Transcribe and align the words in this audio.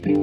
Hallo 0.00 0.14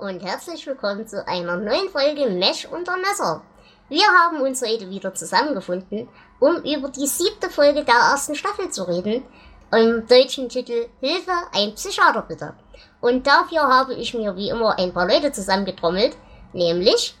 und 0.00 0.24
herzlich 0.24 0.66
willkommen 0.66 1.06
zu 1.06 1.26
einer 1.28 1.56
neuen 1.56 1.88
Folge 1.88 2.28
Mesh 2.30 2.66
unter 2.66 2.96
Messer. 2.96 3.42
Wir 3.92 4.06
haben 4.06 4.40
uns 4.40 4.62
heute 4.62 4.88
wieder 4.88 5.12
zusammengefunden, 5.12 6.08
um 6.40 6.56
über 6.64 6.88
die 6.88 7.06
siebte 7.06 7.50
Folge 7.50 7.84
der 7.84 7.94
ersten 7.94 8.34
Staffel 8.34 8.70
zu 8.70 8.84
reden, 8.84 9.22
im 9.70 10.06
deutschen 10.06 10.48
Titel 10.48 10.86
Hilfe, 11.00 11.32
ein 11.52 11.74
Psychiater 11.74 12.22
bitte. 12.22 12.54
Und 13.02 13.26
dafür 13.26 13.60
habe 13.60 13.92
ich 13.92 14.14
mir 14.14 14.34
wie 14.34 14.48
immer 14.48 14.78
ein 14.78 14.94
paar 14.94 15.06
Leute 15.06 15.30
zusammengetrommelt, 15.30 16.16
nämlich 16.54 17.14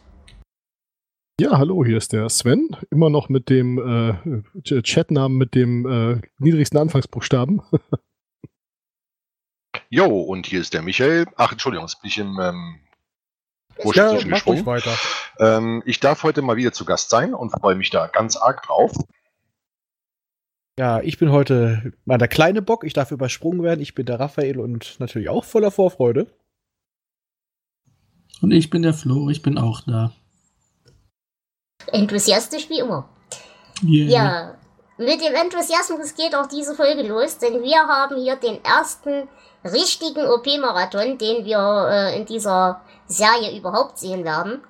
Ja, 1.38 1.58
hallo, 1.58 1.84
hier 1.84 1.98
ist 1.98 2.14
der 2.14 2.30
Sven, 2.30 2.74
immer 2.90 3.10
noch 3.10 3.28
mit 3.28 3.50
dem 3.50 3.76
äh, 4.64 4.80
Chatnamen 4.80 5.36
mit 5.36 5.54
dem 5.54 5.84
äh, 5.84 6.22
niedrigsten 6.38 6.78
Anfangsbuchstaben. 6.78 7.60
Jo, 9.90 10.06
und 10.06 10.46
hier 10.46 10.62
ist 10.62 10.72
der 10.72 10.80
Michael. 10.80 11.26
Ach, 11.36 11.52
Entschuldigung, 11.52 11.86
jetzt 11.86 12.00
bin 12.00 12.08
ich 12.08 12.16
im 12.16 12.40
ähm, 12.40 12.80
Busch 13.82 13.96
Ja, 13.96 14.10
zwischen 14.10 14.30
mach 14.30 14.46
ruhig 14.46 14.64
gesprungen. 14.64 14.66
weiter. 14.66 14.98
Ähm, 15.38 15.82
ich 15.86 16.00
darf 16.00 16.22
heute 16.22 16.42
mal 16.42 16.56
wieder 16.56 16.72
zu 16.72 16.84
Gast 16.84 17.10
sein 17.10 17.34
und 17.34 17.50
freue 17.50 17.74
mich 17.74 17.90
da 17.90 18.06
ganz 18.06 18.36
arg 18.36 18.62
drauf. 18.62 18.92
Ja, 20.78 21.00
ich 21.00 21.18
bin 21.18 21.30
heute 21.30 21.92
mal 22.04 22.18
der 22.18 22.28
kleine 22.28 22.62
Bock. 22.62 22.84
Ich 22.84 22.94
darf 22.94 23.10
übersprungen 23.10 23.62
werden. 23.62 23.80
Ich 23.80 23.94
bin 23.94 24.06
der 24.06 24.18
Raphael 24.18 24.58
und 24.58 24.98
natürlich 25.00 25.28
auch 25.28 25.44
voller 25.44 25.70
Vorfreude. 25.70 26.26
Und 28.40 28.50
ich 28.52 28.70
bin 28.70 28.82
der 28.82 28.94
Flo, 28.94 29.28
ich 29.28 29.42
bin 29.42 29.58
auch 29.58 29.82
da. 29.86 30.12
enthusiastisch 31.92 32.68
wie 32.70 32.78
immer. 32.80 33.08
Yeah. 33.84 34.08
Ja, 34.08 34.54
mit 34.98 35.20
dem 35.20 35.34
Enthusiasmus 35.34 36.14
geht 36.14 36.34
auch 36.34 36.46
diese 36.46 36.74
Folge 36.74 37.02
los, 37.02 37.38
denn 37.38 37.62
wir 37.62 37.78
haben 37.78 38.16
hier 38.16 38.36
den 38.36 38.64
ersten 38.64 39.28
richtigen 39.64 40.26
OP-Marathon, 40.26 41.18
den 41.18 41.44
wir 41.44 41.88
äh, 41.90 42.18
in 42.18 42.26
dieser 42.26 42.80
Serie 43.06 43.56
überhaupt 43.56 43.98
sehen 43.98 44.24
werden. 44.24 44.62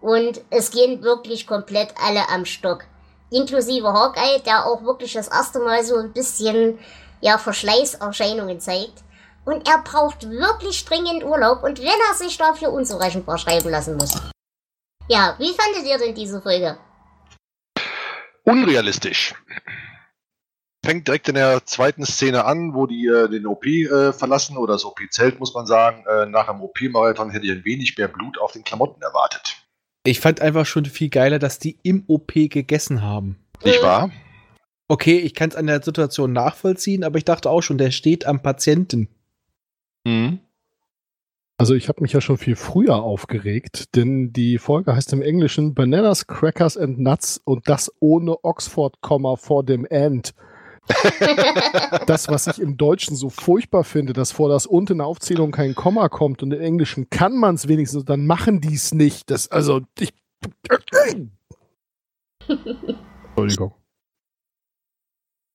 Und 0.00 0.40
es 0.50 0.70
gehen 0.70 1.02
wirklich 1.02 1.46
komplett 1.46 1.94
alle 2.02 2.28
am 2.28 2.44
Stock. 2.44 2.84
Inklusive 3.30 3.92
Hawkeye, 3.92 4.40
der 4.46 4.66
auch 4.66 4.82
wirklich 4.82 5.12
das 5.12 5.28
erste 5.28 5.58
Mal 5.58 5.84
so 5.84 5.96
ein 5.96 6.12
bisschen 6.12 6.78
ja, 7.20 7.36
Verschleißerscheinungen 7.38 8.60
zeigt. 8.60 9.02
Und 9.44 9.68
er 9.68 9.78
braucht 9.78 10.28
wirklich 10.30 10.84
dringend 10.84 11.24
Urlaub 11.24 11.62
und 11.62 11.78
wenn 11.78 11.86
er 11.86 12.14
sich 12.14 12.36
dafür 12.36 12.72
unzurechenbar 12.72 13.38
schreiben 13.38 13.70
lassen 13.70 13.96
muss. 13.96 14.14
Ja, 15.08 15.34
wie 15.38 15.54
fandet 15.54 15.84
ihr 15.86 15.98
denn 15.98 16.14
diese 16.14 16.40
Folge? 16.40 16.78
Unrealistisch. 18.44 19.34
Fängt 20.88 21.06
direkt 21.06 21.28
in 21.28 21.34
der 21.34 21.66
zweiten 21.66 22.06
Szene 22.06 22.46
an, 22.46 22.72
wo 22.72 22.86
die 22.86 23.08
äh, 23.08 23.28
den 23.28 23.44
OP 23.44 23.66
äh, 23.66 24.10
verlassen 24.14 24.56
oder 24.56 24.72
das 24.72 24.86
OP-Zelt, 24.86 25.38
muss 25.38 25.52
man 25.52 25.66
sagen. 25.66 26.02
Äh, 26.06 26.24
nach 26.24 26.46
dem 26.46 26.62
OP-Marathon 26.62 27.28
hätte 27.28 27.44
ich 27.44 27.52
ein 27.52 27.62
wenig 27.66 27.98
mehr 27.98 28.08
Blut 28.08 28.38
auf 28.38 28.52
den 28.52 28.64
Klamotten 28.64 29.02
erwartet. 29.02 29.58
Ich 30.04 30.18
fand 30.18 30.40
einfach 30.40 30.64
schon 30.64 30.86
viel 30.86 31.10
geiler, 31.10 31.38
dass 31.38 31.58
die 31.58 31.78
im 31.82 32.04
OP 32.06 32.32
gegessen 32.32 33.02
haben. 33.02 33.36
Nicht 33.62 33.82
wahr? 33.82 34.10
Okay, 34.88 35.18
ich 35.18 35.34
kann 35.34 35.50
es 35.50 35.56
an 35.56 35.66
der 35.66 35.82
Situation 35.82 36.32
nachvollziehen, 36.32 37.04
aber 37.04 37.18
ich 37.18 37.26
dachte 37.26 37.50
auch 37.50 37.60
schon, 37.60 37.76
der 37.76 37.90
steht 37.90 38.24
am 38.24 38.40
Patienten. 38.40 39.08
Mhm. 40.04 40.38
Also 41.58 41.74
ich 41.74 41.90
habe 41.90 42.00
mich 42.00 42.14
ja 42.14 42.22
schon 42.22 42.38
viel 42.38 42.56
früher 42.56 42.94
aufgeregt, 43.02 43.94
denn 43.94 44.32
die 44.32 44.56
Folge 44.56 44.96
heißt 44.96 45.12
im 45.12 45.20
Englischen 45.20 45.74
Bananas, 45.74 46.26
Crackers 46.26 46.78
and 46.78 46.98
Nuts 46.98 47.42
und 47.44 47.68
das 47.68 47.92
ohne 48.00 48.42
Oxford-Komma 48.42 49.36
vor 49.36 49.64
dem 49.64 49.86
And. 49.90 50.32
Das, 52.06 52.28
was 52.28 52.46
ich 52.46 52.58
im 52.58 52.76
Deutschen 52.76 53.16
so 53.16 53.28
furchtbar 53.28 53.84
finde, 53.84 54.12
dass 54.12 54.32
vor 54.32 54.48
das 54.48 54.66
und 54.66 54.90
in 54.90 54.98
der 54.98 55.06
Aufzählung 55.06 55.50
kein 55.50 55.74
Komma 55.74 56.08
kommt 56.08 56.42
und 56.42 56.52
im 56.52 56.60
Englischen 56.60 57.10
kann 57.10 57.36
man 57.36 57.54
es 57.54 57.68
wenigstens, 57.68 58.04
dann 58.04 58.26
machen 58.26 58.60
die 58.60 58.74
es 58.74 58.92
nicht. 58.94 59.30
Das, 59.30 59.50
also, 59.50 59.82
ich. 59.98 60.12
Entschuldigung. 62.48 63.74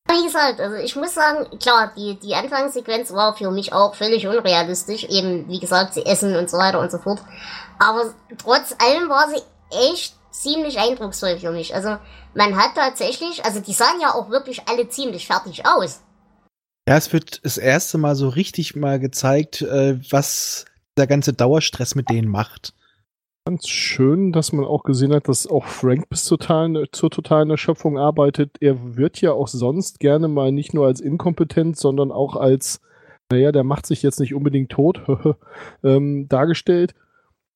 Wie 0.09 0.25
gesagt, 0.25 0.59
also 0.59 0.75
ich 0.75 0.95
muss 0.95 1.13
sagen, 1.13 1.57
klar, 1.59 1.91
die, 1.95 2.19
die 2.19 2.35
Anfangssequenz 2.35 3.13
war 3.13 3.35
für 3.35 3.50
mich 3.50 3.73
auch 3.73 3.95
völlig 3.95 4.27
unrealistisch. 4.27 5.05
Eben, 5.05 5.47
wie 5.47 5.59
gesagt, 5.59 5.94
sie 5.94 6.05
essen 6.05 6.35
und 6.35 6.50
so 6.50 6.57
weiter 6.57 6.79
und 6.79 6.91
so 6.91 7.00
fort. 7.00 7.19
Aber 7.79 8.13
trotz 8.38 8.75
allem 8.79 9.09
war 9.09 9.29
sie 9.29 9.41
echt 9.91 10.15
ziemlich 10.33 10.79
eindrucksvoll 10.79 11.38
für 11.38 11.51
mich. 11.51 11.73
Also 11.73 11.97
man 12.33 12.57
hat 12.57 12.75
tatsächlich, 12.75 13.45
also 13.45 13.59
die 13.59 13.73
sahen 13.73 14.01
ja 14.01 14.13
auch 14.13 14.29
wirklich 14.29 14.67
alle 14.67 14.89
ziemlich 14.89 15.27
fertig 15.27 15.66
aus. 15.66 16.01
Ja, 16.88 16.97
es 16.97 17.13
wird 17.13 17.45
das 17.45 17.57
erste 17.57 17.97
Mal 17.97 18.16
so 18.16 18.27
richtig 18.27 18.75
mal 18.75 18.99
gezeigt, 18.99 19.61
äh, 19.61 19.99
was 20.11 20.66
der 20.97 21.07
ganze 21.07 21.33
Dauerstress 21.33 21.95
mit 21.95 22.09
denen 22.09 22.27
macht. 22.27 22.73
Ganz 23.45 23.67
schön, 23.67 24.31
dass 24.31 24.53
man 24.53 24.66
auch 24.66 24.83
gesehen 24.83 25.13
hat, 25.13 25.27
dass 25.27 25.47
auch 25.47 25.66
Frank 25.66 26.07
bis 26.09 26.23
zur 26.25 26.39
totalen, 26.39 26.85
zur 26.91 27.09
totalen 27.09 27.50
Erschöpfung 27.50 27.97
arbeitet. 27.97 28.57
Er 28.61 28.95
wird 28.95 29.19
ja 29.21 29.33
auch 29.33 29.47
sonst 29.47 30.00
gerne 30.00 30.27
mal 30.27 30.51
nicht 30.51 30.73
nur 30.73 30.85
als 30.85 31.01
inkompetent, 31.01 31.77
sondern 31.77 32.11
auch 32.11 32.35
als, 32.35 32.79
naja, 33.29 33.51
der 33.51 33.65
macht 33.65 33.85
sich 33.85 34.01
jetzt 34.01 34.19
nicht 34.19 34.33
unbedingt 34.33 34.71
tot, 34.71 35.01
ähm, 35.83 36.27
dargestellt. 36.29 36.95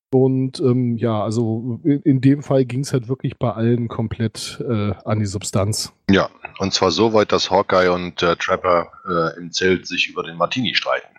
Und 0.09 0.59
ähm, 0.59 0.95
ja, 0.97 1.22
also 1.22 1.79
in, 1.84 2.01
in 2.01 2.22
dem 2.22 2.41
Fall 2.41 2.66
ging 2.66 2.81
es 2.81 2.94
halt 2.94 3.09
wirklich 3.09 3.38
bei 3.38 3.51
allen 3.51 3.88
komplett 3.90 4.63
äh, 4.68 4.94
an 5.03 5.19
die 5.19 5.25
Substanz. 5.25 5.94
Ja, 6.09 6.29
und 6.59 6.73
zwar 6.73 6.91
so 6.91 7.13
weit, 7.13 7.31
dass 7.31 7.51
Hawkeye 7.51 7.90
und 7.91 8.23
äh, 8.23 8.35
Trapper 8.38 8.90
äh, 9.07 9.38
im 9.38 9.51
Zelt 9.51 9.85
sich 9.85 10.07
über 10.07 10.23
den 10.23 10.38
Martini 10.38 10.75
streiten. 10.75 11.16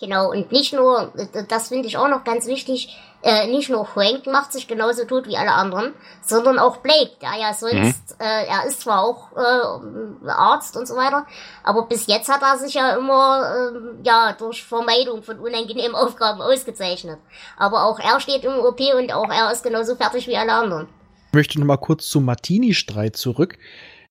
Genau, 0.00 0.30
und 0.30 0.52
nicht 0.52 0.72
nur, 0.72 1.12
das 1.48 1.68
finde 1.68 1.88
ich 1.88 1.96
auch 1.96 2.08
noch 2.08 2.22
ganz 2.22 2.46
wichtig, 2.46 2.96
äh, 3.20 3.48
nicht 3.48 3.68
nur 3.68 3.84
Frank 3.84 4.26
macht 4.26 4.52
sich 4.52 4.68
genauso 4.68 5.04
tot 5.04 5.26
wie 5.26 5.36
alle 5.36 5.50
anderen, 5.50 5.92
sondern 6.24 6.60
auch 6.60 6.76
Blake, 6.76 7.16
der 7.20 7.30
ja 7.40 7.52
sonst, 7.52 8.14
äh, 8.20 8.46
er 8.46 8.64
ist 8.68 8.82
zwar 8.82 9.02
auch 9.02 9.32
äh, 9.36 10.28
Arzt 10.28 10.76
und 10.76 10.86
so 10.86 10.94
weiter, 10.94 11.26
aber 11.64 11.86
bis 11.86 12.06
jetzt 12.06 12.28
hat 12.28 12.42
er 12.42 12.58
sich 12.58 12.74
ja 12.74 12.96
immer 12.96 13.72
äh, 13.72 14.06
ja 14.06 14.36
durch 14.38 14.62
Vermeidung 14.62 15.24
von 15.24 15.40
unangenehmen 15.40 15.94
Aufgaben 15.96 16.40
ausgezeichnet. 16.40 17.18
Aber 17.56 17.84
auch 17.86 17.98
er 17.98 18.20
steht 18.20 18.44
im 18.44 18.52
OP 18.52 18.80
und 18.96 19.12
auch 19.12 19.30
er 19.30 19.50
ist 19.50 19.64
genauso 19.64 19.96
fertig 19.96 20.28
wie 20.28 20.36
alle 20.36 20.52
anderen. 20.52 20.86
Ich 21.30 21.34
möchte 21.34 21.58
noch 21.58 21.66
mal 21.66 21.76
kurz 21.76 22.08
zum 22.08 22.24
Martini-Streit 22.24 23.16
zurück. 23.16 23.58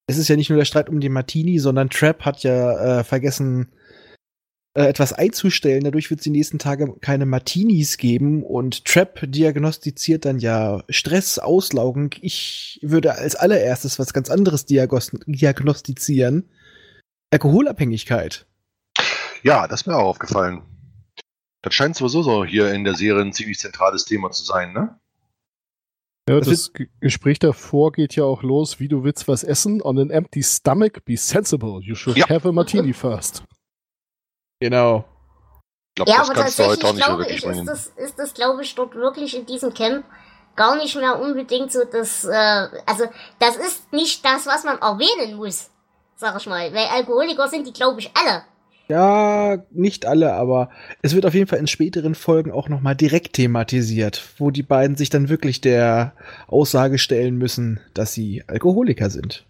Es 0.06 0.18
ist 0.18 0.28
ja 0.28 0.36
nicht 0.36 0.50
nur 0.50 0.58
der 0.58 0.66
Streit 0.66 0.90
um 0.90 1.00
den 1.00 1.12
Martini, 1.14 1.58
sondern 1.58 1.88
Trap 1.88 2.26
hat 2.26 2.42
ja 2.42 2.98
äh, 3.00 3.04
vergessen, 3.04 3.72
äh, 4.78 4.86
etwas 4.88 5.12
einzustellen. 5.12 5.82
Dadurch 5.84 6.08
wird 6.10 6.20
es 6.20 6.24
die 6.24 6.30
nächsten 6.30 6.58
Tage 6.58 6.94
keine 7.00 7.26
Martinis 7.26 7.96
geben 7.96 8.42
und 8.44 8.84
Trap 8.84 9.20
diagnostiziert 9.30 10.24
dann 10.24 10.38
ja 10.38 10.82
Stress, 10.88 11.38
Auslaugen. 11.38 12.10
Ich 12.20 12.78
würde 12.82 13.14
als 13.16 13.34
allererstes 13.34 13.98
was 13.98 14.12
ganz 14.12 14.30
anderes 14.30 14.66
diagnostizieren. 14.66 16.48
Alkoholabhängigkeit. 17.32 18.46
Ja, 19.42 19.68
das 19.68 19.82
ist 19.82 19.86
mir 19.86 19.96
auch 19.96 20.06
aufgefallen. 20.08 20.62
Das 21.62 21.74
scheint 21.74 21.96
sowieso 21.96 22.22
so 22.22 22.44
hier 22.44 22.72
in 22.72 22.84
der 22.84 22.94
Serie 22.94 23.22
ein 23.22 23.32
ziemlich 23.32 23.58
zentrales 23.58 24.04
Thema 24.04 24.30
zu 24.30 24.44
sein, 24.44 24.72
ne? 24.72 24.98
Ja, 26.28 26.38
Das 26.38 26.48
das, 26.48 26.72
Ge- 26.72 26.88
Gespräch 27.00 27.38
davor 27.38 27.90
geht 27.92 28.14
ja 28.14 28.24
auch 28.24 28.42
los, 28.42 28.80
wie 28.80 28.88
du 28.88 29.02
willst 29.02 29.28
was 29.28 29.42
essen. 29.44 29.80
On 29.82 29.98
an 29.98 30.10
empty 30.10 30.42
stomach, 30.42 31.00
be 31.04 31.16
sensible. 31.16 31.80
You 31.82 31.94
should 31.94 32.16
Ja. 32.16 32.28
have 32.28 32.46
a 32.48 32.52
martini 32.52 32.92
first. 32.92 33.42
Genau. 34.60 35.04
Ich 35.90 35.94
glaube, 35.96 36.10
Ja, 36.10 36.20
aber 36.22 36.34
tatsächlich 36.34 36.84
auch 36.84 36.92
nicht 36.92 37.06
mehr 37.06 37.16
glaube 37.16 37.30
ich, 37.30 37.44
ist 37.44 37.66
das, 37.66 37.86
ist 37.96 38.18
das 38.18 38.34
glaube 38.34 38.62
ich 38.62 38.74
dort 38.74 38.94
wirklich 38.94 39.36
in 39.36 39.46
diesem 39.46 39.74
Camp 39.74 40.04
gar 40.56 40.76
nicht 40.76 40.96
mehr 40.96 41.20
unbedingt 41.20 41.72
so 41.72 41.84
das, 41.84 42.24
äh, 42.24 42.68
also 42.86 43.04
das 43.38 43.56
ist 43.56 43.92
nicht 43.92 44.24
das, 44.24 44.46
was 44.46 44.64
man 44.64 44.78
erwähnen 44.78 45.36
muss, 45.36 45.70
sag 46.16 46.36
ich 46.36 46.46
mal, 46.46 46.72
weil 46.72 46.86
Alkoholiker 46.86 47.48
sind 47.48 47.66
die 47.66 47.72
glaube 47.72 48.00
ich 48.00 48.10
alle. 48.14 48.42
Ja, 48.88 49.58
nicht 49.70 50.06
alle, 50.06 50.32
aber 50.32 50.70
es 51.02 51.14
wird 51.14 51.26
auf 51.26 51.34
jeden 51.34 51.46
Fall 51.46 51.58
in 51.58 51.66
späteren 51.66 52.14
Folgen 52.14 52.50
auch 52.50 52.70
noch 52.70 52.80
mal 52.80 52.94
direkt 52.94 53.34
thematisiert, 53.34 54.22
wo 54.38 54.50
die 54.50 54.62
beiden 54.62 54.96
sich 54.96 55.10
dann 55.10 55.28
wirklich 55.28 55.60
der 55.60 56.14
Aussage 56.46 56.98
stellen 56.98 57.36
müssen, 57.36 57.80
dass 57.92 58.14
sie 58.14 58.44
Alkoholiker 58.46 59.10
sind. 59.10 59.46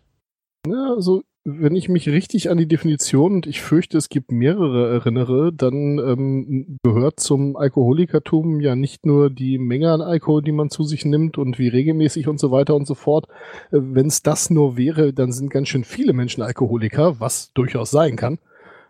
Ja, 0.66 0.92
also 0.96 1.22
wenn 1.50 1.74
ich 1.74 1.88
mich 1.88 2.08
richtig 2.08 2.50
an 2.50 2.58
die 2.58 2.68
Definition 2.68 3.32
und 3.32 3.46
ich 3.46 3.62
fürchte, 3.62 3.96
es 3.96 4.10
gibt 4.10 4.30
mehrere 4.30 4.92
erinnere, 4.92 5.50
dann 5.52 5.98
ähm, 5.98 6.78
gehört 6.82 7.20
zum 7.20 7.56
Alkoholikertum 7.56 8.60
ja 8.60 8.76
nicht 8.76 9.06
nur 9.06 9.30
die 9.30 9.58
Menge 9.58 9.90
an 9.90 10.02
Alkohol, 10.02 10.42
die 10.42 10.52
man 10.52 10.68
zu 10.68 10.84
sich 10.84 11.06
nimmt 11.06 11.38
und 11.38 11.58
wie 11.58 11.68
regelmäßig 11.68 12.28
und 12.28 12.38
so 12.38 12.50
weiter 12.50 12.74
und 12.74 12.86
so 12.86 12.94
fort. 12.94 13.28
Äh, 13.70 13.78
wenn 13.80 14.06
es 14.06 14.22
das 14.22 14.50
nur 14.50 14.76
wäre, 14.76 15.14
dann 15.14 15.32
sind 15.32 15.50
ganz 15.50 15.68
schön 15.68 15.84
viele 15.84 16.12
Menschen 16.12 16.42
Alkoholiker, 16.42 17.18
was 17.18 17.52
durchaus 17.54 17.90
sein 17.90 18.16
kann. 18.16 18.38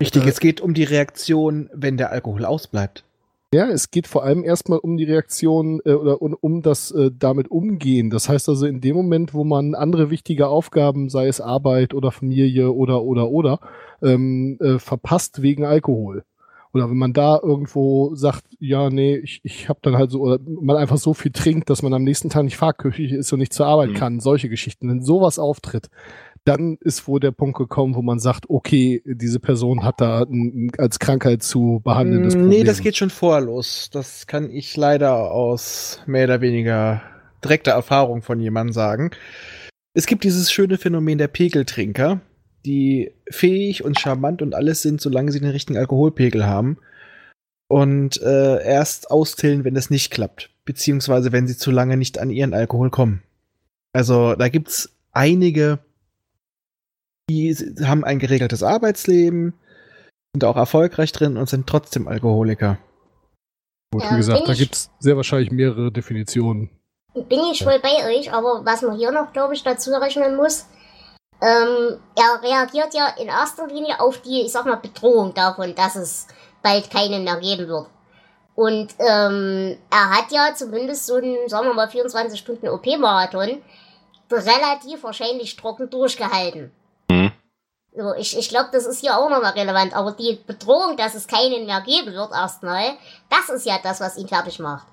Richtig, 0.01 0.25
Äh, 0.25 0.29
es 0.29 0.41
geht 0.41 0.61
um 0.61 0.75
die 0.75 0.85
Reaktion, 0.85 1.71
wenn 1.73 1.97
der 1.97 2.11
Alkohol 2.11 2.45
ausbleibt. 2.45 3.05
Ja, 3.55 3.67
es 3.71 3.91
geht 3.91 4.07
vor 4.07 4.25
allem 4.25 4.45
erstmal 4.45 4.79
um 4.79 4.99
die 4.99 5.05
Reaktion 5.05 5.81
äh, 5.87 5.95
oder 5.95 6.21
um, 6.21 6.37
um 6.39 6.61
das 6.61 6.91
äh, 6.91 7.11
damit 7.19 7.51
umgehen. 7.51 8.11
Das 8.11 8.29
heißt 8.29 8.47
also, 8.51 8.67
in 8.67 8.83
dem 8.83 8.95
Moment, 8.95 9.33
wo 9.33 9.43
man 9.43 9.75
andere 9.75 10.11
wichtige 10.11 10.49
Aufgaben, 10.49 11.09
sei 11.09 11.29
es 11.29 11.41
Arbeit 11.41 11.95
oder 11.95 12.13
Familie 12.13 12.71
oder 12.73 13.03
oder 13.03 13.31
oder, 13.31 13.61
ähm, 14.03 14.59
äh, 14.61 14.79
verpasst 14.79 15.41
wegen 15.41 15.65
Alkohol. 15.65 16.25
Oder 16.75 16.91
wenn 16.91 16.99
man 16.99 17.15
da 17.15 17.41
irgendwo 17.43 18.15
sagt, 18.15 18.45
ja, 18.61 18.91
nee, 18.91 19.17
ich, 19.17 19.41
ich 19.43 19.71
habe 19.71 19.79
dann 19.81 19.97
halt 19.97 20.11
so, 20.11 20.21
oder 20.21 20.39
man 20.45 20.77
einfach 20.77 20.99
so 20.99 21.15
viel 21.15 21.33
trinkt, 21.33 21.71
dass 21.71 21.81
man 21.83 21.95
am 21.95 22.05
nächsten 22.05 22.29
Tag 22.29 22.45
nicht 22.45 22.59
fahrküchig 22.59 23.13
ist 23.13 23.33
und 23.33 23.39
nicht 23.39 23.55
zur 23.55 23.65
Arbeit 23.67 23.91
Mhm. 23.91 23.95
kann, 23.95 24.21
solche 24.21 24.51
Geschichten. 24.51 24.91
Wenn 24.91 25.03
sowas 25.03 25.39
auftritt, 25.39 25.89
dann 26.49 26.79
ist 26.81 27.07
wohl 27.07 27.21
der 27.21 27.31
Punkt 27.31 27.59
gekommen, 27.59 27.95
wo 27.95 28.01
man 28.01 28.19
sagt, 28.21 28.49
okay, 28.49 29.03
diese 29.05 29.39
Person 29.39 29.85
hat 29.85 30.01
da 30.01 30.23
ein, 30.23 30.71
als 30.79 30.99
Krankheit 30.99 31.43
zu 31.43 31.83
behandelndes 31.85 32.35
Mm, 32.35 32.39
Problem. 32.39 32.59
Nee, 32.59 32.65
das 32.65 32.81
geht 32.81 32.97
schon 32.97 33.11
vorher 33.11 33.43
los. 33.43 33.91
Das 33.93 34.27
kann 34.27 34.51
ich 34.51 34.75
leider 34.75 35.31
aus 35.31 36.01
mehr 36.07 36.25
oder 36.25 36.41
weniger 36.41 37.03
direkter 37.45 37.73
Erfahrung 37.73 38.23
von 38.23 38.41
jemandem 38.41 38.73
sagen. 38.73 39.11
Es 39.93 40.07
gibt 40.07 40.25
dieses 40.25 40.51
schöne 40.51 40.79
Phänomen 40.79 41.19
der 41.19 41.29
Pegeltrinker, 41.29 42.23
die 42.65 43.13
fähig 43.31 43.85
und 43.85 44.01
charmant 44.01 44.41
und 44.41 44.55
alles 44.55 44.81
sind, 44.81 45.03
solange 45.03 45.33
sie 45.33 45.41
den 45.41 45.51
richtigen 45.51 45.79
Alkoholpegel 45.79 46.47
haben. 46.47 46.79
Und 47.69 48.23
äh, 48.23 48.65
erst 48.65 49.11
austillen, 49.11 49.65
wenn 49.65 49.77
es 49.77 49.91
nicht 49.91 50.11
klappt. 50.11 50.49
Beziehungsweise 50.65 51.31
wenn 51.31 51.47
sie 51.47 51.59
zu 51.59 51.71
lange 51.71 51.99
nicht 51.99 52.19
an 52.19 52.31
ihren 52.31 52.55
Alkohol 52.55 52.89
kommen. 52.89 53.23
Also 53.93 54.35
da 54.35 54.49
gibt's 54.49 54.91
einige, 55.13 55.79
die 57.29 57.55
haben 57.85 58.05
ein 58.05 58.19
geregeltes 58.19 58.63
Arbeitsleben, 58.63 59.55
sind 60.33 60.45
auch 60.45 60.57
erfolgreich 60.57 61.13
drin 61.13 61.37
und 61.37 61.49
sind 61.49 61.67
trotzdem 61.67 62.09
Alkoholiker. 62.09 62.79
Gut, 63.93 64.03
Ja, 64.03 64.13
wie 64.13 64.17
gesagt, 64.17 64.49
da 64.49 64.55
gibt 64.55 64.75
es 64.75 64.91
sehr 64.99 65.17
wahrscheinlich 65.17 65.51
mehrere 65.51 65.91
Definitionen. 65.91 66.71
Bin 67.15 67.41
ich 67.53 67.65
voll 67.65 67.81
bei 67.81 68.07
euch, 68.07 68.33
aber 68.33 68.65
was 68.65 68.83
man 68.83 68.97
hier 68.97 69.11
noch, 69.11 69.33
glaube 69.33 69.55
ich, 69.55 69.63
dazu 69.63 69.91
rechnen 69.93 70.37
muss, 70.37 70.67
ähm, 71.41 71.99
er 72.17 72.43
reagiert 72.43 72.95
ja 72.95 73.15
in 73.21 73.29
erster 73.29 73.67
Linie 73.67 74.01
auf 74.01 74.21
die, 74.23 74.43
ich 74.43 74.53
sag 74.53 74.67
mal, 74.67 74.77
Bedrohung 74.77 75.35
davon, 75.35 75.75
dass 75.75 75.97
es 75.97 76.27
bald 76.63 76.91
keinen 76.91 77.25
mehr 77.25 77.39
geben 77.41 77.69
wird. 77.69 77.87
Und 78.55 78.89
ähm, 78.99 79.79
er 79.91 80.11
hat 80.11 80.33
ja 80.33 80.53
zumindest 80.55 81.07
so 81.07 81.15
einen, 81.15 81.49
sagen 81.49 81.67
wir 81.67 81.75
mal, 81.75 81.89
24 81.89 82.39
Stunden 82.39 82.69
OP-Marathon 82.69 83.63
relativ 84.31 85.03
wahrscheinlich 85.05 85.57
trocken 85.57 85.89
durchgehalten. 85.89 86.73
So, 87.99 88.15
ich 88.15 88.39
ich 88.39 88.49
glaube, 88.49 88.69
das 88.71 88.87
ist 88.87 89.01
hier 89.01 89.19
auch 89.19 89.29
nochmal 89.29 89.55
relevant. 89.55 89.93
Aber 89.93 90.13
die 90.13 90.39
Bedrohung, 90.47 90.97
dass 90.97 91.17
es 91.17 91.27
keinen 91.27 91.67
mehr 91.67 91.81
geben 91.81 92.15
wird, 92.15 92.31
erstmal, 92.31 92.97
das 93.29 93.49
ist 93.49 93.67
ja 93.67 93.81
das, 93.83 93.99
was 93.99 94.17
ihn 94.17 94.29
fertig 94.29 94.61
macht. 94.61 94.87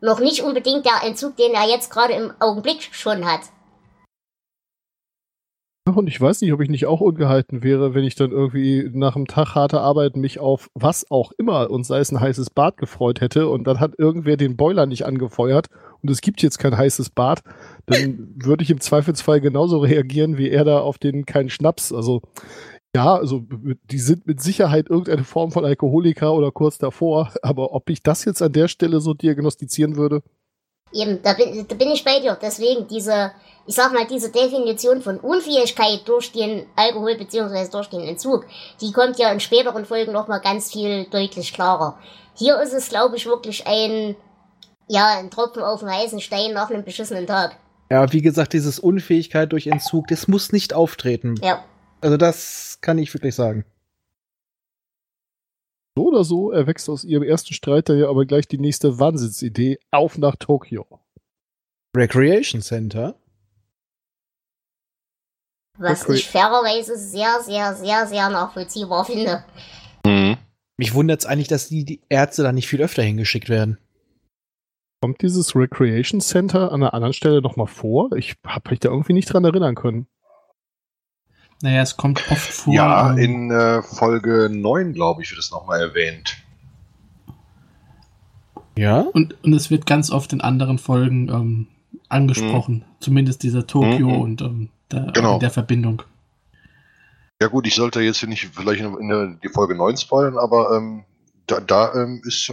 Noch 0.00 0.18
nicht 0.18 0.42
unbedingt 0.42 0.84
der 0.84 1.04
Entzug, 1.04 1.36
den 1.36 1.54
er 1.54 1.68
jetzt 1.68 1.92
gerade 1.92 2.14
im 2.14 2.34
Augenblick 2.40 2.88
schon 2.90 3.24
hat. 3.24 3.42
Und 5.86 6.08
ich 6.08 6.20
weiß 6.20 6.42
nicht, 6.42 6.52
ob 6.52 6.60
ich 6.60 6.68
nicht 6.68 6.86
auch 6.86 7.00
ungehalten 7.00 7.62
wäre, 7.62 7.94
wenn 7.94 8.04
ich 8.04 8.14
dann 8.14 8.32
irgendwie 8.32 8.90
nach 8.92 9.16
einem 9.16 9.26
Tag 9.26 9.54
harter 9.54 9.80
Arbeit 9.80 10.14
mich 10.14 10.38
auf 10.38 10.68
was 10.74 11.10
auch 11.10 11.32
immer 11.38 11.70
und 11.70 11.84
sei 11.84 11.98
es 12.00 12.12
ein 12.12 12.20
heißes 12.20 12.50
Bad 12.50 12.76
gefreut 12.76 13.20
hätte 13.20 13.48
und 13.48 13.66
dann 13.66 13.80
hat 13.80 13.98
irgendwer 13.98 14.36
den 14.36 14.56
Boiler 14.56 14.84
nicht 14.84 15.06
angefeuert 15.06 15.68
und 16.02 16.10
es 16.10 16.20
gibt 16.20 16.42
jetzt 16.42 16.58
kein 16.58 16.76
heißes 16.76 17.10
Bad, 17.10 17.42
dann 17.86 18.34
würde 18.36 18.62
ich 18.62 18.70
im 18.70 18.80
Zweifelsfall 18.80 19.40
genauso 19.40 19.78
reagieren 19.78 20.36
wie 20.36 20.50
er 20.50 20.64
da 20.64 20.80
auf 20.80 20.98
den 20.98 21.24
keinen 21.24 21.48
Schnaps. 21.48 21.92
Also 21.92 22.20
ja, 22.94 23.14
also 23.14 23.46
die 23.90 23.98
sind 23.98 24.26
mit 24.26 24.40
Sicherheit 24.40 24.90
irgendeine 24.90 25.24
Form 25.24 25.50
von 25.50 25.64
Alkoholiker 25.64 26.34
oder 26.34 26.50
kurz 26.50 26.76
davor, 26.76 27.32
aber 27.42 27.72
ob 27.72 27.88
ich 27.88 28.02
das 28.02 28.24
jetzt 28.24 28.42
an 28.42 28.52
der 28.52 28.68
Stelle 28.68 29.00
so 29.00 29.14
diagnostizieren 29.14 29.96
würde, 29.96 30.22
Eben, 30.92 31.22
da 31.22 31.34
bin, 31.34 31.66
da 31.68 31.74
bin 31.74 31.90
ich 31.90 32.04
bei 32.04 32.20
dir. 32.20 32.36
Deswegen 32.40 32.86
diese, 32.88 33.32
ich 33.66 33.74
sag 33.74 33.92
mal, 33.92 34.06
diese 34.06 34.30
Definition 34.30 35.02
von 35.02 35.18
Unfähigkeit 35.18 36.00
durch 36.06 36.32
den 36.32 36.66
Alkohol 36.76 37.16
beziehungsweise 37.16 37.70
durch 37.70 37.88
den 37.88 38.00
Entzug, 38.00 38.46
die 38.80 38.92
kommt 38.92 39.18
ja 39.18 39.30
in 39.30 39.40
späteren 39.40 39.84
Folgen 39.84 40.12
nochmal 40.12 40.40
ganz 40.40 40.72
viel 40.72 41.06
deutlich 41.10 41.52
klarer. 41.52 41.98
Hier 42.34 42.60
ist 42.60 42.72
es, 42.72 42.88
glaube 42.88 43.16
ich, 43.16 43.26
wirklich 43.26 43.66
ein, 43.66 44.16
ja, 44.88 45.18
ein 45.18 45.30
Tropfen 45.30 45.62
auf 45.62 45.80
den 45.80 45.90
heißen 45.90 46.20
Stein 46.20 46.52
nach 46.52 46.70
einem 46.70 46.84
beschissenen 46.84 47.26
Tag. 47.26 47.56
Ja, 47.90 48.12
wie 48.12 48.22
gesagt, 48.22 48.52
dieses 48.52 48.78
Unfähigkeit 48.78 49.52
durch 49.52 49.66
Entzug, 49.66 50.08
das 50.08 50.28
muss 50.28 50.52
nicht 50.52 50.74
auftreten. 50.74 51.34
Ja. 51.42 51.64
Also 52.00 52.16
das 52.16 52.78
kann 52.80 52.98
ich 52.98 53.12
wirklich 53.12 53.34
sagen. 53.34 53.64
So 56.00 56.08
oder 56.08 56.24
so 56.24 56.50
erwächst 56.50 56.88
aus 56.88 57.04
ihrem 57.04 57.22
ersten 57.22 57.52
Streit 57.52 57.90
ja 57.90 58.08
aber 58.08 58.24
gleich 58.24 58.48
die 58.48 58.58
nächste 58.58 58.98
Wahnsinnsidee 58.98 59.78
auf 59.90 60.16
nach 60.16 60.36
Tokio. 60.36 60.86
Recreation 61.94 62.62
Center. 62.62 63.16
Was 65.78 66.02
Okay. 66.04 66.14
ich 66.14 66.28
fairerweise 66.28 66.96
sehr, 66.96 67.40
sehr, 67.42 67.74
sehr, 67.74 68.06
sehr 68.06 68.30
nachvollziehbar 68.30 69.04
finde. 69.04 69.44
Mhm. 70.06 70.36
Mich 70.78 70.94
wundert 70.94 71.20
es 71.20 71.26
eigentlich, 71.26 71.48
dass 71.48 71.68
die, 71.68 71.84
die 71.84 72.00
Ärzte 72.08 72.42
da 72.42 72.52
nicht 72.52 72.68
viel 72.68 72.80
öfter 72.80 73.02
hingeschickt 73.02 73.48
werden. 73.50 73.78
Kommt 75.02 75.20
dieses 75.22 75.54
Recreation 75.54 76.20
Center 76.20 76.72
an 76.72 76.82
einer 76.82 76.94
anderen 76.94 77.12
Stelle 77.14 77.42
nochmal 77.42 77.66
vor? 77.66 78.12
Ich 78.12 78.36
habe 78.46 78.70
mich 78.70 78.80
da 78.80 78.88
irgendwie 78.90 79.14
nicht 79.14 79.30
dran 79.32 79.44
erinnern 79.44 79.74
können. 79.74 80.06
Naja, 81.62 81.82
es 81.82 81.96
kommt 81.96 82.22
oft 82.30 82.50
vor. 82.52 82.72
Ja, 82.74 83.10
ähm, 83.12 83.18
in 83.18 83.50
äh, 83.50 83.82
Folge 83.82 84.48
9, 84.50 84.94
glaube 84.94 85.22
ich, 85.22 85.30
wird 85.30 85.40
es 85.40 85.50
nochmal 85.50 85.80
erwähnt. 85.80 86.36
Ja? 88.78 89.00
und, 89.00 89.42
und 89.44 89.52
es 89.52 89.70
wird 89.70 89.84
ganz 89.84 90.10
oft 90.10 90.32
in 90.32 90.40
anderen 90.40 90.78
Folgen 90.78 91.28
ähm, 91.28 91.66
angesprochen. 92.08 92.84
Zumindest 93.00 93.42
dieser 93.42 93.66
Tokio 93.66 94.08
Mhm. 94.08 94.20
und 94.20 94.40
ähm, 94.42 94.68
der, 94.90 95.10
Genau. 95.12 95.38
der 95.38 95.50
Verbindung. 95.50 96.02
Ja 97.42 97.48
gut, 97.48 97.66
ich 97.66 97.74
sollte 97.74 98.00
jetzt 98.00 98.18
hier 98.20 98.28
nicht 98.28 98.48
vielleicht 98.54 98.80
in, 98.80 98.94
in 98.98 99.38
die 99.42 99.48
Folge 99.48 99.74
9 99.74 99.96
spoilern, 99.96 100.38
aber 100.38 100.76
ähm, 100.76 101.04
da, 101.46 101.60
da 101.60 101.92
ähm, 101.94 102.22
ist 102.24 102.50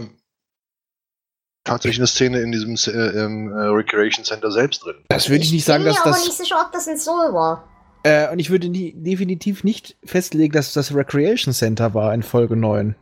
tatsächlich 1.64 1.98
eine 2.00 2.06
Szene 2.06 2.40
in 2.40 2.52
diesem 2.52 2.74
äh, 2.74 2.90
äh, 2.90 3.68
Recreation 3.68 4.24
Center 4.24 4.50
selbst 4.50 4.84
drin. 4.84 4.96
Das 5.08 5.28
würde 5.28 5.44
ich 5.44 5.52
nicht 5.52 5.64
sagen, 5.64 5.84
bin 5.84 5.92
dass 5.92 6.04
mir 6.04 6.10
aber 6.10 6.16
das. 6.18 6.26
nicht 6.26 6.36
sicher, 6.36 6.56
ob 6.64 6.72
das 6.72 6.88
ein 6.88 6.98
Soul 6.98 7.32
war. 7.32 7.64
Äh, 8.04 8.30
und 8.32 8.38
ich 8.38 8.50
würde 8.50 8.68
nie, 8.68 8.92
definitiv 8.96 9.64
nicht 9.64 9.96
festlegen, 10.04 10.52
dass 10.52 10.72
das 10.72 10.94
Recreation 10.94 11.52
Center 11.52 11.94
war 11.94 12.14
in 12.14 12.22
Folge 12.22 12.56
9. 12.56 12.94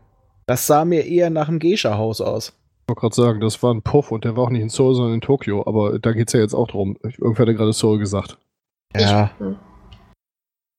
Das 0.47 0.67
sah 0.67 0.85
mir 0.85 1.05
eher 1.07 1.31
nach 1.31 1.49
einem 1.49 1.59
Geisha-Haus 1.59 2.21
aus. 2.21 2.53
Ich 2.83 2.89
wollte 2.89 3.01
gerade 3.01 3.15
sagen, 3.15 3.41
das 3.41 3.63
war 3.63 3.75
ein 3.75 3.83
Puff 3.83 4.13
und 4.13 4.25
der 4.25 4.37
war 4.37 4.45
auch 4.45 4.51
nicht 4.51 4.63
in 4.63 4.69
Seoul, 4.69 4.95
sondern 4.95 5.15
in 5.15 5.21
Tokio. 5.21 5.65
Aber 5.67 5.99
da 5.99 6.13
geht's 6.13 6.33
ja 6.33 6.41
jetzt 6.41 6.55
auch 6.55 6.69
drum. 6.69 6.97
Ich- 7.07 7.19
Irgendwer 7.19 7.43
hatte 7.43 7.55
gerade 7.55 7.73
Seoul 7.73 7.99
gesagt. 7.99 8.39
Ja. 8.97 9.31
Hm. 9.39 9.57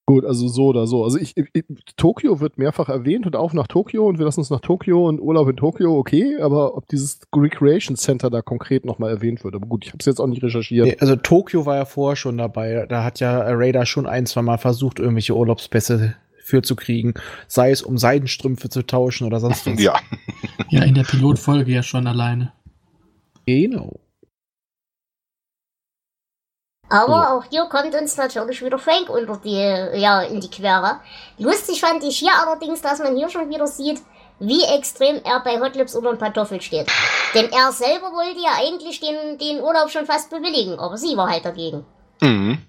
Gut, 0.09 0.23
also 0.23 0.47
so 0.47 0.67
oder 0.67 0.87
so. 0.87 1.03
Also 1.03 1.19
ich, 1.19 1.35
ich, 1.35 1.65
Tokio 1.97 2.39
wird 2.39 2.57
mehrfach 2.57 2.87
erwähnt 2.87 3.25
und 3.25 3.35
auf 3.35 3.53
nach 3.53 3.67
Tokio 3.67 4.07
und 4.07 4.17
wir 4.17 4.25
lassen 4.25 4.39
uns 4.39 4.49
nach 4.49 4.61
Tokio 4.61 5.05
und 5.05 5.19
Urlaub 5.19 5.49
in 5.49 5.57
Tokio, 5.57 5.97
okay, 5.97 6.37
aber 6.39 6.77
ob 6.77 6.87
dieses 6.87 7.19
Recreation 7.35 7.97
Center 7.97 8.29
da 8.29 8.41
konkret 8.41 8.85
nochmal 8.85 9.09
erwähnt 9.09 9.43
wird. 9.43 9.53
Aber 9.53 9.67
gut, 9.67 9.83
ich 9.83 9.89
habe 9.89 9.97
es 9.99 10.05
jetzt 10.05 10.21
auch 10.21 10.27
nicht 10.27 10.41
recherchiert. 10.41 10.87
Nee, 10.87 10.97
also 11.01 11.17
Tokio 11.17 11.65
war 11.65 11.75
ja 11.75 11.83
vorher 11.83 12.15
schon 12.15 12.37
dabei. 12.37 12.85
Da 12.87 13.03
hat 13.03 13.19
ja 13.19 13.43
Radar 13.45 13.85
schon 13.85 14.07
ein, 14.07 14.25
zwei 14.25 14.43
Mal 14.43 14.57
versucht, 14.57 14.99
irgendwelche 14.99 15.35
Urlaubspässe 15.35 16.15
für 16.41 16.61
zu 16.61 16.77
kriegen. 16.77 17.13
Sei 17.49 17.71
es, 17.71 17.81
um 17.81 17.97
Seidenstrümpfe 17.97 18.69
zu 18.69 18.83
tauschen 18.83 19.27
oder 19.27 19.41
sonst 19.41 19.65
was. 19.65 19.81
Ja, 19.81 19.99
Ja, 20.69 20.83
in 20.83 20.95
der 20.95 21.03
Pilotfolge 21.03 21.71
ja 21.73 21.83
schon 21.83 22.07
alleine. 22.07 22.53
Genau. 23.45 23.99
Aber 26.89 27.33
auch 27.33 27.43
hier 27.49 27.65
kommt 27.65 27.93
uns 27.95 28.15
natürlich 28.15 28.63
wieder 28.63 28.79
Frank 28.79 29.09
unter 29.09 29.37
die, 29.43 29.99
ja, 29.99 30.21
in 30.21 30.39
die 30.39 30.49
Quere. 30.49 31.01
Lustig 31.37 31.81
fand 31.81 32.03
ich 32.03 32.17
hier 32.19 32.31
allerdings, 32.41 32.81
dass 32.81 32.99
man 32.99 33.15
hier 33.15 33.29
schon 33.29 33.49
wieder 33.49 33.67
sieht, 33.67 34.01
wie 34.39 34.63
extrem 34.63 35.21
er 35.23 35.41
bei 35.43 35.59
Hotlips 35.59 35.95
unter 35.95 36.13
den 36.13 36.19
Pantoffel 36.19 36.61
steht. 36.61 36.87
Denn 37.33 37.49
er 37.51 37.71
selber 37.71 38.11
wollte 38.11 38.39
ja 38.39 38.51
eigentlich 38.57 38.99
den, 38.99 39.37
den 39.37 39.61
Urlaub 39.61 39.89
schon 39.89 40.05
fast 40.05 40.29
bewilligen, 40.29 40.79
aber 40.79 40.97
sie 40.97 41.17
war 41.17 41.29
halt 41.29 41.45
dagegen. 41.45 41.85
mhm. 42.21 42.59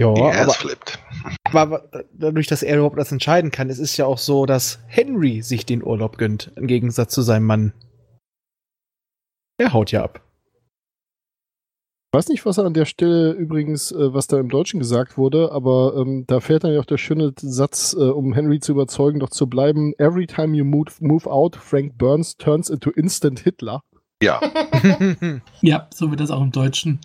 Ja, 0.00 0.08
aber, 0.08 0.52
flippt. 0.52 0.98
aber 1.52 1.88
dadurch, 2.12 2.48
dass 2.48 2.64
er 2.64 2.76
überhaupt 2.76 2.98
das 2.98 3.12
entscheiden 3.12 3.52
kann, 3.52 3.70
es 3.70 3.78
ist 3.78 3.96
ja 3.96 4.06
auch 4.06 4.18
so, 4.18 4.46
dass 4.46 4.80
Henry 4.88 5.42
sich 5.42 5.64
den 5.64 5.84
Urlaub 5.84 6.18
gönnt, 6.18 6.50
im 6.56 6.66
Gegensatz 6.66 7.14
zu 7.14 7.22
seinem 7.22 7.46
Mann. 7.46 7.72
Er 9.58 9.72
haut 9.72 9.92
ja 9.92 10.02
ab. 10.02 10.20
Ich 12.14 12.18
weiß 12.18 12.28
nicht, 12.28 12.44
was 12.44 12.58
an 12.58 12.74
der 12.74 12.84
Stelle 12.84 13.32
übrigens, 13.32 13.90
äh, 13.90 14.12
was 14.12 14.26
da 14.26 14.38
im 14.38 14.50
Deutschen 14.50 14.78
gesagt 14.78 15.16
wurde, 15.16 15.50
aber 15.50 15.94
ähm, 15.96 16.26
da 16.26 16.40
fährt 16.40 16.62
dann 16.62 16.74
ja 16.74 16.80
auch 16.80 16.84
der 16.84 16.98
schöne 16.98 17.32
Satz, 17.40 17.94
äh, 17.98 18.02
um 18.02 18.34
Henry 18.34 18.60
zu 18.60 18.72
überzeugen, 18.72 19.18
doch 19.18 19.30
zu 19.30 19.46
bleiben. 19.46 19.94
Every 19.96 20.26
time 20.26 20.54
you 20.54 20.62
move, 20.66 20.90
move 21.00 21.26
out, 21.30 21.56
Frank 21.56 21.96
Burns 21.96 22.36
turns 22.36 22.68
into 22.68 22.90
instant 22.90 23.40
Hitler. 23.40 23.82
Ja, 24.22 24.42
Ja, 25.62 25.88
so 25.94 26.10
wird 26.10 26.20
das 26.20 26.30
auch 26.30 26.42
im 26.42 26.52
Deutschen. 26.52 27.00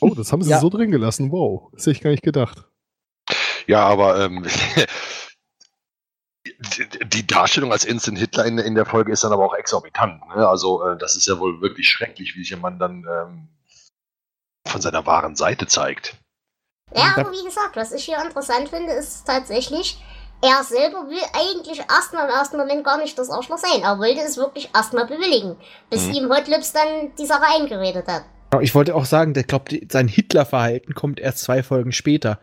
Oh, 0.00 0.14
das 0.16 0.32
haben 0.32 0.42
sie 0.42 0.50
Ja. 0.50 0.58
so 0.58 0.68
drin 0.68 0.90
gelassen. 0.90 1.30
Wow, 1.30 1.70
das 1.72 1.82
hätte 1.82 1.92
ich 1.92 2.00
gar 2.00 2.10
nicht 2.10 2.24
gedacht. 2.24 2.64
ja, 3.68 3.84
aber 3.86 4.18
ähm, 4.24 4.44
die- 6.44 6.86
die 7.06 7.24
Darstellung 7.24 7.70
als 7.70 7.84
Instant 7.84 8.18
Hitler 8.18 8.46
in, 8.46 8.58
in 8.58 8.74
der 8.74 8.84
Folge 8.84 9.12
ist 9.12 9.22
dann 9.22 9.30
aber 9.32 9.44
auch 9.44 9.54
exorbitant. 9.54 10.20
Ne? 10.34 10.48
Also 10.48 10.82
äh, 10.84 10.98
das 10.98 11.14
ist 11.14 11.28
ja 11.28 11.38
wohl 11.38 11.60
wirklich 11.60 11.88
schrecklich, 11.88 12.34
wie 12.34 12.40
sich 12.40 12.48
der 12.48 12.58
Mann 12.58 12.80
dann 12.80 13.04
ähm, 13.08 13.48
von 14.70 14.80
seiner 14.80 15.06
wahren 15.06 15.36
Seite 15.36 15.66
zeigt. 15.66 16.16
Ja, 16.94 17.14
aber 17.16 17.30
wie 17.32 17.44
gesagt, 17.44 17.76
was 17.76 17.92
ich 17.92 18.04
hier 18.04 18.20
interessant 18.22 18.68
finde, 18.68 18.92
ist 18.92 19.24
tatsächlich, 19.24 20.02
er 20.42 20.64
selber 20.64 21.08
will 21.08 21.22
eigentlich 21.34 21.78
erstmal 21.78 22.28
im 22.28 22.34
ersten 22.34 22.56
Moment 22.56 22.84
gar 22.84 22.98
nicht 22.98 23.18
das 23.18 23.30
Arschloch 23.30 23.58
sein. 23.58 23.82
Er 23.82 23.98
wollte 23.98 24.20
es 24.22 24.36
wirklich 24.36 24.70
erstmal 24.74 25.06
bewilligen, 25.06 25.56
bis 25.90 26.06
Mhm. 26.06 26.14
ihm 26.14 26.30
Hot 26.30 26.48
Lips 26.48 26.72
dann 26.72 27.14
die 27.18 27.26
Sache 27.26 27.44
eingeredet 27.56 28.06
hat. 28.08 28.24
Ich 28.62 28.74
wollte 28.74 28.96
auch 28.96 29.04
sagen, 29.04 29.34
der 29.34 29.44
glaubt, 29.44 29.72
sein 29.92 30.08
Hitler-Verhalten 30.08 30.94
kommt 30.94 31.20
erst 31.20 31.38
zwei 31.38 31.62
Folgen 31.62 31.92
später. 31.92 32.40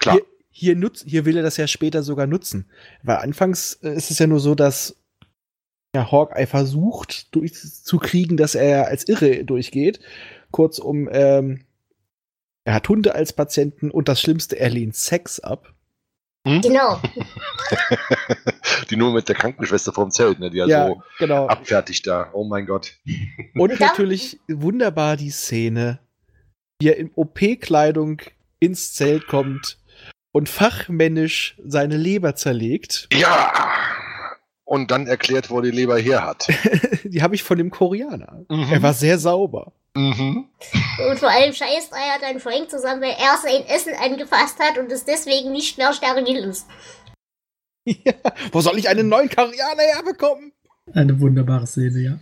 Klar. 0.00 0.16
Hier, 0.16 0.24
hier, 0.50 0.76
nutz, 0.76 1.02
hier 1.06 1.24
will 1.24 1.36
er 1.38 1.42
das 1.42 1.56
ja 1.56 1.66
später 1.66 2.02
sogar 2.02 2.26
nutzen. 2.26 2.70
Weil 3.02 3.16
anfangs 3.16 3.74
äh, 3.82 3.94
ist 3.94 4.10
es 4.10 4.18
ja 4.18 4.26
nur 4.26 4.40
so, 4.40 4.54
dass 4.54 4.96
ja, 5.94 6.10
Hawkeye 6.10 6.46
versucht 6.46 7.34
durchzukriegen, 7.34 8.36
dass 8.36 8.54
er 8.54 8.88
als 8.88 9.08
Irre 9.08 9.44
durchgeht. 9.44 10.00
Kurzum, 10.52 11.08
ähm, 11.10 11.64
er 12.64 12.74
hat 12.74 12.88
Hunde 12.88 13.14
als 13.14 13.32
Patienten 13.32 13.90
und 13.90 14.08
das 14.08 14.20
Schlimmste, 14.20 14.58
er 14.58 14.70
lehnt 14.70 14.94
Sex 14.94 15.40
ab. 15.40 15.74
Genau. 16.44 17.00
die 18.90 18.96
nur 18.96 19.12
mit 19.12 19.28
der 19.28 19.36
Krankenschwester 19.36 19.92
vom 19.92 20.10
Zelt, 20.10 20.40
ne? 20.40 20.50
die 20.50 20.58
ja, 20.58 20.66
ja, 20.66 20.86
so 20.88 21.02
genau. 21.18 21.46
abfertigt 21.46 22.06
da. 22.06 22.30
Oh 22.32 22.44
mein 22.44 22.66
Gott. 22.66 22.98
Und 23.54 23.78
natürlich 23.78 24.40
wunderbar 24.48 25.16
die 25.16 25.30
Szene, 25.30 26.00
wie 26.80 26.88
er 26.88 26.96
in 26.96 27.12
OP-Kleidung 27.14 28.22
ins 28.58 28.92
Zelt 28.92 29.28
kommt 29.28 29.78
und 30.32 30.48
fachmännisch 30.48 31.56
seine 31.64 31.96
Leber 31.96 32.34
zerlegt. 32.34 33.08
Ja! 33.12 33.52
Und 34.72 34.90
dann 34.90 35.06
erklärt, 35.06 35.50
wo 35.50 35.60
die 35.60 35.70
Leber 35.70 35.98
her 35.98 36.24
hat. 36.24 36.48
die 37.04 37.22
habe 37.22 37.34
ich 37.34 37.42
von 37.42 37.58
dem 37.58 37.70
Koreaner. 37.70 38.46
Mhm. 38.48 38.68
Er 38.70 38.82
war 38.82 38.94
sehr 38.94 39.18
sauber. 39.18 39.74
Mhm. 39.94 40.46
Und 41.10 41.18
vor 41.18 41.28
allem 41.28 41.52
scheißt 41.52 41.92
er 41.92 41.98
ja 41.98 42.14
dann 42.18 42.40
Frank 42.40 42.70
zusammen, 42.70 43.02
weil 43.02 43.10
er 43.10 43.36
sein 43.36 43.66
Essen 43.66 43.92
angefasst 44.02 44.58
hat 44.58 44.78
und 44.78 44.90
es 44.90 45.04
deswegen 45.04 45.52
nicht 45.52 45.76
mehr 45.76 45.92
steril 45.92 46.38
ist. 46.38 46.66
ja. 47.84 48.14
Wo 48.50 48.62
soll 48.62 48.78
ich 48.78 48.88
einen 48.88 49.10
neuen 49.10 49.28
Koreaner 49.28 49.82
herbekommen? 49.94 50.52
Eine 50.94 51.20
wunderbare 51.20 51.66
Szene, 51.66 51.98
ja. 51.98 52.18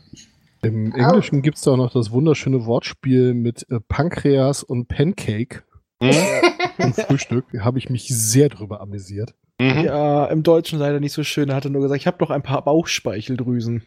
Im 0.63 0.93
Englischen 0.93 1.43
gibt 1.43 1.57
es 1.57 1.63
da 1.63 1.71
auch 1.71 1.77
noch 1.77 1.93
das 1.93 2.11
wunderschöne 2.11 2.67
Wortspiel 2.67 3.33
mit 3.33 3.65
äh, 3.71 3.79
Pankreas 3.79 4.65
und 4.65 4.89
Pancake 4.89 5.63
Mhm. 6.01 6.11
im 6.79 6.95
Frühstück. 6.95 7.45
Habe 7.61 7.79
ich 7.79 7.91
mich 7.91 8.09
sehr 8.09 8.49
drüber 8.49 8.81
amüsiert. 8.81 9.35
Mhm. 9.61 9.85
Ja, 9.85 10.25
im 10.27 10.43
Deutschen 10.43 10.79
leider 10.79 11.01
nicht 11.01 11.13
so 11.13 11.23
schön. 11.23 11.51
Er 11.51 11.57
hatte 11.57 11.69
nur 11.71 11.83
gesagt, 11.83 12.01
ich 12.01 12.07
habe 12.07 12.17
noch 12.21 12.31
ein 12.31 12.43
paar 12.43 12.63
Bauchspeicheldrüsen. 12.63 13.85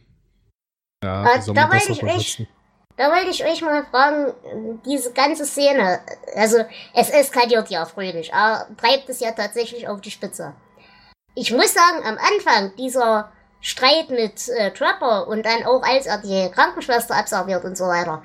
Ja, 1.03 1.23
Ah, 1.23 1.41
soll 1.41 1.55
da 1.55 1.71
wollte 1.71 1.91
ich 1.91 2.01
übersetzen? 2.01 2.47
Da 2.95 3.09
wollte 3.09 3.31
ich 3.31 3.43
euch 3.43 3.61
mal 3.63 3.83
fragen, 3.85 4.33
diese 4.85 5.13
ganze 5.13 5.45
Szene, 5.45 5.99
also 6.35 6.59
es 6.93 7.09
eskaliert 7.09 7.69
ja 7.69 7.85
fröhlich, 7.85 8.31
er 8.31 8.67
treibt 8.77 9.09
es 9.09 9.19
ja 9.19 9.31
tatsächlich 9.31 9.87
auf 9.87 9.99
die 9.99 10.11
Spitze. 10.11 10.53
Ich 11.33 11.51
muss 11.51 11.73
sagen, 11.73 12.05
am 12.05 12.17
Anfang 12.19 12.75
dieser 12.77 13.31
Streit 13.61 14.11
mit 14.11 14.47
äh, 14.49 14.71
Trapper 14.71 15.27
und 15.27 15.43
dann 15.43 15.63
auch 15.65 15.81
als 15.81 16.05
er 16.05 16.19
die 16.19 16.51
Krankenschwester 16.53 17.15
abserviert 17.15 17.63
und 17.65 17.75
so 17.75 17.85
weiter, 17.85 18.21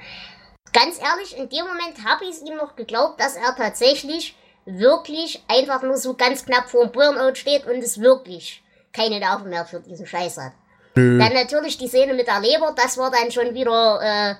ganz 0.74 0.98
ehrlich, 1.00 1.38
in 1.38 1.48
dem 1.48 1.64
Moment 1.64 2.04
habe 2.06 2.24
ich 2.24 2.32
es 2.32 2.42
ihm 2.42 2.56
noch 2.56 2.76
geglaubt, 2.76 3.18
dass 3.18 3.36
er 3.36 3.56
tatsächlich 3.56 4.36
wirklich 4.70 5.42
einfach 5.48 5.82
nur 5.82 5.96
so 5.96 6.14
ganz 6.14 6.44
knapp 6.44 6.68
vor 6.68 6.84
dem 6.86 6.92
Burnout 6.92 7.34
steht 7.36 7.66
und 7.66 7.82
es 7.82 8.00
wirklich 8.00 8.62
keine 8.92 9.18
Nerven 9.18 9.48
mehr 9.50 9.64
für 9.64 9.80
diesen 9.80 10.06
Scheiß 10.06 10.36
hat. 10.38 10.52
Nö. 10.94 11.18
Dann 11.18 11.32
natürlich 11.32 11.78
die 11.78 11.88
Szene 11.88 12.14
mit 12.14 12.26
der 12.26 12.40
Leber, 12.40 12.74
das 12.76 12.98
war 12.98 13.10
dann 13.10 13.30
schon 13.30 13.54
wieder 13.54 14.00
äh, 14.02 14.34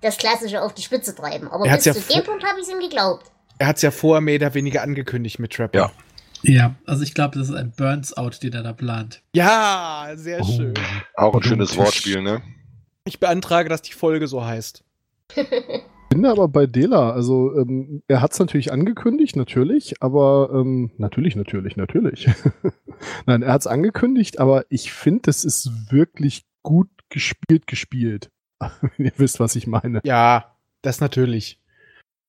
das 0.00 0.16
klassische 0.18 0.60
auf 0.62 0.74
die 0.74 0.82
Spitze 0.82 1.14
treiben. 1.14 1.48
Aber 1.50 1.66
Er 1.66 1.76
bis 1.76 1.84
ja 1.86 1.94
zu 1.94 2.00
dem 2.00 2.22
Punkt 2.24 2.44
habe 2.44 2.60
ich 2.60 2.66
es 2.66 2.72
ihm 2.72 2.80
geglaubt. 2.80 3.26
Er 3.58 3.68
hat 3.68 3.76
es 3.76 3.82
ja 3.82 3.90
vorher 3.90 4.20
mehr 4.20 4.36
oder 4.36 4.52
weniger 4.54 4.82
angekündigt 4.82 5.38
mit 5.38 5.52
Trapper. 5.52 5.78
Ja. 5.78 5.92
Ja, 6.44 6.74
also 6.86 7.04
ich 7.04 7.14
glaube, 7.14 7.38
das 7.38 7.48
ist 7.50 7.54
ein 7.54 7.70
Burns-Out, 7.76 8.42
den 8.42 8.52
er 8.52 8.64
da 8.64 8.72
plant. 8.72 9.22
Ja, 9.32 10.10
sehr 10.16 10.40
Oh. 10.40 10.44
schön. 10.44 10.74
Auch 11.14 11.32
ein 11.34 11.42
schönes. 11.44 11.76
Wortspiel, 11.76 12.20
ne? 12.20 12.42
Ich 13.04 13.20
beantrage, 13.20 13.68
dass 13.68 13.80
die 13.82 13.92
Folge 13.92 14.26
so 14.26 14.44
heißt. 14.44 14.82
bin 16.14 16.26
aber 16.26 16.48
bei 16.48 16.66
Dela. 16.66 17.12
Also 17.12 17.56
ähm, 17.56 18.02
er 18.08 18.20
hat 18.20 18.32
es 18.32 18.38
natürlich 18.38 18.72
angekündigt, 18.72 19.36
natürlich, 19.36 19.94
aber 20.00 20.50
ähm, 20.52 20.90
natürlich, 20.98 21.36
natürlich, 21.36 21.76
natürlich. 21.76 22.28
Nein, 23.26 23.42
er 23.42 23.52
hat 23.52 23.62
es 23.62 23.66
angekündigt, 23.66 24.38
aber 24.38 24.64
ich 24.68 24.92
finde, 24.92 25.22
das 25.22 25.44
ist 25.44 25.90
wirklich 25.90 26.44
gut 26.62 26.88
gespielt, 27.08 27.66
gespielt. 27.66 28.30
Wenn 28.58 29.06
ihr 29.06 29.12
wisst, 29.16 29.40
was 29.40 29.56
ich 29.56 29.66
meine. 29.66 30.00
Ja, 30.04 30.56
das 30.82 31.00
natürlich. 31.00 31.60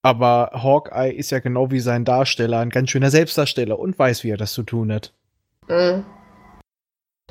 Aber 0.01 0.51
Hawkeye 0.53 1.13
ist 1.13 1.31
ja 1.31 1.39
genau 1.39 1.71
wie 1.71 1.79
sein 1.79 2.05
Darsteller 2.05 2.59
ein 2.59 2.69
ganz 2.69 2.89
schöner 2.89 3.09
Selbstdarsteller 3.09 3.79
und 3.79 3.97
weiß, 3.97 4.23
wie 4.23 4.31
er 4.31 4.37
das 4.37 4.53
zu 4.53 4.63
tun 4.63 4.91
hat. 4.91 5.13
Mhm. 5.69 6.03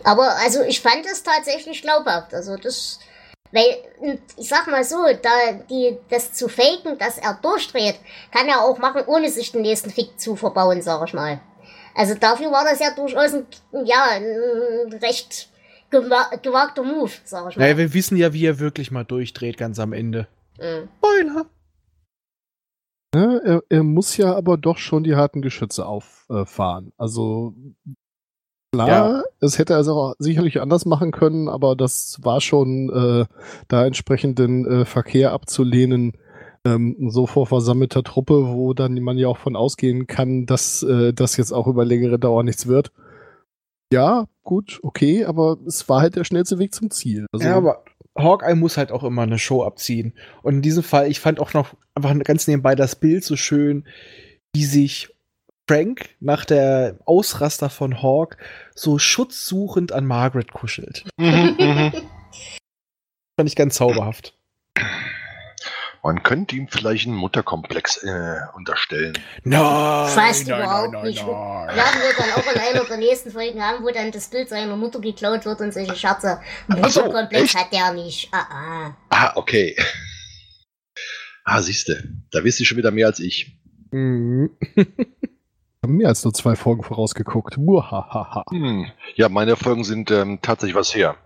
Aber 0.05 0.37
also 0.39 0.63
ich 0.63 0.81
fand 0.81 1.05
es 1.07 1.23
tatsächlich 1.23 1.83
glaubhaft. 1.83 2.35
Also 2.35 2.57
das, 2.57 2.99
weil 3.53 4.19
ich 4.37 4.49
sag 4.49 4.67
mal 4.67 4.83
so, 4.83 4.97
da 5.23 5.53
die 5.69 5.99
das 6.09 6.33
zu 6.33 6.49
faken, 6.49 6.99
dass 6.99 7.19
er 7.19 7.39
durchdreht, 7.41 7.97
kann 8.33 8.49
er 8.49 8.63
auch 8.63 8.79
machen, 8.79 9.03
ohne 9.07 9.29
sich 9.31 9.53
den 9.53 9.63
nächsten 9.63 9.91
Fick 9.91 10.19
zu 10.19 10.37
verbauen, 10.37 10.83
sag 10.83 11.07
ich 11.07 11.15
mal. 11.15 11.41
Also 11.95 12.15
dafür 12.15 12.51
war 12.51 12.65
das 12.65 12.81
ja 12.81 12.95
durchaus 12.95 13.35
ein, 13.35 13.47
ja, 13.85 14.07
ein 14.11 14.93
recht 15.03 15.51
gewa 15.91 16.31
gewagter 16.43 16.83
Move, 16.83 17.13
sag 17.25 17.51
ich 17.51 17.57
mal. 17.57 17.65
Naja, 17.65 17.77
wir 17.77 17.95
wissen 17.95 18.17
ja, 18.17 18.33
wie 18.33 18.47
er 18.47 18.59
wirklich 18.59 18.91
mal 18.91 19.05
durchdreht, 19.05 19.59
ganz 19.59 19.79
am 19.79 19.93
Ende. 19.93 20.27
Mhm. 20.59 20.89
Spoiler! 20.99 21.47
Ja, 23.15 23.37
er, 23.37 23.63
er 23.69 23.83
muss 23.83 24.17
ja 24.17 24.35
aber 24.35 24.57
doch 24.57 24.79
schon 24.79 25.05
die 25.05 25.15
harten 25.15 25.43
Geschütze 25.43 25.85
auffahren. 25.85 26.93
Also 26.97 27.55
klar, 28.73 28.89
Ja. 28.89 29.23
es 29.41 29.59
hätte 29.59 29.75
er 29.75 29.79
also 29.79 29.95
auch 29.95 30.15
sicherlich 30.19 30.61
anders 30.61 30.85
machen 30.87 31.11
können, 31.11 31.49
aber 31.49 31.77
das 31.77 32.19
war 32.23 32.41
schon 32.41 32.91
äh, 32.91 33.25
da 33.69 33.87
entsprechenden 33.87 34.67
äh, 34.67 34.85
Verkehr 34.85 35.33
abzulehnen, 35.33 36.13
ähm, 36.65 36.97
so 37.11 37.27
vor 37.27 37.47
versammelter 37.47 38.03
Truppe, 38.03 38.49
wo 38.55 38.73
dann 38.73 38.95
man 39.01 39.19
ja 39.19 39.29
auch 39.29 39.39
von 39.39 39.57
ausgehen 39.57 40.07
kann, 40.07 40.47
dass 40.47 40.83
äh, 40.83 41.13
das 41.13 41.37
jetzt 41.37 41.53
auch 41.53 41.67
über 41.67 41.85
längere 41.85 42.19
Dauer 42.19 42.43
nichts 42.45 42.67
wird. 42.67 42.93
Ja, 43.93 44.27
gut, 44.43 44.81
okay, 44.83 45.25
aber 45.25 45.59
es 45.67 45.89
war 45.89 46.01
halt 46.01 46.17
der 46.17 46.25
schnellste 46.25 46.59
Weg 46.59 46.75
zum 46.75 46.91
Ziel. 46.91 47.27
Also, 47.33 47.47
Ja, 47.47 47.57
aber 47.57 47.85
Hawkeye 48.17 48.55
muss 48.55 48.77
halt 48.77 48.91
auch 48.93 49.05
immer 49.05 49.23
eine 49.23 49.39
Show 49.39 49.63
abziehen. 49.65 50.15
Und 50.43 50.55
in 50.57 50.63
diesem 50.63 50.83
Fall, 50.83 51.11
ich 51.11 51.21
fand 51.21 51.41
auch 51.41 51.53
noch 51.53 51.75
einfach 51.95 52.17
ganz 52.25 52.47
nebenbei 52.47 52.75
das 52.75 52.97
Bild 52.97 53.25
so 53.25 53.37
schön, 53.37 53.85
wie 54.55 54.65
sich 54.65 55.12
Frank 55.69 56.11
nach 56.21 56.45
der 56.45 56.99
Ausraster 57.05 57.71
von 57.71 58.03
Hawk 58.03 58.37
so 58.75 58.99
schutzsuchend 58.99 59.93
an 59.93 60.07
Margaret 60.07 60.53
kuschelt. 60.53 61.05
Mhm, 61.17 61.57
mhm. 61.59 61.93
Fand 63.37 63.49
ich 63.49 63.57
ganz 63.57 63.77
zauberhaft. 63.77 64.37
Man 66.05 66.25
könnte 66.25 66.57
ihm 66.57 66.67
vielleicht 66.67 67.07
einen 67.07 67.15
Mutterkomplex 67.15 68.03
äh, 68.03 68.41
unterstellen. 68.57 69.17
Nein! 69.45 70.09
Fast 70.09 70.49
nein, 70.49 70.61
überhaupt 70.61 70.93
nein, 70.93 71.05
nicht. 71.05 71.25
nein, 71.25 71.67
nein. 71.67 71.77
Werden 71.77 72.01
wir 72.01 72.13
dann 72.19 72.33
auch 72.33 72.53
in 72.53 72.61
einer 72.61 72.85
der 72.85 72.97
nächsten 72.97 73.31
Folgen 73.31 73.63
haben, 73.63 73.85
wo 73.85 73.91
dann 73.91 74.11
das 74.11 74.29
Bild 74.29 74.49
seiner 74.49 74.77
Mutter 74.77 75.01
geklaut 75.01 75.45
wird 75.45 75.61
und 75.61 75.73
solche 75.73 75.95
Scherze. 75.95 76.41
So, 76.67 76.77
Mutterkomplex 76.77 77.45
echt? 77.45 77.57
hat 77.57 77.73
der 77.73 77.93
nicht. 77.93 78.29
Ah, 78.33 78.47
ah. 78.51 78.97
Ah, 79.11 79.33
okay. 79.37 79.77
Ah, 81.45 81.63
siehste, 81.63 82.03
da 82.33 82.43
wisst 82.43 82.59
ihr 82.59 82.67
schon 82.67 82.79
wieder 82.79 82.91
mehr 82.91 83.07
als 83.07 83.21
ich. 83.21 83.57
Haben 85.83 85.97
mehr 85.97 86.09
als 86.09 86.23
nur 86.23 86.33
zwei 86.33 86.55
Folgen 86.55 86.85
vorausgeguckt. 86.85 87.59
Muhahaha. 87.59 88.45
Hm. 88.51 88.87
Ja, 89.17 89.29
meine 89.29 89.57
Folgen 89.57 89.83
sind 89.83 90.13
ähm, 90.13 90.39
tatsächlich 90.41 90.77
was 90.77 90.95
her. 90.95 91.17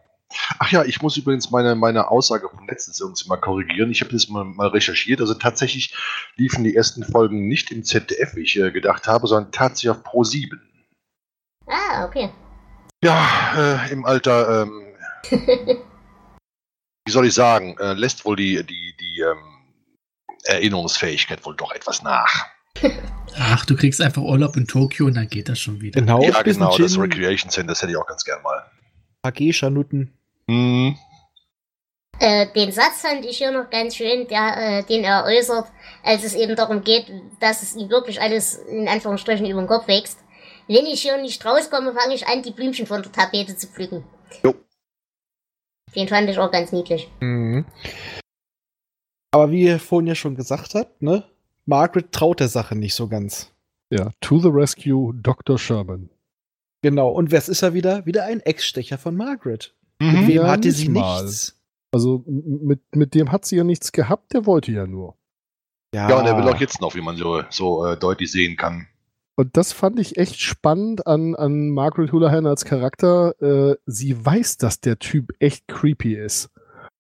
Ach 0.59 0.73
ja, 0.73 0.85
ich 0.85 1.03
muss 1.03 1.17
übrigens 1.17 1.51
meine, 1.51 1.75
meine 1.77 2.09
Aussage 2.11 2.49
vom 2.49 2.67
letzten 2.67 2.93
irgendwie 2.99 3.29
mal 3.29 3.37
korrigieren. 3.37 3.91
Ich 3.91 4.01
habe 4.01 4.13
das 4.13 4.29
mal, 4.29 4.45
mal 4.45 4.69
recherchiert. 4.69 5.21
Also 5.21 5.35
tatsächlich 5.35 5.95
liefen 6.37 6.65
die 6.65 6.75
ersten 6.75 7.05
Folgen 7.05 7.47
nicht 7.47 7.71
im 7.71 7.85
ZDF, 7.85 8.35
wie 8.35 8.43
ich 8.43 8.59
äh, 8.59 8.71
gedacht 8.71 9.07
habe, 9.07 9.27
sondern 9.27 9.53
tatsächlich 9.53 9.91
auf 9.91 10.03
Pro 10.03 10.25
7. 10.25 10.61
Ah, 11.67 12.07
okay. 12.07 12.31
Ja, 13.05 13.85
äh, 13.87 13.93
im 13.93 14.07
Alter, 14.07 14.63
ähm, 14.63 14.95
wie 15.31 17.11
soll 17.13 17.27
ich 17.27 17.35
sagen, 17.35 17.77
äh, 17.79 17.93
lässt 17.93 18.25
wohl 18.25 18.37
die, 18.37 18.65
die, 18.65 18.97
die 18.99 19.21
ähm, 19.21 19.43
Erinnerungsfähigkeit 20.45 21.45
wohl 21.45 21.57
doch 21.57 21.73
etwas 21.73 22.03
nach. 22.03 22.47
Ach, 23.39 23.67
du 23.67 23.77
kriegst 23.77 24.01
einfach 24.01 24.23
Urlaub 24.23 24.57
in 24.57 24.67
Tokio 24.67 25.07
und 25.07 25.15
dann 25.15 25.29
geht 25.29 25.49
das 25.49 25.61
schon 25.61 25.81
wieder. 25.81 26.01
Genau, 26.01 26.23
ja, 26.23 26.43
genau, 26.43 26.77
das 26.77 26.99
Recreation 26.99 27.51
Center, 27.51 27.73
das 27.73 27.83
hätte 27.83 27.93
ich 27.93 27.99
auch 27.99 28.07
ganz 28.07 28.25
gern 28.25 28.43
mal. 28.43 28.65
AG-Schanutten. 29.23 30.13
Hm. 30.49 30.97
Äh, 32.19 32.47
den 32.55 32.73
Satz 32.73 33.03
fand 33.03 33.25
ich 33.27 33.39
hier 33.39 33.51
noch 33.51 33.69
ganz 33.69 33.97
schön, 33.97 34.27
der, 34.29 34.57
äh, 34.57 34.83
den 34.85 35.05
er 35.05 35.25
äußert, 35.27 35.67
als 36.03 36.25
es 36.25 36.35
eben 36.35 36.57
darum 36.57 36.83
geht, 36.83 37.11
dass 37.41 37.63
es 37.63 37.77
ihm 37.77 37.91
wirklich 37.91 38.21
alles 38.21 38.55
in 38.55 38.89
Anführungsstrichen 38.89 39.45
über 39.45 39.61
den 39.61 39.69
Kopf 39.69 39.87
wächst. 39.87 40.19
Wenn 40.67 40.87
ich 40.87 41.03
hier 41.03 41.21
nicht 41.21 41.45
rauskomme, 41.45 41.93
fange 41.93 42.15
ich 42.15 42.27
an, 42.27 42.43
die 42.43 42.53
Blümchen 42.53 42.87
von 42.87 43.03
der 43.03 43.13
Tapete 43.13 43.57
zu 43.57 43.67
pflücken. 43.67 44.03
Jo. 44.43 44.55
Den 45.95 46.09
fand 46.09 46.29
ich 46.31 46.39
auch 46.39 46.51
ganz 46.51 46.73
niedlich. 46.73 47.09
Mhm. 47.21 47.67
Aber 49.33 49.51
wie 49.51 49.65
ihr 49.65 49.79
vorhin 49.79 50.07
ja 50.07 50.15
schon 50.15 50.35
gesagt 50.35 50.75
habt, 50.75 51.03
ne? 51.03 51.25
Margaret 51.67 52.13
traut 52.13 52.41
der 52.41 52.49
Sache 52.49 52.77
nicht 52.77 52.95
so 52.95 53.09
ganz. 53.09 53.53
Ja, 53.91 54.11
to 54.21 54.39
the 54.39 54.49
rescue, 54.49 55.13
Dr. 55.15 55.59
Sherman. 55.59 56.09
Genau. 56.83 57.11
Und 57.11 57.31
wer 57.31 57.39
ist 57.47 57.63
er 57.63 57.75
wieder? 57.75 58.05
Wieder 58.07 58.25
ein 58.25 58.41
Ex-Stecher 58.41 58.99
von 58.99 59.17
Margaret. 59.17 59.75
Mit 60.01 60.13
Mhm. 60.13 60.27
wem 60.29 60.37
Ja, 60.37 60.49
hatte 60.49 60.69
nicht 60.69 60.77
sie 60.79 60.89
mal. 60.89 61.23
nichts? 61.23 61.61
Also 61.93 62.25
mit, 62.27 62.81
mit 62.95 63.15
dem 63.15 63.33
hat 63.33 63.45
sie 63.45 63.57
ja 63.57 63.65
nichts 63.65 63.93
gehabt, 63.93 64.33
der 64.35 64.45
wollte 64.45 64.71
ja 64.73 64.87
nur. 64.87 65.17
Ja, 65.95 66.19
und 66.19 66.27
er 66.27 66.37
will 66.37 66.45
auch 66.53 66.61
jetzt 66.61 66.81
noch, 66.81 66.95
wie 66.95 67.01
man 67.01 67.17
so, 67.17 67.43
so 67.49 67.87
äh, 67.87 67.97
deutlich 67.97 68.31
sehen 68.31 68.57
kann. 68.57 68.87
Und 69.37 69.57
das 69.57 69.73
fand 69.73 69.99
ich 69.99 70.17
echt 70.19 70.41
spannend 70.41 71.07
an, 71.07 71.35
an 71.35 71.71
Margaret 71.71 72.13
Houlihan 72.13 72.47
als 72.47 72.65
Charakter. 72.65 73.35
Äh, 73.41 73.77
sie 73.87 74.25
weiß, 74.25 74.59
dass 74.59 74.81
der 74.81 74.99
Typ 74.99 75.31
echt 75.39 75.69
creepy 75.69 76.15
ist. 76.17 76.51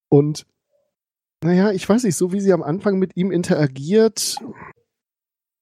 Und 0.09 0.47
naja, 1.43 1.73
ich 1.73 1.89
weiß 1.89 2.05
nicht, 2.05 2.17
so 2.17 2.33
wie 2.33 2.41
sie 2.41 2.53
am 2.53 2.63
Anfang 2.63 2.99
mit 2.99 3.17
ihm 3.17 3.31
interagiert, 3.31 4.37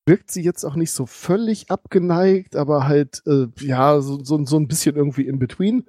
wirkt 0.06 0.30
sie 0.30 0.42
jetzt 0.42 0.64
auch 0.64 0.76
nicht 0.76 0.92
so 0.92 1.06
völlig 1.06 1.70
abgeneigt, 1.70 2.56
aber 2.56 2.86
halt, 2.86 3.22
äh, 3.26 3.46
ja, 3.60 4.00
so, 4.00 4.22
so, 4.22 4.44
so 4.44 4.56
ein 4.56 4.68
bisschen 4.68 4.96
irgendwie 4.96 5.26
in 5.26 5.38
between. 5.38 5.84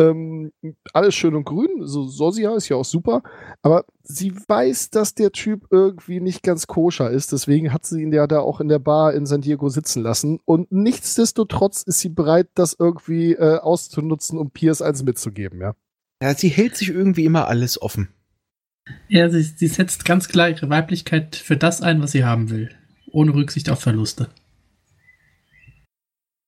Ähm, 0.00 0.52
alles 0.94 1.14
schön 1.14 1.34
und 1.34 1.44
grün, 1.44 1.82
so 1.82 2.04
Sosia 2.08 2.56
ist 2.56 2.68
ja 2.70 2.76
auch 2.76 2.84
super, 2.84 3.22
aber 3.60 3.84
sie 4.02 4.34
weiß, 4.34 4.88
dass 4.88 5.14
der 5.14 5.32
Typ 5.32 5.66
irgendwie 5.70 6.18
nicht 6.18 6.42
ganz 6.42 6.66
koscher 6.66 7.10
ist, 7.10 7.30
deswegen 7.30 7.74
hat 7.74 7.84
sie 7.84 8.02
ihn 8.02 8.12
ja 8.12 8.26
da 8.26 8.40
auch 8.40 8.60
in 8.60 8.68
der 8.68 8.78
Bar 8.78 9.12
in 9.12 9.26
San 9.26 9.42
Diego 9.42 9.68
sitzen 9.68 10.02
lassen 10.02 10.40
und 10.46 10.72
nichtsdestotrotz 10.72 11.82
ist 11.82 12.00
sie 12.00 12.08
bereit, 12.08 12.48
das 12.54 12.74
irgendwie 12.76 13.34
äh, 13.34 13.58
auszunutzen, 13.58 14.38
um 14.38 14.50
Pierce 14.50 14.80
eins 14.80 15.04
mitzugeben, 15.04 15.60
ja. 15.60 15.74
Ja, 16.22 16.34
sie 16.34 16.48
hält 16.48 16.74
sich 16.74 16.88
irgendwie 16.88 17.26
immer 17.26 17.46
alles 17.46 17.80
offen. 17.80 18.08
Ja, 19.08 19.28
sie, 19.28 19.42
sie 19.42 19.68
setzt 19.68 20.04
ganz 20.04 20.28
klar 20.28 20.48
ihre 20.48 20.68
Weiblichkeit 20.70 21.36
für 21.36 21.56
das 21.56 21.82
ein, 21.82 22.02
was 22.02 22.12
sie 22.12 22.24
haben 22.24 22.50
will. 22.50 22.74
Ohne 23.10 23.34
Rücksicht 23.34 23.70
auf 23.70 23.80
Verluste. 23.80 24.28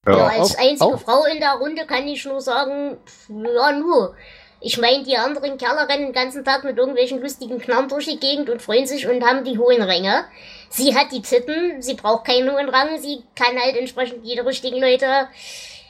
Ja, 0.06 0.16
Ja. 0.16 0.26
als 0.26 0.54
auch- 0.56 0.58
einzige 0.60 0.84
auch- 0.84 1.00
Frau 1.00 1.24
in 1.24 1.40
der 1.40 1.52
Runde 1.52 1.86
kann 1.86 2.06
ich 2.08 2.24
nur 2.24 2.40
sagen, 2.40 2.96
ja, 3.28 3.72
nur. 3.72 4.14
Ich 4.60 4.78
meine, 4.78 5.04
die 5.04 5.16
anderen 5.16 5.58
Kerle 5.58 5.86
rennen 5.88 6.06
den 6.06 6.12
ganzen 6.14 6.42
Tag 6.44 6.64
mit 6.64 6.78
irgendwelchen 6.78 7.20
lustigen 7.20 7.58
Knarren 7.58 7.88
durch 7.88 8.06
die 8.06 8.18
Gegend 8.18 8.48
und 8.48 8.62
freuen 8.62 8.86
sich 8.86 9.06
und 9.06 9.22
haben 9.22 9.44
die 9.44 9.58
hohen 9.58 9.82
Ränge. 9.82 10.24
Sie 10.70 10.94
hat 10.94 11.12
die 11.12 11.20
Titten, 11.20 11.82
sie 11.82 11.94
braucht 11.94 12.26
keinen 12.26 12.50
hohen 12.50 12.68
Rang, 12.70 12.98
sie 12.98 13.22
kann 13.34 13.58
halt 13.62 13.76
entsprechend 13.76 14.24
die 14.24 14.38
richtigen 14.38 14.80
Leute 14.80 15.28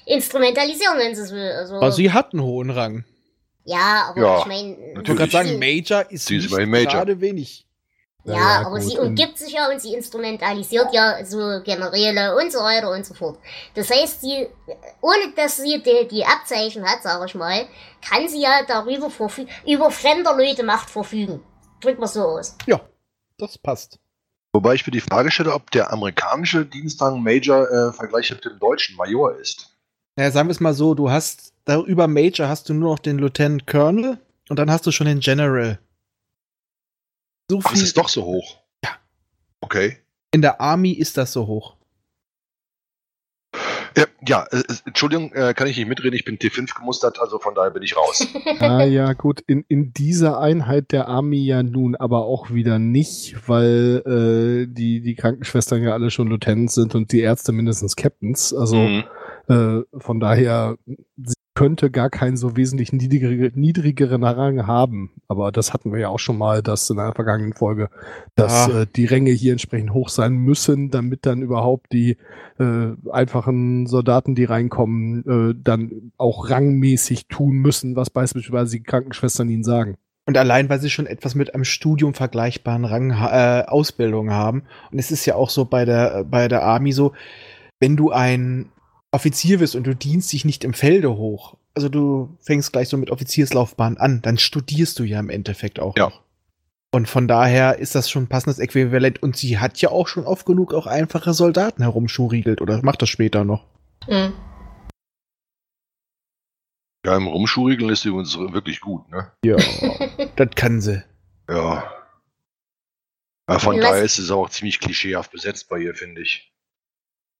instrumentalisieren, 0.06 0.98
wenn 0.98 1.14
sie 1.14 1.22
es 1.22 1.32
will. 1.32 1.52
Also, 1.52 1.76
Aber 1.76 1.92
sie 1.92 2.12
hat 2.12 2.32
einen 2.32 2.42
hohen 2.42 2.70
Rang. 2.70 3.04
Ja, 3.64 4.06
aber 4.10 4.20
Ja, 4.20 4.38
ich 4.40 4.46
meine, 4.46 4.76
Ich 4.90 4.96
wollte 4.96 5.14
gerade 5.14 5.30
sagen, 5.30 5.48
sie- 5.48 5.56
Major 5.58 6.10
ist 6.10 6.26
Sie 6.26 6.36
ist 6.36 6.50
Major. 6.50 6.92
gerade 6.92 7.20
wenig. 7.20 7.66
Ja, 8.26 8.34
Ja, 8.34 8.60
aber 8.66 8.70
gut, 8.78 8.82
sie 8.82 8.98
umgibt 8.98 9.36
sich 9.36 9.52
ja 9.52 9.68
und 9.70 9.78
sie 9.82 9.92
instrumentalisiert 9.94 10.94
ja 10.94 11.22
so 11.26 11.60
Generäle 11.62 12.34
und 12.36 12.50
so 12.50 12.60
weiter 12.60 12.90
und 12.90 13.04
so 13.04 13.12
fort. 13.12 13.38
Das 13.74 13.90
heißt, 13.90 14.22
sie, 14.22 14.48
ohne 15.02 15.32
dass 15.36 15.58
sie 15.58 15.82
die, 15.82 16.08
die 16.08 16.24
Abzeichen 16.24 16.84
hat, 16.88 17.02
sage 17.02 17.26
ich 17.26 17.34
mal, 17.34 17.66
kann 18.06 18.26
sie 18.28 18.40
ja 18.40 18.62
darüber 18.66 19.10
verfügen, 19.10 19.50
über 19.66 19.90
fremder 19.90 20.34
Leute 20.36 20.62
Macht 20.62 20.88
verfügen. 20.88 21.42
Drück 21.82 21.98
mal 21.98 22.06
so 22.06 22.22
aus. 22.22 22.56
Ja, 22.66 22.80
das 23.36 23.58
passt. 23.58 23.98
Wobei 24.54 24.72
ich 24.74 24.86
mir 24.86 24.92
die 24.92 25.00
Frage 25.00 25.30
stelle, 25.30 25.52
ob 25.52 25.70
der 25.72 25.92
amerikanische 25.92 26.64
Dienstrang 26.64 27.22
Major 27.22 27.68
äh, 27.70 27.92
vergleichbar 27.92 28.36
mit 28.36 28.44
dem 28.46 28.58
deutschen 28.58 28.96
Major 28.96 29.34
ist. 29.36 29.73
Naja, 30.16 30.30
sagen 30.30 30.48
wir 30.48 30.52
es 30.52 30.60
mal 30.60 30.74
so, 30.74 30.94
du 30.94 31.10
hast, 31.10 31.52
da 31.64 31.80
über 31.80 32.06
Major 32.06 32.48
hast 32.48 32.68
du 32.68 32.74
nur 32.74 32.90
noch 32.92 32.98
den 32.98 33.18
Lieutenant 33.18 33.66
Colonel 33.66 34.18
und 34.48 34.58
dann 34.58 34.70
hast 34.70 34.86
du 34.86 34.92
schon 34.92 35.06
den 35.06 35.20
General. 35.20 35.78
So 37.50 37.60
Ach, 37.64 37.72
es 37.72 37.78
viel 37.78 37.82
ist 37.84 37.96
doch 37.98 38.08
so 38.08 38.24
hoch. 38.24 38.58
Ja. 38.84 38.90
Okay. 39.60 39.98
in 40.32 40.42
der 40.42 40.60
Army 40.60 40.92
ist 40.92 41.16
das 41.16 41.32
so 41.32 41.46
hoch. 41.46 41.76
Ja, 43.96 44.06
ja 44.26 44.44
äh, 44.50 44.58
äh, 44.58 44.64
Entschuldigung, 44.86 45.32
äh, 45.32 45.54
kann 45.54 45.68
ich 45.68 45.76
nicht 45.76 45.88
mitreden. 45.88 46.14
Ich 46.14 46.24
bin 46.24 46.38
T5 46.38 46.76
gemustert, 46.76 47.20
also 47.20 47.38
von 47.38 47.54
daher 47.54 47.70
bin 47.70 47.82
ich 47.82 47.96
raus. 47.96 48.26
Ah 48.60 48.84
ja, 48.84 49.12
gut, 49.12 49.40
in, 49.46 49.64
in 49.68 49.92
dieser 49.92 50.38
Einheit 50.40 50.90
der 50.92 51.06
Army 51.08 51.44
ja 51.44 51.62
nun 51.62 51.94
aber 51.96 52.24
auch 52.24 52.50
wieder 52.50 52.78
nicht, 52.78 53.48
weil 53.48 54.02
äh, 54.66 54.72
die, 54.72 55.00
die 55.00 55.14
Krankenschwestern 55.14 55.82
ja 55.82 55.92
alle 55.92 56.10
schon 56.10 56.28
Lieutenants 56.28 56.74
sind 56.74 56.94
und 56.94 57.12
die 57.12 57.20
Ärzte 57.20 57.52
mindestens 57.52 57.96
Captains. 57.96 58.52
Also 58.54 58.76
Mhm. 58.76 59.04
Äh, 59.48 59.80
von 59.98 60.20
daher, 60.20 60.76
sie 60.86 61.34
könnte 61.54 61.90
gar 61.92 62.10
keinen 62.10 62.36
so 62.36 62.56
wesentlich 62.56 62.92
niedrigere, 62.92 63.52
niedrigeren 63.54 64.24
Rang 64.24 64.66
haben. 64.66 65.10
Aber 65.28 65.52
das 65.52 65.72
hatten 65.72 65.92
wir 65.92 66.00
ja 66.00 66.08
auch 66.08 66.18
schon 66.18 66.36
mal, 66.36 66.62
dass 66.62 66.90
in 66.90 66.98
einer 66.98 67.12
vergangenen 67.14 67.52
Folge, 67.52 67.90
dass 68.34 68.66
Ja. 68.66 68.80
äh, 68.82 68.86
die 68.94 69.04
Ränge 69.04 69.30
hier 69.30 69.52
entsprechend 69.52 69.92
hoch 69.92 70.08
sein 70.08 70.34
müssen, 70.34 70.90
damit 70.90 71.26
dann 71.26 71.42
überhaupt 71.42 71.92
die 71.92 72.16
äh, 72.58 72.88
einfachen 73.12 73.86
Soldaten, 73.86 74.34
die 74.34 74.44
reinkommen, 74.44 75.50
äh, 75.52 75.54
dann 75.62 76.10
auch 76.16 76.50
rangmäßig 76.50 77.28
tun 77.28 77.56
müssen, 77.58 77.94
was 77.94 78.10
beispielsweise 78.10 78.76
die 78.78 78.82
Krankenschwestern 78.82 79.48
ihnen 79.48 79.64
sagen. 79.64 79.96
Und 80.26 80.36
allein, 80.38 80.68
weil 80.70 80.80
sie 80.80 80.90
schon 80.90 81.06
etwas 81.06 81.34
mit 81.34 81.54
einem 81.54 81.64
Studium 81.64 82.14
vergleichbaren 82.14 82.84
Rang, 82.84 83.10
äh, 83.10 83.64
Ausbildung 83.68 84.30
haben. 84.30 84.62
Und 84.90 84.98
es 84.98 85.10
ist 85.12 85.26
ja 85.26 85.34
auch 85.36 85.50
so 85.50 85.66
bei 85.66 85.84
der, 85.84 86.24
bei 86.24 86.48
der 86.48 86.62
Army 86.64 86.92
so, 86.92 87.12
wenn 87.78 87.96
du 87.96 88.10
ein 88.10 88.70
Offizier 89.14 89.58
bist 89.58 89.74
und 89.76 89.84
du 89.86 89.94
dienst 89.94 90.32
dich 90.32 90.44
nicht 90.44 90.64
im 90.64 90.74
Felde 90.74 91.16
hoch, 91.16 91.56
also 91.74 91.88
du 91.88 92.36
fängst 92.40 92.72
gleich 92.72 92.88
so 92.88 92.96
mit 92.96 93.10
Offizierslaufbahn 93.10 93.96
an, 93.96 94.20
dann 94.22 94.38
studierst 94.38 94.98
du 94.98 95.04
ja 95.04 95.18
im 95.20 95.30
Endeffekt 95.30 95.80
auch 95.80 95.96
Ja. 95.96 96.04
noch. 96.10 96.22
Und 96.94 97.08
von 97.08 97.26
daher 97.26 97.78
ist 97.80 97.96
das 97.96 98.08
schon 98.08 98.24
ein 98.24 98.28
passendes 98.28 98.60
Äquivalent. 98.60 99.20
Und 99.20 99.36
sie 99.36 99.58
hat 99.58 99.80
ja 99.80 99.88
auch 99.90 100.06
schon 100.06 100.26
oft 100.26 100.46
genug 100.46 100.72
auch 100.72 100.86
einfache 100.86 101.34
Soldaten 101.34 101.82
herumschuriegelt 101.82 102.60
oder 102.60 102.80
macht 102.82 103.02
das 103.02 103.08
später 103.08 103.42
noch. 103.44 103.66
Hm. 104.06 104.32
Ja, 107.04 107.16
im 107.16 107.26
Rumschurigeln 107.26 107.90
ist 107.90 108.02
sie 108.02 108.10
übrigens 108.10 108.36
wirklich 108.38 108.80
gut, 108.80 109.08
ne? 109.10 109.32
Ja, 109.44 109.56
das 110.36 110.50
kann 110.54 110.80
sie. 110.80 111.02
Ja. 111.50 111.84
ja 113.50 113.58
von 113.58 113.76
Was- 113.76 113.82
daher 113.82 114.02
ist 114.04 114.18
es 114.18 114.30
auch 114.30 114.48
ziemlich 114.48 114.78
klischeehaft 114.80 115.32
besetzt 115.32 115.68
bei 115.68 115.78
ihr, 115.80 115.94
finde 115.94 116.22
ich. 116.22 116.53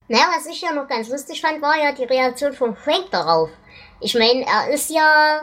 Naja, 0.09 0.25
was 0.37 0.47
ich 0.47 0.61
ja 0.61 0.73
noch 0.73 0.88
ganz 0.88 1.09
lustig 1.09 1.40
fand, 1.40 1.62
war 1.62 1.77
ja 1.77 1.93
die 1.93 2.05
Reaktion 2.05 2.53
von 2.53 2.77
Frank 2.77 3.11
darauf. 3.11 3.49
Ich 4.01 4.14
meine, 4.14 4.45
er 4.45 4.73
ist 4.73 4.90
ja 4.90 5.43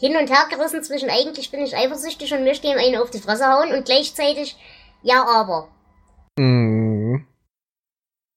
hin 0.00 0.16
und 0.16 0.30
her 0.30 0.46
gerissen 0.50 0.82
zwischen 0.82 1.10
eigentlich 1.10 1.50
bin 1.50 1.60
ich 1.60 1.76
eifersüchtig 1.76 2.32
und 2.32 2.44
möchte 2.44 2.68
ihm 2.68 2.78
einen 2.78 2.96
auf 2.96 3.10
die 3.10 3.18
Fresse 3.18 3.46
hauen 3.46 3.72
und 3.72 3.84
gleichzeitig, 3.84 4.56
ja, 5.02 5.24
aber. 5.26 5.68
Mhm. 6.38 7.26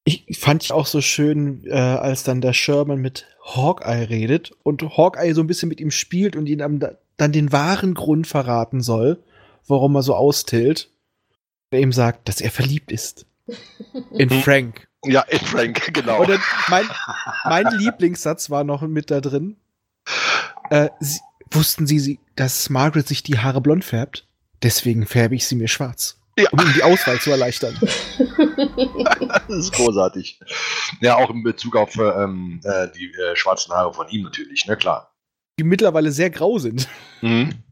Ich 0.04 0.40
fand 0.40 0.64
ich 0.64 0.72
auch 0.74 0.88
so 0.88 1.00
schön, 1.00 1.64
äh, 1.68 1.74
als 1.74 2.24
dann 2.24 2.42
der 2.42 2.54
Sherman 2.54 3.00
mit 3.00 3.28
Hawkeye 3.46 4.10
redet 4.10 4.52
und 4.64 4.82
Hawkeye 4.98 5.34
so 5.34 5.42
ein 5.42 5.48
bisschen 5.48 5.70
mit 5.70 5.80
ihm 5.80 5.92
spielt 5.92 6.36
und 6.36 6.48
ihn 6.48 6.60
dann 7.18 7.32
den 7.32 7.52
wahren 7.52 7.94
Grund 7.94 8.26
verraten 8.28 8.82
soll, 8.82 9.24
warum 9.68 9.96
er 9.96 10.02
so 10.04 10.16
austillt. 10.16 10.90
Der 11.72 11.80
ihm 11.80 11.94
sagt, 11.94 12.28
dass 12.28 12.42
er 12.42 12.52
verliebt 12.52 12.92
ist. 12.92 13.26
In 14.12 14.28
Mhm. 14.30 14.42
Frank. 14.42 14.88
Ja, 15.06 15.22
in 15.30 15.40
Frank, 15.40 15.94
genau. 15.94 16.22
Und 16.22 16.30
dann 16.30 16.42
mein, 16.70 16.86
mein 17.46 17.68
Lieblingssatz 17.78 18.50
war 18.50 18.64
noch 18.64 18.82
mit 18.82 19.12
da 19.12 19.22
drin. 19.22 19.58
Äh, 20.70 20.90
sie, 21.00 21.20
wussten 21.52 21.88
Sie, 21.88 22.00
sie, 22.00 22.20
dass 22.36 22.70
Margaret 22.70 23.08
sich 23.08 23.24
die 23.24 23.40
Haare 23.40 23.62
blond 23.62 23.84
färbt? 23.84 24.26
Deswegen 24.64 25.06
färbe 25.06 25.36
ich 25.36 25.48
sie 25.48 25.56
mir 25.56 25.68
schwarz. 25.68 26.18
Ja. 26.38 26.50
Um 26.52 26.60
ihm 26.60 26.74
die 26.74 26.84
Auswahl 26.84 27.20
zu 27.20 27.32
erleichtern. 27.32 27.78
das 29.48 29.58
ist 29.58 29.74
großartig. 29.74 30.40
Ja, 31.02 31.18
auch 31.18 31.30
in 31.30 31.44
Bezug 31.44 31.76
auf 31.76 31.96
äh, 31.98 32.04
ähm, 32.04 32.62
äh, 32.64 32.88
die 32.96 33.12
äh, 33.12 33.36
schwarzen 33.36 33.74
Haare 33.74 33.94
von 33.94 34.08
ihm 34.10 34.24
natürlich, 34.24 34.66
ne, 34.66 34.78
klar. 34.78 35.14
Die 35.60 35.64
mittlerweile 35.64 36.12
sehr 36.12 36.30
grau 36.30 36.58
sind. 36.58 36.88
Mhm. 37.22 37.64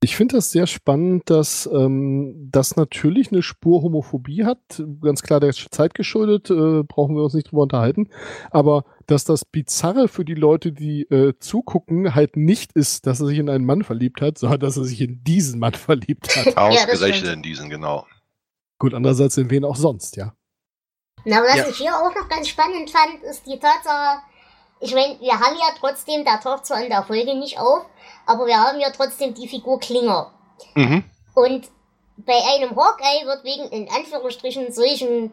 Ich 0.00 0.16
finde 0.16 0.36
das 0.36 0.52
sehr 0.52 0.68
spannend, 0.68 1.28
dass 1.28 1.68
ähm, 1.72 2.48
das 2.52 2.76
natürlich 2.76 3.32
eine 3.32 3.42
Spur 3.42 3.82
Homophobie 3.82 4.44
hat. 4.44 4.80
Ganz 5.02 5.22
klar 5.22 5.40
der 5.40 5.52
Zeit 5.52 5.94
geschuldet, 5.94 6.50
äh, 6.50 6.84
brauchen 6.84 7.16
wir 7.16 7.24
uns 7.24 7.34
nicht 7.34 7.50
drüber 7.50 7.62
unterhalten. 7.62 8.08
Aber 8.52 8.84
dass 9.06 9.24
das 9.24 9.44
Bizarre 9.44 10.06
für 10.06 10.24
die 10.24 10.34
Leute, 10.34 10.70
die 10.70 11.02
äh, 11.10 11.34
zugucken, 11.40 12.14
halt 12.14 12.36
nicht 12.36 12.74
ist, 12.74 13.06
dass 13.08 13.20
er 13.20 13.26
sich 13.26 13.38
in 13.38 13.50
einen 13.50 13.64
Mann 13.64 13.82
verliebt 13.82 14.20
hat, 14.20 14.38
sondern 14.38 14.60
dass 14.60 14.76
er 14.76 14.84
sich 14.84 15.00
in 15.00 15.24
diesen 15.24 15.58
Mann 15.58 15.74
verliebt 15.74 16.36
hat. 16.36 16.56
Ausgerechnet 16.56 17.32
in 17.34 17.42
diesen, 17.42 17.68
genau. 17.68 18.06
Gut, 18.78 18.94
andererseits 18.94 19.36
in 19.36 19.50
wen 19.50 19.64
auch 19.64 19.74
sonst, 19.76 20.14
ja. 20.16 20.32
Na, 21.24 21.42
was 21.42 21.56
Ja. 21.56 21.68
ich 21.68 21.76
hier 21.76 21.92
auch 21.96 22.14
noch 22.14 22.28
ganz 22.28 22.46
spannend 22.46 22.88
fand, 22.90 23.20
ist 23.28 23.44
die 23.46 23.58
Tatsache, 23.58 24.20
ich 24.80 24.94
meine, 24.94 25.18
wir 25.20 25.38
haben 25.38 25.56
ja 25.56 25.74
trotzdem, 25.78 26.24
der 26.24 26.40
taucht 26.40 26.66
zwar 26.66 26.82
in 26.82 26.90
der 26.90 27.02
Folge 27.02 27.34
nicht 27.34 27.58
auf, 27.58 27.84
aber 28.26 28.46
wir 28.46 28.58
haben 28.58 28.80
ja 28.80 28.90
trotzdem 28.90 29.34
die 29.34 29.48
Figur 29.48 29.80
Klinger. 29.80 30.32
Mhm. 30.74 31.04
Und 31.34 31.68
bei 32.18 32.34
einem 32.34 32.76
Hawkeye 32.76 33.26
wird 33.26 33.44
wegen, 33.44 33.68
in 33.70 33.88
Anführungsstrichen, 33.90 34.72
solchen 34.72 35.32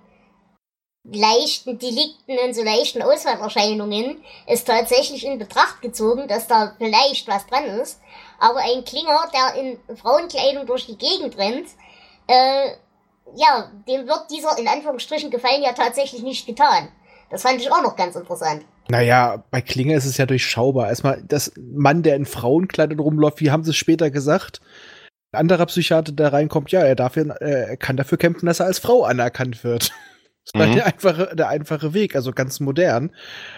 leichten 1.03 1.77
Delikten 1.77 2.37
und 2.39 2.55
so 2.55 2.63
leichten 2.63 3.01
Ausfallerscheinungen 3.01 4.23
ist 4.47 4.67
tatsächlich 4.67 5.25
in 5.25 5.37
Betracht 5.37 5.81
gezogen, 5.81 6.27
dass 6.27 6.47
da 6.47 6.73
vielleicht 6.77 7.27
was 7.27 7.45
dran 7.45 7.65
ist. 7.65 8.01
Aber 8.39 8.59
ein 8.59 8.83
Klinger, 8.83 9.29
der 9.33 9.61
in 9.61 9.97
Frauenkleidung 9.97 10.65
durch 10.65 10.87
die 10.87 10.97
Gegend 10.97 11.37
rennt, 11.37 11.67
äh, 12.27 12.71
ja, 13.35 13.71
dem 13.87 14.07
wird 14.07 14.31
dieser 14.31 14.57
in 14.57 14.67
Anführungsstrichen 14.67 15.29
Gefallen 15.29 15.63
ja 15.63 15.73
tatsächlich 15.73 16.23
nicht 16.23 16.45
getan. 16.45 16.91
Das 17.29 17.43
fand 17.43 17.61
ich 17.61 17.71
auch 17.71 17.81
noch 17.81 17.95
ganz 17.95 18.15
interessant. 18.15 18.65
Naja, 18.87 19.43
bei 19.51 19.61
Klinge 19.61 19.95
ist 19.95 20.05
es 20.05 20.17
ja 20.17 20.25
durchschaubar. 20.25 20.89
Erstmal, 20.89 21.23
das 21.27 21.51
Mann, 21.57 22.03
der 22.03 22.15
in 22.15 22.25
Frauenkleidern 22.25 22.99
rumläuft, 22.99 23.41
wie 23.41 23.51
haben 23.51 23.63
sie 23.63 23.71
es 23.71 23.77
später 23.77 24.11
gesagt? 24.11 24.61
Ein 25.31 25.39
anderer 25.41 25.65
Psychiater, 25.65 26.11
der 26.11 26.31
reinkommt, 26.33 26.71
ja, 26.71 26.81
er, 26.81 26.95
darf, 26.95 27.17
äh, 27.17 27.25
er 27.39 27.77
kann 27.77 27.97
dafür 27.97 28.17
kämpfen, 28.17 28.45
dass 28.45 28.59
er 28.59 28.67
als 28.67 28.79
Frau 28.79 29.03
anerkannt 29.03 29.63
wird. 29.63 29.91
Das 30.53 30.61
war 30.61 30.67
Mhm. 30.67 30.73
der, 30.75 30.85
einfache, 30.85 31.35
der 31.35 31.49
einfache 31.49 31.93
Weg, 31.95 32.15
also 32.15 32.31
ganz 32.31 32.59
modern. 32.59 33.09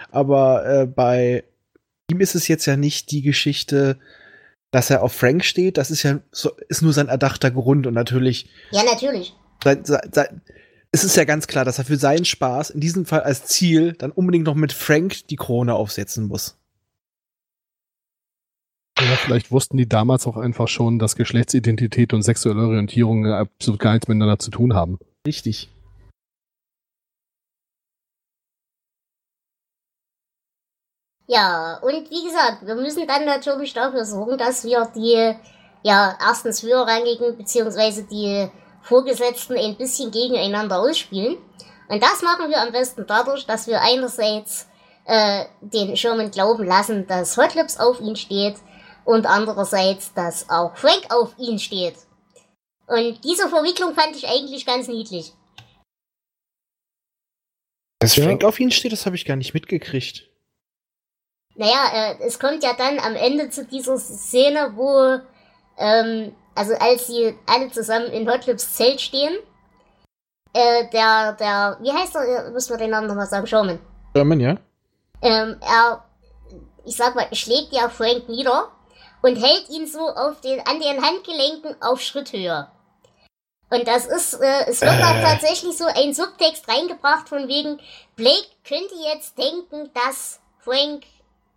Aber 0.10 0.66
äh, 0.66 0.86
bei 0.86 1.44
ihm 2.10 2.22
ist 2.22 2.34
es 2.34 2.48
jetzt 2.48 2.66
ja 2.66 2.78
nicht 2.78 3.12
die 3.12 3.22
Geschichte, 3.22 4.00
dass 4.72 4.90
er 4.90 5.04
auf 5.04 5.12
Frank 5.12 5.44
steht. 5.44 5.78
Das 5.78 5.92
ist 5.92 6.04
ja 6.04 6.20
so, 6.32 6.52
ist 6.70 6.82
nur 6.84 6.94
sein 6.94 7.10
erdachter 7.10 7.52
Grund 7.52 7.88
und 7.88 7.94
natürlich 7.94 8.50
Ja, 8.72 8.84
natürlich. 8.86 9.34
sein, 9.62 9.84
sein, 9.84 10.10
sein, 10.13 10.42
es 10.91 11.04
ist 11.04 11.15
ja 11.15 11.26
ganz 11.26 11.47
klar, 11.47 11.65
dass 11.65 11.78
er 11.78 11.86
für 11.86 11.97
seinen 11.97 12.26
Spaß, 12.26 12.69
in 12.71 12.80
diesem 12.80 13.06
Fall 13.06 13.21
als 13.21 13.45
Ziel, 13.45 13.93
dann 13.93 14.12
unbedingt 14.12 14.45
noch 14.45 14.56
mit 14.56 14.73
Frank 14.73 15.28
die 15.28 15.36
Krone 15.36 15.73
aufsetzen 15.73 16.28
muss. 16.28 16.58
Ja, 19.00 19.15
vielleicht 19.15 19.52
wussten 19.52 19.78
die 19.78 19.88
damals 19.88 20.26
auch 20.26 20.38
einfach 20.38 20.67
schon, 20.67 20.97
dass 20.97 21.15
Geschlechtsidentität 21.15 22.13
und 22.13 22.23
sexuelle 22.23 22.65
Orientierung 22.65 23.28
absolut 23.28 23.80
gar 23.80 23.93
nichts 23.93 24.08
miteinander 24.08 24.39
zu 24.39 24.50
tun 24.50 24.73
haben. 24.73 24.97
Richtig. 25.26 25.69
Ja, 31.28 31.78
und 31.84 32.10
wie 32.10 32.23
gesagt, 32.23 32.65
wir 32.65 32.76
müssen 32.76 33.06
dann 33.06 33.26
natürlich 33.26 33.73
dafür 33.73 34.06
sorgen, 34.06 34.38
dass 34.38 34.63
wir 34.63 34.89
die, 34.95 35.36
ja, 35.84 36.17
erstens 36.19 36.63
höherrangigen 36.63 37.38
beziehungsweise 37.38 38.04
die 38.06 38.50
Vorgesetzten 38.88 39.58
ein 39.58 39.76
bisschen 39.76 40.12
gegeneinander 40.12 40.80
ausspielen. 40.80 41.38
Und 41.89 42.04
das 42.04 42.21
machen 42.21 42.50
wir 42.50 42.62
am 42.62 42.71
besten 42.71 43.06
dadurch, 43.08 43.45
dass 43.45 43.67
wir 43.67 43.82
einerseits 43.82 44.67
äh, 45.06 45.45
den 45.62 45.95
Sherman 45.95 46.32
glauben 46.32 46.65
lassen, 46.65 47.08
dass 47.08 47.38
Hotlips 47.38 47.78
auf 47.80 48.02
ihn 48.02 48.15
steht 48.15 48.56
und 49.06 49.26
andererseits, 49.26 50.13
dass 50.13 50.50
auch 50.50 50.76
Frank 50.76 51.06
auf 51.10 51.34
ihn 51.38 51.60
steht. 51.60 51.95
Und 52.88 53.23
diese 53.23 53.50
Verwicklung 53.50 53.93
fand 53.93 54.15
ich 54.15 54.28
eigentlich 54.28 54.65
ganz 54.65 54.88
niedlich. 54.88 55.34
Dass. 58.00 58.15
Frank 58.15 58.43
auf 58.43 58.60
ihn 58.60 58.71
steht, 58.71 58.91
das 58.91 59.06
habe 59.06 59.15
ich 59.15 59.26
gar 59.26 59.36
nicht 59.36 59.54
mitgekriegt. 59.54 60.30
Naja, 61.56 61.89
äh, 61.93 62.15
es 62.23 62.39
kommt 62.39 62.63
ja 62.63 62.73
dann 62.73 63.00
am 63.00 63.15
Ende 63.15 63.50
zu 63.50 63.65
dieser 63.65 63.97
Szene, 63.97 64.73
wo, 64.76 65.19
ähm, 65.78 66.36
also 66.58 66.74
als 66.76 67.08
sie 67.08 67.36
alle 67.46 67.72
zusammen 67.72 68.08
in 68.08 68.30
Hotlips 68.30 68.74
Zelt 68.74 69.00
stehen, 69.00 69.36
äh, 70.54 70.89
der, 70.91 71.34
der, 71.34 71.78
wie 71.82 71.91
heißt 71.91 72.15
er, 72.15 72.52
müssen 72.52 72.72
wir 72.72 72.78
den 72.78 72.89
Namen 72.89 73.08
nochmal 73.08 73.28
sagen, 73.28 73.46
Sherman, 73.48 73.80
Sherman, 74.15 74.39
ja? 74.39 74.58
ähm, 75.22 75.58
er, 75.62 76.04
ich 76.86 76.96
sag 76.96 77.15
mal, 77.15 77.28
schlägt 77.34 77.72
ja 77.74 77.89
Frank 77.89 78.28
nieder 78.28 78.72
und 79.22 79.36
hält 79.36 79.70
ihn 79.70 79.88
so 79.88 80.00
auf 80.00 80.41
den, 80.41 80.60
an 80.62 80.80
den 80.80 81.04
Handgelenken 81.04 81.76
auf 81.82 82.02
Schritthöhe. 82.02 82.67
Und 83.70 83.88
das 83.88 84.06
ist, 84.06 84.36
äh, 84.36 84.65
es 84.67 84.82
wird 84.82 84.93
auch 84.93 85.15
Äh. 85.17 85.22
tatsächlich 85.22 85.78
so 85.78 85.86
ein 85.86 86.13
Subtext 86.13 86.67
reingebracht 86.70 87.28
von 87.28 87.48
wegen, 87.48 87.80
Blake 88.15 88.48
könnte 88.67 88.96
jetzt 89.13 89.38
denken, 89.38 89.89
dass 89.93 90.39
Frank 90.60 91.04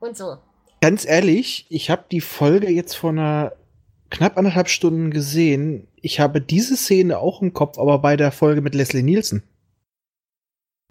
und 0.01 0.17
so. 0.17 0.39
Ganz 0.81 1.05
ehrlich, 1.07 1.67
ich 1.69 1.89
habe 1.91 2.05
die 2.11 2.21
Folge 2.21 2.69
jetzt 2.71 2.97
vor 2.97 3.11
einer 3.11 3.53
knapp 4.11 4.37
anderthalb 4.37 4.69
Stunden 4.69 5.11
gesehen. 5.11 5.89
Ich 5.97 6.21
habe 6.21 6.41
diese 6.41 6.77
Szene 6.77 7.19
auch 7.19 7.43
im 7.43 7.53
Kopf, 7.55 7.79
aber 7.79 7.99
bei 7.99 8.17
der 8.17 8.33
Folge 8.33 8.61
mit 8.61 8.75
Leslie 8.75 9.03
Nielsen. 9.03 9.43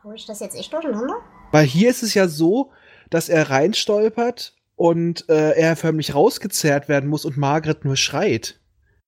Hau 0.04 0.14
ich 0.14 0.26
das 0.26 0.40
jetzt 0.40 0.58
echt 0.58 0.72
durcheinander? 0.74 1.16
Weil 1.52 1.66
hier 1.66 1.90
ist 1.90 2.04
es 2.04 2.14
ja 2.14 2.28
so, 2.28 2.72
dass 3.10 3.28
er 3.28 3.50
reinstolpert 3.50 4.54
und 4.76 5.28
äh, 5.30 5.52
er 5.58 5.76
förmlich 5.76 6.16
rausgezerrt 6.16 6.88
werden 6.88 7.10
muss 7.10 7.26
und 7.26 7.38
Margaret 7.38 7.84
nur 7.84 7.98
schreit. 7.98 8.60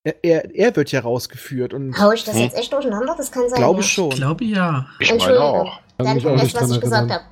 Er, 0.04 0.24
er, 0.24 0.56
er 0.56 0.76
wird 0.76 0.92
ja 0.92 1.02
rausgeführt 1.02 1.74
und 1.74 1.98
Hau 2.00 2.12
ich 2.12 2.24
das 2.24 2.36
Hm. 2.36 2.42
jetzt 2.42 2.58
echt 2.58 2.74
durcheinander? 2.74 3.16
Das 3.16 3.32
kann 3.32 3.48
sein. 3.48 3.58
glaube 3.58 3.82
ja. 3.82 3.88
schon. 3.88 4.10
Ich 4.12 4.16
glaube 4.18 4.44
ja. 4.44 4.88
Ich 5.00 5.10
meine 5.10 5.14
Entschuldigung. 5.14 5.48
auch. 5.48 5.80
Dann 5.98 6.08
auch 6.08 6.14
das, 6.14 6.44
nicht 6.44 6.62
was 6.62 6.72
ich 6.72 6.82
gesagt 6.82 7.12
habe. 7.12 7.24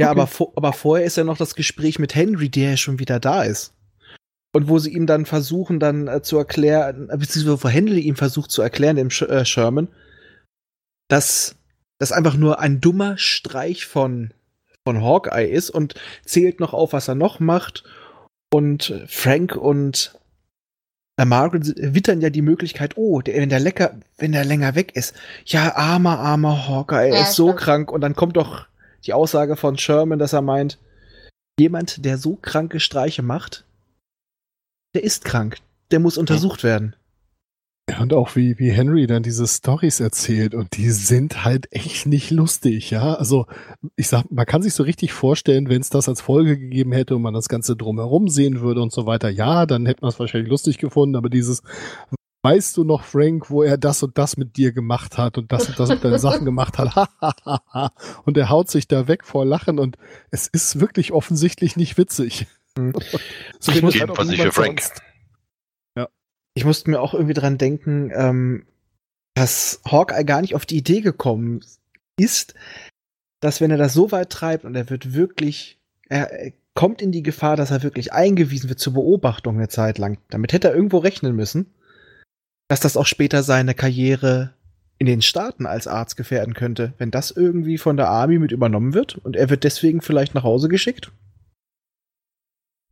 Ja, 0.00 0.10
aber, 0.10 0.26
vor, 0.26 0.52
aber 0.56 0.72
vorher 0.72 1.06
ist 1.06 1.16
ja 1.16 1.22
noch 1.22 1.36
das 1.36 1.54
Gespräch 1.54 1.98
mit 1.98 2.14
Henry, 2.14 2.48
der 2.48 2.70
ja 2.70 2.76
schon 2.76 2.98
wieder 2.98 3.20
da 3.20 3.44
ist. 3.44 3.72
Und 4.54 4.68
wo 4.68 4.78
sie 4.78 4.92
ihm 4.92 5.06
dann 5.06 5.24
versuchen, 5.24 5.80
dann 5.80 6.08
äh, 6.08 6.22
zu 6.22 6.36
erklären, 6.36 7.08
beziehungsweise 7.08 7.64
wo 7.64 7.68
Henry 7.68 8.00
ihm 8.00 8.16
versucht 8.16 8.50
zu 8.50 8.60
erklären, 8.60 8.96
dem 8.96 9.10
Sh 9.10 9.22
äh, 9.22 9.44
Sherman, 9.44 9.88
dass 11.08 11.56
das 11.98 12.12
einfach 12.12 12.36
nur 12.36 12.60
ein 12.60 12.80
dummer 12.80 13.16
Streich 13.16 13.86
von, 13.86 14.34
von 14.84 15.02
Hawkeye 15.02 15.48
ist 15.50 15.70
und 15.70 15.94
zählt 16.24 16.60
noch 16.60 16.74
auf, 16.74 16.92
was 16.92 17.08
er 17.08 17.14
noch 17.14 17.40
macht. 17.40 17.84
Und 18.52 18.92
Frank 19.06 19.56
und 19.56 20.18
äh, 21.16 21.24
Margaret 21.24 21.74
wittern 21.94 22.20
ja 22.20 22.28
die 22.28 22.42
Möglichkeit, 22.42 22.96
oh, 22.96 23.22
der, 23.22 23.36
wenn 23.36 23.48
der 23.48 23.60
lecker, 23.60 23.98
wenn 24.18 24.32
der 24.32 24.44
länger 24.44 24.74
weg 24.74 24.94
ist, 24.94 25.14
ja, 25.46 25.74
armer, 25.74 26.18
armer 26.18 26.68
Hawkeye, 26.68 27.08
er 27.08 27.14
Ja, 27.16 27.22
ist 27.22 27.34
so 27.36 27.48
stimmt. 27.48 27.60
krank. 27.60 27.92
Und 27.92 28.02
dann 28.02 28.14
kommt 28.16 28.36
doch 28.36 28.66
die 29.06 29.14
Aussage 29.14 29.56
von 29.56 29.78
Sherman, 29.78 30.18
dass 30.18 30.34
er 30.34 30.42
meint, 30.42 30.78
jemand, 31.58 32.04
der 32.04 32.18
so 32.18 32.36
kranke 32.36 32.80
Streiche 32.80 33.22
macht, 33.22 33.64
der 34.94 35.04
ist 35.04 35.24
krank. 35.24 35.58
Der 35.90 36.00
muss 36.00 36.16
untersucht 36.16 36.64
werden. 36.64 36.96
Ja, 37.90 38.00
und 38.00 38.12
auch 38.12 38.36
wie, 38.36 38.58
wie 38.58 38.70
Henry 38.70 39.08
dann 39.08 39.24
diese 39.24 39.46
Stories 39.46 39.98
erzählt 39.98 40.54
und 40.54 40.76
die 40.76 40.90
sind 40.90 41.44
halt 41.44 41.66
echt 41.72 42.06
nicht 42.06 42.30
lustig, 42.30 42.90
ja. 42.90 43.14
Also 43.14 43.46
ich 43.96 44.08
sag, 44.08 44.30
man 44.30 44.46
kann 44.46 44.62
sich 44.62 44.74
so 44.74 44.84
richtig 44.84 45.12
vorstellen, 45.12 45.68
wenn 45.68 45.80
es 45.80 45.90
das 45.90 46.08
als 46.08 46.20
Folge 46.20 46.56
gegeben 46.58 46.92
hätte 46.92 47.16
und 47.16 47.22
man 47.22 47.34
das 47.34 47.48
Ganze 47.48 47.74
drumherum 47.74 48.28
sehen 48.28 48.60
würde 48.60 48.80
und 48.82 48.92
so 48.92 49.04
weiter, 49.06 49.28
ja, 49.30 49.66
dann 49.66 49.84
hätte 49.86 50.02
man 50.02 50.10
es 50.10 50.20
wahrscheinlich 50.20 50.48
lustig 50.48 50.78
gefunden, 50.78 51.16
aber 51.16 51.28
dieses, 51.28 51.62
weißt 52.42 52.76
du 52.76 52.84
noch, 52.84 53.02
Frank, 53.02 53.50
wo 53.50 53.64
er 53.64 53.78
das 53.78 54.00
und 54.04 54.16
das 54.16 54.36
mit 54.36 54.56
dir 54.56 54.72
gemacht 54.72 55.18
hat 55.18 55.36
und 55.36 55.50
das 55.50 55.68
und 55.68 55.80
das 55.80 55.88
mit 55.88 56.04
deinen 56.04 56.18
Sachen 56.20 56.44
gemacht 56.44 56.78
hat, 56.78 56.94
ha, 56.94 57.08
ha, 57.20 57.34
ha, 57.44 57.60
ha. 57.72 57.92
und 58.24 58.36
er 58.36 58.48
haut 58.48 58.70
sich 58.70 58.86
da 58.86 59.08
weg 59.08 59.24
vor 59.24 59.44
Lachen 59.44 59.80
und 59.80 59.96
es 60.30 60.46
ist 60.46 60.78
wirklich 60.78 61.12
offensichtlich 61.12 61.76
nicht 61.76 61.98
witzig. 61.98 62.46
Mhm. 62.78 62.92
So 63.60 63.72
Ich 63.72 63.82
muss- 63.82 63.94
Jedenfalls 63.94 64.28
nicht 64.28 64.42
für 64.42 64.52
Frank. 64.52 64.80
sonst. 64.80 65.02
Ich 66.54 66.66
musste 66.66 66.90
mir 66.90 67.00
auch 67.00 67.14
irgendwie 67.14 67.32
dran 67.32 67.56
denken, 67.56 68.10
ähm, 68.14 68.66
dass 69.34 69.80
Hawkeye 69.90 70.22
gar 70.24 70.42
nicht 70.42 70.54
auf 70.54 70.66
die 70.66 70.76
Idee 70.76 71.00
gekommen 71.00 71.64
ist, 72.18 72.52
dass 73.40 73.62
wenn 73.62 73.70
er 73.70 73.78
das 73.78 73.94
so 73.94 74.12
weit 74.12 74.28
treibt 74.28 74.66
und 74.66 74.74
er 74.74 74.90
wird 74.90 75.14
wirklich, 75.14 75.78
er, 76.10 76.30
er 76.30 76.52
kommt 76.74 77.00
in 77.00 77.10
die 77.10 77.22
Gefahr, 77.22 77.56
dass 77.56 77.70
er 77.70 77.82
wirklich 77.82 78.12
eingewiesen 78.12 78.68
wird 78.68 78.80
zur 78.80 78.92
Beobachtung 78.92 79.56
eine 79.56 79.68
Zeit 79.68 79.96
lang. 79.96 80.18
Damit 80.28 80.52
hätte 80.52 80.68
er 80.68 80.74
irgendwo 80.74 80.98
rechnen 80.98 81.34
müssen, 81.34 81.72
dass 82.68 82.80
das 82.80 82.98
auch 82.98 83.06
später 83.06 83.42
seine 83.42 83.74
Karriere 83.74 84.52
in 84.98 85.06
den 85.06 85.22
Staaten 85.22 85.64
als 85.64 85.86
Arzt 85.86 86.18
gefährden 86.18 86.52
könnte, 86.52 86.92
wenn 86.98 87.10
das 87.10 87.30
irgendwie 87.30 87.78
von 87.78 87.96
der 87.96 88.08
Army 88.08 88.38
mit 88.38 88.52
übernommen 88.52 88.92
wird 88.92 89.16
und 89.16 89.36
er 89.36 89.48
wird 89.48 89.64
deswegen 89.64 90.02
vielleicht 90.02 90.34
nach 90.34 90.42
Hause 90.44 90.68
geschickt. 90.68 91.12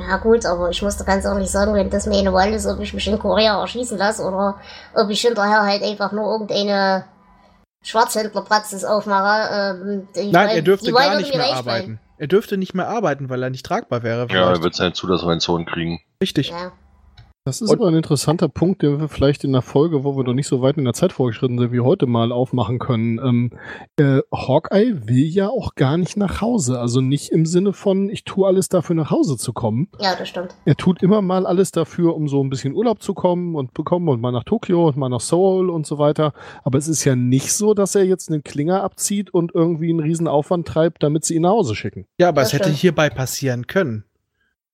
Ja 0.09 0.17
gut, 0.17 0.47
aber 0.47 0.71
ich 0.71 0.81
muss 0.83 0.97
dir 0.97 1.05
ganz 1.05 1.25
ehrlich 1.25 1.51
sagen, 1.51 1.75
wenn 1.75 1.91
das 1.91 2.07
mir 2.07 2.19
eine 2.19 2.33
Wahl 2.33 2.53
ist, 2.53 2.67
ob 2.67 2.81
ich 2.81 2.95
mich 2.95 3.07
in 3.07 3.19
Korea 3.19 3.61
erschießen 3.61 3.99
lasse 3.99 4.23
oder 4.25 4.59
ob 4.95 5.11
ich 5.11 5.21
hinterher 5.21 5.63
halt 5.63 5.83
einfach 5.83 6.13
nur 6.13 6.31
irgendeine 6.31 7.05
Schwarzhändlerpraxis 7.85 8.85
aufmache. 8.85 9.77
Ähm, 9.81 10.09
die 10.15 10.31
Nein, 10.31 10.49
Wahl- 10.49 10.57
er 10.57 10.63
dürfte 10.63 10.93
gar 10.93 11.17
nicht 11.17 11.35
mehr 11.35 11.55
arbeiten. 11.55 12.01
Er 12.19 12.27
dürfte 12.27 12.57
nicht 12.59 12.75
mehr 12.75 12.89
arbeiten, 12.89 13.31
weil 13.31 13.43
er 13.43 13.51
nicht 13.51 13.65
tragbar 13.65 14.03
wäre. 14.03 14.23
Ja, 14.23 14.27
vielleicht. 14.29 14.57
er 14.59 14.63
wird 14.63 14.75
seine 14.75 14.93
Zulassung 14.93 15.65
kriegen. 15.65 16.01
Richtig. 16.23 16.51
Ja. 16.51 16.73
Das 17.51 17.61
ist 17.61 17.71
Und- 17.71 17.81
aber 17.81 17.89
ein 17.89 17.97
interessanter 17.97 18.49
Punkt, 18.49 18.83
den 18.83 19.01
wir 19.01 19.09
vielleicht 19.09 19.43
in 19.43 19.51
der 19.51 19.61
Folge, 19.63 20.05
wo 20.05 20.17
wir 20.17 20.23
noch 20.23 20.35
nicht 20.35 20.47
so 20.47 20.63
weit 20.63 20.77
in 20.79 20.85
der 20.85 20.93
Zeit 20.95 21.13
vorgeschritten 21.13 21.59
sind, 21.59 21.73
wie 21.73 21.81
heute 21.81 22.07
mal 22.07 22.31
aufmachen 22.31 22.79
können. 22.79 23.19
Ähm, 23.19 23.51
äh, 23.97 24.21
Hawkeye 24.33 25.09
will 25.09 25.25
ja 25.27 25.49
auch 25.49 25.75
gar 25.75 25.97
nicht 25.99 26.17
nach 26.17 26.41
Hause. 26.41 26.79
Also 26.79 27.01
nicht 27.01 27.31
im 27.33 27.47
Sinne 27.47 27.73
von, 27.73 28.09
ich 28.09 28.23
tue 28.23 28.47
alles 28.47 28.69
dafür, 28.69 28.95
nach 28.95 29.11
Hause 29.11 29.37
zu 29.37 29.53
kommen. 29.53 29.89
Ja, 29.99 30.15
das 30.17 30.29
stimmt. 30.29 30.55
Er 30.65 30.77
tut 30.77 31.03
immer 31.03 31.23
mal 31.23 31.45
alles 31.45 31.73
dafür, 31.73 32.15
um 32.15 32.29
so 32.29 32.41
ein 32.41 32.51
bisschen 32.51 32.73
Urlaub 32.73 33.03
zu 33.03 33.15
kommen 33.15 33.57
und 33.57 33.75
bekommen 33.75 34.09
und 34.09 34.21
mal 34.21 34.31
nach 34.31 34.45
Tokio 34.45 34.87
und 34.87 34.97
mal 34.97 35.09
nach 35.09 35.21
Seoul 35.21 35.71
und 35.71 35.87
so 35.87 35.99
weiter. 35.99 36.33
Aber 36.63 36.79
es 36.79 36.87
ist 36.87 37.05
ja 37.05 37.17
nicht 37.17 37.53
so, 37.53 37.75
dass 37.75 37.97
er 37.97 38.05
jetzt 38.05 38.31
einen 38.31 38.45
Klinger 38.45 38.85
abzieht 38.85 39.35
und 39.35 39.53
irgendwie 39.57 39.91
einen 39.91 39.99
riesen 39.99 40.29
Aufwand 40.29 40.69
treibt, 40.69 41.03
damit 41.03 41.25
sie 41.25 41.35
ihn 41.35 41.43
nach 41.43 41.51
Hause 41.51 41.75
schicken. 41.75 42.07
Ja, 42.21 42.29
aber 42.29 42.43
Das 42.43 42.49
es 42.51 42.53
hätte 42.55 42.65
stimmt. 42.67 42.79
hierbei 42.79 43.11
passieren 43.11 43.67
können. 43.67 44.05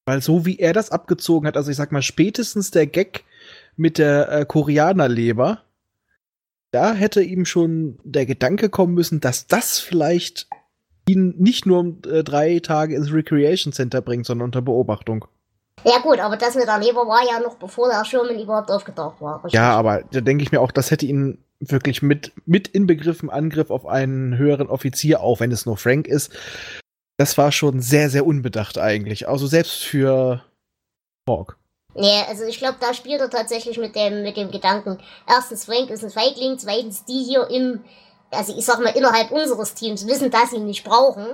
Weil 0.06 0.22
so 0.22 0.46
wie 0.46 0.58
er 0.58 0.72
das 0.72 0.90
abgezogen 0.90 1.48
hat, 1.48 1.56
also 1.56 1.70
ich 1.70 1.76
sag 1.76 1.92
mal, 1.92 2.02
spätestens 2.02 2.70
der 2.70 2.86
Gag 2.86 3.24
mit 3.76 3.98
der 3.98 4.30
äh, 4.30 4.44
Koreanerleber, 4.46 5.62
da 6.70 6.94
hätte 6.94 7.22
ihm 7.22 7.44
schon 7.44 7.98
der 8.04 8.24
Gedanke 8.24 8.70
kommen 8.70 8.94
müssen, 8.94 9.20
dass 9.20 9.46
das 9.46 9.78
vielleicht 9.78 10.48
ihn 11.08 11.34
nicht 11.38 11.66
nur 11.66 11.80
um 11.80 11.98
äh, 12.08 12.22
drei 12.22 12.60
Tage 12.60 12.94
ins 12.94 13.12
Recreation 13.12 13.72
Center 13.72 14.00
bringt, 14.00 14.26
sondern 14.26 14.46
unter 14.46 14.62
Beobachtung. 14.62 15.26
Ja 15.84 15.98
gut, 15.98 16.18
aber 16.20 16.36
das 16.36 16.54
mit 16.54 16.66
der 16.66 16.78
Leber 16.78 17.06
war 17.06 17.22
ja 17.30 17.40
noch 17.40 17.56
bevor 17.56 17.88
der 17.88 18.04
Sherman 18.04 18.40
überhaupt 18.40 18.70
aufgetaucht 18.70 19.20
war. 19.20 19.44
richtig? 19.44 19.54
Ja, 19.54 19.72
aber 19.72 20.02
da 20.10 20.20
denke 20.20 20.42
ich 20.42 20.52
mir 20.52 20.60
auch, 20.60 20.72
das 20.72 20.90
hätte 20.90 21.06
ihn 21.06 21.38
wirklich 21.60 22.02
mit, 22.02 22.32
mit 22.44 22.68
inbegriffen 22.68 23.30
Angriff 23.30 23.70
auf 23.70 23.86
einen 23.86 24.36
höheren 24.36 24.68
Offizier, 24.68 25.20
auch 25.20 25.40
wenn 25.40 25.52
es 25.52 25.66
nur 25.66 25.76
Frank 25.76 26.06
ist. 26.06 26.32
Das 27.18 27.38
war 27.38 27.50
schon 27.50 27.80
sehr, 27.80 28.10
sehr 28.10 28.26
unbedacht 28.26 28.78
eigentlich. 28.78 29.28
Also 29.28 29.46
selbst 29.46 29.84
für 29.84 30.42
Hawk. 31.28 31.58
Nee, 31.94 32.22
also 32.28 32.44
ich 32.44 32.58
glaube, 32.58 32.76
da 32.78 32.92
spielt 32.92 33.20
er 33.20 33.30
tatsächlich 33.30 33.78
mit 33.78 33.96
dem, 33.96 34.22
mit 34.22 34.36
dem 34.36 34.50
Gedanken, 34.50 34.98
erstens, 35.26 35.64
Frank 35.64 35.88
ist 35.88 36.04
ein 36.04 36.10
Feigling, 36.10 36.58
zweitens, 36.58 37.04
die 37.06 37.24
hier 37.24 37.48
im, 37.48 37.82
also 38.30 38.54
ich 38.56 38.66
sag 38.66 38.80
mal, 38.80 38.94
innerhalb 38.94 39.30
unseres 39.30 39.72
Teams 39.72 40.06
wissen, 40.06 40.30
dass 40.30 40.50
sie 40.50 40.56
ihn 40.56 40.66
nicht 40.66 40.84
brauchen. 40.84 41.26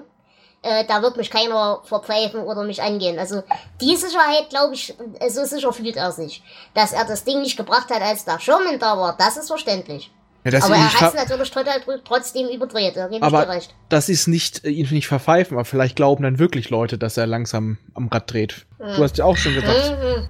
Äh, 0.62 0.84
da 0.86 1.02
wird 1.02 1.16
mich 1.16 1.30
keiner 1.30 1.80
verpfeifen 1.82 2.42
oder 2.42 2.62
mich 2.62 2.80
angehen. 2.80 3.18
Also 3.18 3.42
die 3.80 3.96
Sicherheit, 3.96 4.50
glaube 4.50 4.74
ich, 4.74 4.94
äh, 5.18 5.28
so 5.28 5.44
sicher 5.44 5.72
fühlt 5.72 5.96
er 5.96 6.12
sich. 6.12 6.44
Dass 6.74 6.92
er 6.92 7.04
das 7.04 7.24
Ding 7.24 7.40
nicht 7.40 7.56
gebracht 7.56 7.90
hat, 7.90 8.00
als 8.00 8.24
der 8.24 8.38
Sherman 8.38 8.78
da 8.78 8.96
war, 8.96 9.16
das 9.16 9.36
ist 9.36 9.48
verständlich. 9.48 10.12
Ja, 10.44 10.60
aber 10.62 10.74
er 10.74 11.00
hat 11.00 11.14
natürlich 11.14 11.50
total 11.52 11.78
tr- 11.78 12.00
trotzdem 12.04 12.48
überdreht, 12.48 12.96
da 12.96 13.04
gebe 13.06 13.16
ich 13.18 13.22
Aber- 13.22 13.44
dir 13.44 13.52
recht. 13.52 13.74
das 13.88 14.08
ist 14.08 14.26
nicht, 14.26 14.64
äh, 14.64 14.70
ihn 14.70 14.88
nicht 14.90 15.06
verpfeifen, 15.06 15.56
aber 15.56 15.64
vielleicht 15.64 15.94
glauben 15.96 16.24
dann 16.24 16.38
wirklich 16.40 16.68
Leute, 16.70 16.98
dass 16.98 17.16
er 17.16 17.26
langsam 17.28 17.78
am 17.94 18.08
Rad 18.08 18.32
dreht. 18.32 18.66
Du 18.78 19.02
hast 19.02 19.18
ja 19.18 19.24
auch 19.24 19.36
schon 19.36 19.54
gesagt. 19.54 19.92
Mhm. 20.00 20.28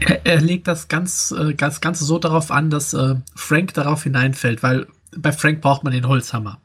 Er, 0.00 0.24
er 0.26 0.40
legt 0.40 0.66
das 0.68 0.88
ganz, 0.88 1.32
äh, 1.36 1.54
ganz 1.54 1.80
Ganze 1.80 2.04
so 2.04 2.18
darauf 2.18 2.50
an, 2.50 2.70
dass 2.70 2.94
äh, 2.94 3.16
Frank 3.34 3.74
darauf 3.74 4.02
hineinfällt, 4.04 4.62
weil 4.62 4.86
bei 5.16 5.32
Frank 5.32 5.60
braucht 5.60 5.84
man 5.84 5.92
den 5.92 6.08
Holzhammer. 6.08 6.60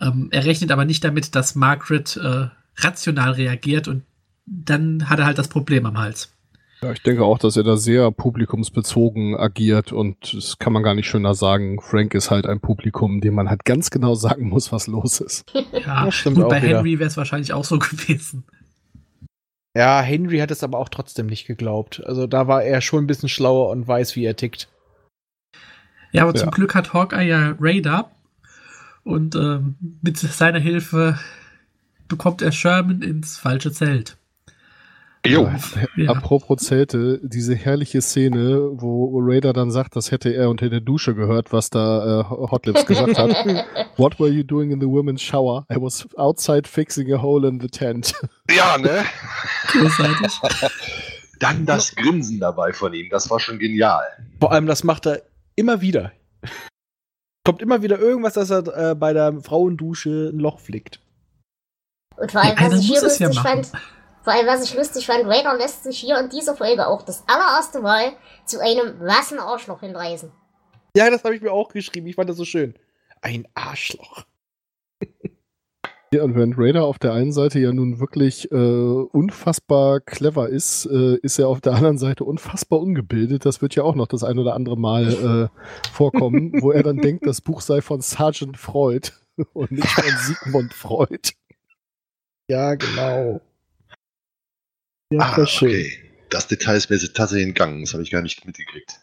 Ähm, 0.00 0.28
er 0.32 0.44
rechnet 0.44 0.70
aber 0.72 0.84
nicht 0.84 1.04
damit, 1.04 1.34
dass 1.34 1.54
Margaret 1.54 2.16
äh, 2.16 2.48
rational 2.76 3.32
reagiert 3.32 3.88
und 3.88 4.04
dann 4.46 5.08
hat 5.08 5.18
er 5.18 5.26
halt 5.26 5.38
das 5.38 5.48
Problem 5.48 5.86
am 5.86 5.98
Hals. 5.98 6.32
Ja, 6.82 6.92
ich 6.92 7.02
denke 7.02 7.24
auch, 7.24 7.38
dass 7.38 7.56
er 7.58 7.62
da 7.62 7.76
sehr 7.76 8.10
publikumsbezogen 8.10 9.36
agiert 9.36 9.92
und 9.92 10.32
das 10.34 10.58
kann 10.58 10.72
man 10.72 10.82
gar 10.82 10.94
nicht 10.94 11.08
schöner 11.08 11.34
sagen. 11.34 11.78
Frank 11.80 12.14
ist 12.14 12.30
halt 12.30 12.46
ein 12.46 12.60
Publikum, 12.60 13.20
dem 13.20 13.34
man 13.34 13.50
halt 13.50 13.66
ganz 13.66 13.90
genau 13.90 14.14
sagen 14.14 14.48
muss, 14.48 14.72
was 14.72 14.86
los 14.86 15.20
ist. 15.20 15.44
Ja, 15.84 16.06
Das 16.06 16.14
stimmt 16.14 16.36
gut, 16.36 16.46
auch 16.46 16.48
bei 16.48 16.62
wieder. 16.62 16.78
Henry 16.78 16.98
wäre 16.98 17.08
es 17.08 17.18
wahrscheinlich 17.18 17.52
auch 17.52 17.64
so 17.64 17.78
gewesen. 17.78 18.44
Ja, 19.76 20.00
Henry 20.00 20.38
hat 20.38 20.50
es 20.50 20.64
aber 20.64 20.78
auch 20.78 20.88
trotzdem 20.88 21.26
nicht 21.26 21.46
geglaubt. 21.46 22.02
Also 22.06 22.26
da 22.26 22.48
war 22.48 22.62
er 22.64 22.80
schon 22.80 23.04
ein 23.04 23.06
bisschen 23.06 23.28
schlauer 23.28 23.68
und 23.70 23.86
weiß, 23.86 24.16
wie 24.16 24.24
er 24.24 24.36
tickt. 24.36 24.68
Ja, 26.12 26.22
aber 26.22 26.32
Ja. 26.34 26.40
zum 26.40 26.50
Glück 26.50 26.74
hat 26.74 26.92
Hawkeye 26.94 27.28
ja 27.28 27.56
Radar 27.60 28.10
und 29.04 29.36
ähm, 29.36 29.76
mit 30.02 30.16
seiner 30.16 30.58
Hilfe 30.58 31.18
bekommt 32.08 32.40
er 32.42 32.52
Sherman 32.52 33.02
ins 33.02 33.36
falsche 33.36 33.70
Zelt. 33.70 34.16
Jo. 35.26 35.50
Ja. 35.96 36.10
Apropos 36.10 36.62
Zelte, 36.64 37.20
diese 37.22 37.54
herrliche 37.54 38.00
Szene, 38.00 38.58
wo 38.80 39.18
Raider 39.22 39.52
dann 39.52 39.70
sagt, 39.70 39.94
das 39.96 40.10
hätte 40.10 40.30
er 40.34 40.48
unter 40.48 40.70
der 40.70 40.80
Dusche 40.80 41.14
gehört, 41.14 41.52
was 41.52 41.68
da 41.68 42.20
äh, 42.20 42.24
Hotlips 42.24 42.86
gesagt 42.86 43.18
hat. 43.18 43.30
What 43.98 44.18
were 44.18 44.30
you 44.30 44.42
doing 44.42 44.70
in 44.70 44.80
the 44.80 44.86
women's 44.86 45.20
shower? 45.20 45.66
I 45.70 45.76
was 45.76 46.08
outside 46.16 46.66
fixing 46.66 47.12
a 47.12 47.20
hole 47.20 47.46
in 47.46 47.60
the 47.60 47.68
tent. 47.68 48.14
Ja, 48.50 48.78
ne? 48.78 49.04
Großartig. 49.68 50.40
Dann 51.38 51.64
das 51.66 51.94
Grinsen 51.94 52.40
dabei 52.40 52.72
von 52.72 52.92
ihm, 52.94 53.08
das 53.10 53.30
war 53.30 53.38
schon 53.40 53.58
genial. 53.58 54.02
Vor 54.40 54.50
allem, 54.52 54.66
das 54.66 54.82
macht 54.84 55.06
er 55.06 55.22
immer 55.54 55.80
wieder. 55.80 56.12
Kommt 57.44 57.62
immer 57.62 57.82
wieder 57.82 57.98
irgendwas, 57.98 58.34
dass 58.34 58.50
er 58.50 58.90
äh, 58.90 58.94
bei 58.94 59.12
der 59.12 59.40
Frauendusche 59.40 60.30
ein 60.34 60.38
Loch 60.38 60.58
flickt. 60.60 61.00
Und 62.16 62.32
vor 62.32 62.40
allem, 62.42 62.56
Ja, 62.58 62.70
was 62.72 62.80
ich 62.80 62.86
hier 62.86 62.96
ja 62.96 63.02
lustig 63.02 63.26
machen. 63.34 63.64
fand, 63.64 63.72
vor 64.22 64.32
allem, 64.32 64.46
was 64.46 64.64
ich 64.64 64.74
lustig 64.74 65.06
fand, 65.06 65.26
Raider 65.26 65.56
lässt 65.56 65.84
sich 65.84 65.98
hier 65.98 66.18
in 66.18 66.28
dieser 66.28 66.54
Folge 66.54 66.86
auch 66.86 67.02
das 67.02 67.24
allererste 67.26 67.80
Mal 67.80 68.12
zu 68.44 68.60
einem 68.60 69.00
wassen 69.00 69.38
Arschloch 69.38 69.80
hinreißen. 69.80 70.30
Ja, 70.96 71.08
das 71.10 71.24
habe 71.24 71.34
ich 71.34 71.42
mir 71.42 71.52
auch 71.52 71.68
geschrieben. 71.68 72.06
Ich 72.06 72.16
fand 72.16 72.28
das 72.28 72.36
so 72.36 72.44
schön. 72.44 72.74
Ein 73.22 73.46
Arschloch. 73.54 74.24
Ja, 76.12 76.24
und 76.24 76.34
während 76.34 76.58
Raider 76.58 76.84
auf 76.84 76.98
der 76.98 77.12
einen 77.12 77.32
Seite 77.32 77.60
ja 77.60 77.72
nun 77.72 78.00
wirklich 78.00 78.50
äh, 78.50 78.54
unfassbar 78.56 80.00
clever 80.00 80.48
ist, 80.48 80.86
äh, 80.86 81.16
ist 81.22 81.38
er 81.38 81.46
auf 81.46 81.60
der 81.60 81.74
anderen 81.74 81.98
Seite 81.98 82.24
unfassbar 82.24 82.80
ungebildet. 82.80 83.46
Das 83.46 83.62
wird 83.62 83.76
ja 83.76 83.84
auch 83.84 83.94
noch 83.94 84.08
das 84.08 84.24
ein 84.24 84.36
oder 84.40 84.54
andere 84.54 84.76
Mal 84.76 85.50
äh, 85.52 85.88
vorkommen, 85.92 86.52
wo 86.60 86.72
er 86.72 86.82
dann 86.82 86.96
denkt, 87.00 87.26
das 87.26 87.40
Buch 87.40 87.60
sei 87.60 87.80
von 87.80 88.00
Sergeant 88.00 88.56
Freud 88.56 89.10
und 89.52 89.70
nicht 89.70 89.86
von 89.86 90.04
Sigmund 90.04 90.74
Freud. 90.74 91.30
Ja, 92.48 92.74
genau. 92.74 93.40
Ja, 95.12 95.20
Ah, 95.22 95.38
okay. 95.42 95.92
Das 96.30 96.46
Detail 96.46 96.76
ist 96.76 96.88
mir 96.88 96.98
tatsächlich 96.98 97.48
entgangen, 97.48 97.80
das 97.80 97.92
habe 97.94 98.04
ich 98.04 98.12
gar 98.12 98.22
nicht 98.22 98.46
mitgekriegt. 98.46 99.00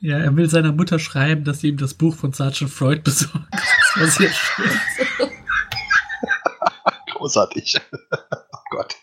Ja, 0.00 0.18
er 0.18 0.36
will 0.36 0.48
seiner 0.48 0.72
Mutter 0.72 1.00
schreiben, 1.00 1.44
dass 1.44 1.60
sie 1.60 1.68
ihm 1.68 1.76
das 1.76 1.94
Buch 1.94 2.14
von 2.14 2.32
Sergeant 2.32 2.70
Freud 2.70 3.02
besorgt. 3.02 3.48
Das 3.50 3.96
war 3.96 4.06
sehr 4.06 4.32
schön. 4.32 4.70
Großartig. 7.14 7.80
oh 8.12 8.58
Gott. 8.70 8.96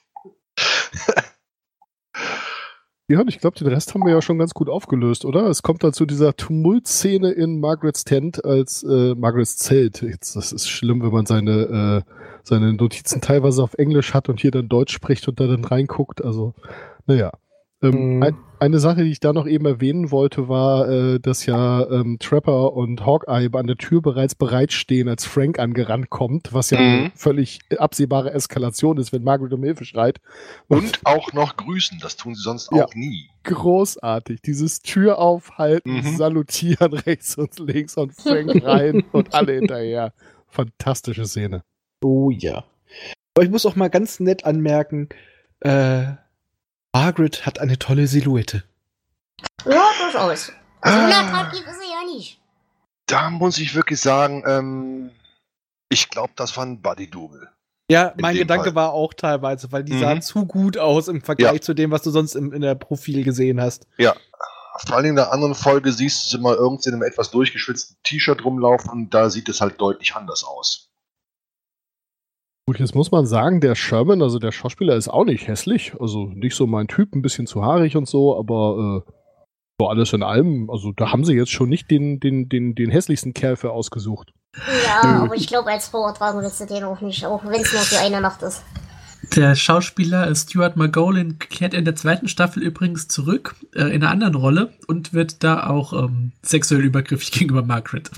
Ja, 3.10 3.22
und 3.22 3.30
ich 3.30 3.40
glaube, 3.40 3.58
den 3.58 3.68
Rest 3.68 3.94
haben 3.94 4.04
wir 4.04 4.12
ja 4.12 4.22
schon 4.22 4.38
ganz 4.38 4.54
gut 4.54 4.68
aufgelöst, 4.68 5.24
oder? 5.24 5.48
Es 5.48 5.64
kommt 5.64 5.82
dann 5.82 5.94
zu 5.94 6.06
dieser 6.06 6.36
Tumultszene 6.36 7.32
in 7.32 7.62
Margarets 7.62 8.04
Tent 8.04 8.44
als 8.44 8.84
äh, 8.84 9.16
Margarets 9.16 9.56
Zelt. 9.58 10.02
Jetzt, 10.02 10.36
das 10.36 10.52
ist 10.52 10.68
schlimm, 10.68 11.02
wenn 11.02 11.12
man 11.12 11.26
seine, 11.26 12.04
äh, 12.06 12.12
seine 12.44 12.74
Notizen 12.74 13.22
teilweise 13.22 13.64
auf 13.64 13.76
Englisch 13.76 14.14
hat 14.14 14.28
und 14.28 14.42
hier 14.42 14.52
dann 14.52 14.68
Deutsch 14.68 14.94
spricht 14.94 15.26
und 15.30 15.40
da 15.40 15.48
dann 15.48 15.64
reinguckt. 15.64 16.22
Also, 16.24 16.54
naja. 17.06 17.32
Ähm, 17.84 18.16
Mhm. 18.18 18.24
ein, 18.24 18.38
eine 18.60 18.80
Sache, 18.80 19.04
die 19.04 19.12
ich 19.12 19.20
da 19.20 19.34
noch 19.34 19.46
eben 19.46 19.68
erwähnen 19.68 20.10
wollte, 20.10 20.50
war, 20.50 20.90
äh, 20.90 21.20
dass 21.20 21.46
ja 21.46 21.88
ähm, 21.92 22.18
Trapper 22.20 22.74
und 22.74 23.06
Hawkeye 23.06 23.50
an 23.54 23.68
der 23.68 23.78
Tür 23.78 24.02
bereits 24.02 24.34
bereitstehen, 24.34 25.08
als 25.08 25.26
Frank 25.26 25.60
angerannt 25.60 26.10
kommt, 26.10 26.54
was 26.54 26.72
ja 26.72 26.80
Mhm. 26.82 26.88
eine 26.88 27.12
völlig 27.14 27.60
absehbare 27.78 28.34
Eskalation 28.34 28.98
ist, 28.98 29.14
wenn 29.14 29.24
Margaret 29.24 29.54
um 29.54 29.64
Hilfe 29.64 29.86
schreit. 29.86 30.20
Und 30.68 31.02
auch 31.04 31.34
noch 31.34 31.56
grüßen, 31.56 32.00
das 32.02 32.18
tun 32.18 32.34
sie 32.34 32.42
sonst 32.42 32.72
Ja. 32.74 32.86
auch 32.86 32.96
nie. 32.96 33.30
großartig. 33.44 34.42
Dieses 34.42 34.82
Tür 34.82 35.20
aufhalten, 35.20 35.98
Mhm. 35.98 36.02
salutieren 36.18 36.94
rechts 37.06 37.38
und 37.38 37.58
links 37.60 37.96
und 37.96 38.14
Frank 38.14 38.50
rein 38.64 39.04
und 39.12 39.34
alle 39.36 39.54
hinterher. 39.54 40.14
Fantastische 40.48 41.26
Szene. 41.26 41.62
Oh 42.04 42.30
ja. 42.32 42.64
Aber 43.36 43.44
ich 43.46 43.52
muss 43.52 43.66
auch 43.68 43.76
mal 43.76 43.90
ganz 43.90 44.20
nett 44.20 44.46
anmerken, 44.46 45.10
äh, 45.60 46.14
Margaret 47.02 47.46
hat 47.46 47.60
eine 47.60 47.78
tolle 47.78 48.08
Silhouette. 48.08 48.64
Ja, 49.66 49.84
durchaus. 50.02 50.52
Also 50.82 50.98
Ah. 51.00 51.06
unattraktiv 51.06 51.62
ist 51.62 51.80
er 51.80 52.02
ja 52.02 52.12
nicht. 52.16 52.40
Da 53.06 53.30
muss 53.30 53.60
ich 53.60 53.76
wirklich 53.76 54.00
sagen, 54.02 54.44
ähm, 54.48 55.12
ich 55.90 56.10
glaube, 56.10 56.34
das 56.36 56.58
war 56.58 56.66
ein 56.66 56.82
Buddy-Double. 56.82 57.50
Ja, 57.90 58.08
In 58.10 58.22
mein 58.22 58.36
Gedanke 58.36 58.66
Fall. 58.66 58.76
war 58.76 58.94
auch 58.94 59.14
teilweise, 59.14 59.72
weil 59.72 59.84
die 59.84 59.94
Mhm. 59.94 60.00
sahen 60.00 60.22
zu 60.24 60.46
gut 60.48 60.78
aus 60.80 61.08
im 61.08 61.22
Vergleich 61.22 61.54
Ja. 61.54 61.62
zu 61.62 61.74
dem, 61.76 61.92
was 61.92 62.02
du 62.02 62.10
sonst 62.10 62.36
im, 62.36 62.52
in 62.52 62.62
der 62.62 62.74
Profil 62.76 63.24
gesehen 63.24 63.62
hast. 63.62 63.86
Vor 64.86 64.96
allem 64.96 65.06
in 65.12 65.16
der 65.16 65.32
anderen 65.32 65.56
Folge 65.56 65.92
siehst 65.92 66.26
du 66.26 66.38
sie 66.38 66.42
mal 66.44 66.56
irgendwie 66.56 66.90
in 66.90 66.96
einem 66.96 67.04
etwas 67.04 67.30
durchgeschwitzten 67.32 67.96
T-Shirt 68.04 68.44
rumlaufen, 68.44 69.10
da 69.10 69.30
sieht 69.30 69.50
es 69.50 69.62
halt 69.62 69.80
deutlich 69.82 70.16
anders 70.16 70.44
aus. 70.44 70.87
Gut, 72.68 72.80
jetzt 72.80 72.96
muss 72.96 73.12
man 73.12 73.26
sagen, 73.26 73.62
der 73.62 73.76
Sherman, 73.76 74.22
also 74.22 74.40
der 74.40 74.52
Schauspieler, 74.52 74.98
ist 74.98 75.08
auch 75.08 75.24
nicht 75.24 75.48
hässlich. 75.48 75.94
Also 76.02 76.26
nicht 76.26 76.54
so 76.54 76.68
mein 76.68 76.90
Typ, 76.90 77.16
ein 77.16 77.22
bisschen 77.22 77.48
zu 77.48 77.64
haarig 77.64 77.96
und 77.96 78.10
so, 78.10 78.38
aber 78.38 79.06
äh, 79.08 79.12
so 79.80 79.88
alles 79.88 80.12
in 80.12 80.22
allem, 80.22 80.70
also 80.70 80.92
da 80.92 81.14
haben 81.14 81.24
sie 81.24 81.34
jetzt 81.34 81.52
schon 81.52 81.70
nicht 81.70 81.90
den, 81.90 82.20
den, 82.20 82.50
den, 82.50 82.76
den 82.76 82.92
hässlichsten 82.92 83.34
Kerl 83.34 83.56
für 83.56 83.72
ausgesucht. 83.72 84.34
Ja, 84.86 85.22
aber 85.24 85.36
ich 85.36 85.48
glaube, 85.48 85.72
als 85.72 85.88
Frau 85.88 86.08
ertragen 86.08 86.42
willst 86.42 86.60
du 86.60 86.66
den 86.66 86.84
auch 86.84 87.00
nicht, 87.00 87.26
auch 87.26 87.46
wenn 87.46 87.62
es 87.62 87.72
nur 87.72 87.82
für 87.84 88.00
eine 88.00 88.20
Nacht 88.20 88.42
ist. 88.42 88.64
Der 89.36 89.56
Schauspieler 89.56 90.34
Stuart 90.36 90.76
Margolin 90.76 91.40
kehrt 91.40 91.74
in 91.74 91.86
der 91.86 91.96
zweiten 91.96 92.28
Staffel 92.28 92.64
übrigens 92.64 93.08
zurück, 93.08 93.56
äh, 93.76 93.84
in 93.84 94.04
einer 94.04 94.10
anderen 94.10 94.36
Rolle 94.36 94.74
und 94.88 95.14
wird 95.14 95.42
da 95.44 95.68
auch 95.70 95.94
ähm, 95.94 96.34
sexuell 96.42 96.82
übergriffig 96.82 97.32
gegenüber 97.32 97.64
Margaret. 97.64 98.12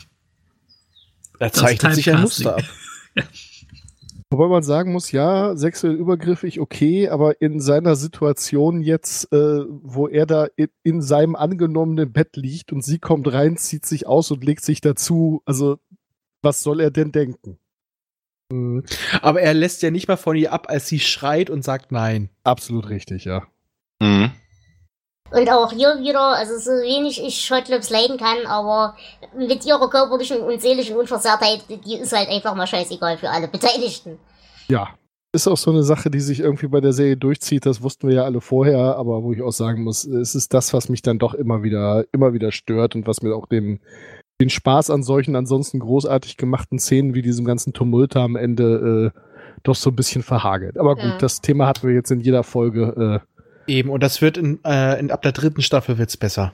Da 1.38 1.52
zeichnet 1.52 1.94
sich 1.94 2.12
ein 2.12 2.22
Muster 2.22 2.58
ab. 2.58 2.64
ja. 3.16 3.24
Wobei 4.32 4.48
man 4.48 4.62
sagen 4.62 4.92
muss, 4.92 5.12
ja, 5.12 5.56
sexuell 5.56 5.96
übergriffig, 5.96 6.60
okay, 6.60 7.10
aber 7.10 7.42
in 7.42 7.60
seiner 7.60 7.96
Situation 7.96 8.82
jetzt, 8.82 9.34
äh, 9.34 9.66
wo 9.68 10.08
er 10.08 10.28
da 10.28 10.48
in, 10.56 10.68
in, 10.84 11.02
seinem 11.02 11.36
angenommenen 11.36 12.12
Bett 12.14 12.36
liegt 12.36 12.72
und 12.72 12.84
sie 12.84 13.00
kommt 13.00 13.32
rein, 13.34 13.58
zieht 13.58 13.88
sich 13.88 14.06
aus 14.06 14.30
und 14.30 14.44
legt 14.44 14.64
sich 14.64 14.82
dazu, 14.82 15.42
also 15.46 15.80
was 16.44 16.62
soll 16.62 16.80
er 16.80 16.92
denn 16.92 17.12
denken? 17.12 17.58
Mhm. 18.52 18.84
Aber 19.22 19.42
er 19.42 19.56
lässt 19.56 19.82
ja 19.82 19.90
nicht 19.90 20.08
mal 20.08 20.18
von 20.18 20.36
ihr 20.36 20.54
ab, 20.54 20.68
als 20.70 20.88
sie 20.88 21.00
schreit 21.00 21.50
und 21.50 21.64
sagt 21.64 21.92
nein. 21.92 22.30
Absolut 22.44 22.90
richtig, 22.90 23.26
ja. 23.26 23.48
Mhm. 24.00 24.32
Und 25.32 25.50
auch 25.50 25.72
hier 25.72 26.00
wieder, 26.00 26.20
also 26.20 26.58
so 26.58 26.72
wenig 26.72 27.24
ich 27.24 27.40
Schottlobs 27.46 27.90
leiden 27.90 28.18
kann, 28.18 28.46
aber 28.48 28.96
mit 29.38 29.66
ihrer 29.66 29.90
körperlichen 29.90 30.42
und 30.42 30.62
seelischen 30.62 30.98
Unversehrtheit, 30.98 31.66
die 31.70 31.98
ist 31.98 32.14
halt 32.14 32.30
einfach 32.30 32.56
mal 32.56 32.68
scheißegal 32.68 33.18
für 33.18 33.30
alle 33.30 33.48
Beteiligten. 33.48 34.18
Ja. 34.70 34.90
Ist 35.32 35.48
auch 35.48 35.58
so 35.58 35.70
eine 35.70 35.84
Sache, 35.84 36.10
die 36.10 36.22
sich 36.22 36.40
irgendwie 36.40 36.68
bei 36.68 36.82
der 36.82 36.92
Serie 36.92 37.16
durchzieht, 37.16 37.68
das 37.68 37.84
wussten 37.84 38.08
wir 38.08 38.16
ja 38.16 38.24
alle 38.24 38.42
vorher, 38.42 38.98
aber 38.98 39.22
wo 39.22 39.32
ich 39.32 39.44
auch 39.44 39.52
sagen 39.52 39.84
muss, 39.84 40.04
es 40.04 40.34
ist 40.34 40.56
das, 40.56 40.74
was 40.74 40.90
mich 40.90 41.04
dann 41.04 41.20
doch 41.20 41.36
immer 41.36 41.62
wieder, 41.62 42.04
immer 42.12 42.34
wieder 42.34 42.52
stört 42.52 42.96
und 42.96 43.06
was 43.06 43.22
mir 43.22 43.36
auch 43.36 43.46
den, 43.46 43.80
den 44.42 44.50
Spaß 44.50 44.90
an 44.90 45.04
solchen 45.04 45.36
ansonsten 45.36 45.80
großartig 45.82 46.38
gemachten 46.38 46.80
Szenen 46.80 47.14
wie 47.14 47.22
diesem 47.22 47.46
ganzen 47.46 47.74
Tumult 47.74 48.16
am 48.16 48.36
Ende 48.36 49.14
äh, 49.14 49.20
doch 49.62 49.76
so 49.76 49.92
ein 49.92 49.96
bisschen 49.96 50.24
verhagelt. 50.24 50.80
Aber 50.80 50.96
gut, 50.96 51.04
ja. 51.04 51.18
das 51.20 51.42
Thema 51.42 51.68
hatten 51.68 51.88
wir 51.88 51.94
jetzt 51.94 52.10
in 52.10 52.22
jeder 52.22 52.44
Folge. 52.44 53.22
Äh, 53.24 53.29
Eben, 53.70 53.90
und 53.90 54.02
das 54.02 54.22
wird 54.22 54.38
in, 54.38 54.64
äh, 54.66 55.00
in 55.00 55.12
ab 55.12 55.22
der 55.22 55.32
dritten 55.32 55.62
Staffel 55.62 55.98
wird's 55.98 56.18
besser. 56.18 56.54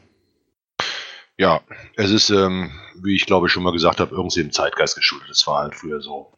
Ja, 1.37 1.61
es 1.95 2.11
ist, 2.11 2.29
ähm, 2.29 2.71
wie 3.01 3.15
ich 3.15 3.25
glaube 3.25 3.47
ich 3.47 3.53
schon 3.53 3.63
mal 3.63 3.71
gesagt 3.71 3.99
habe, 3.99 4.13
irgendwie 4.13 4.41
im 4.41 4.51
Zeitgeist 4.51 4.95
geschuldet. 4.95 5.29
Das 5.29 5.47
war 5.47 5.63
halt 5.63 5.75
früher 5.75 6.01
so. 6.01 6.33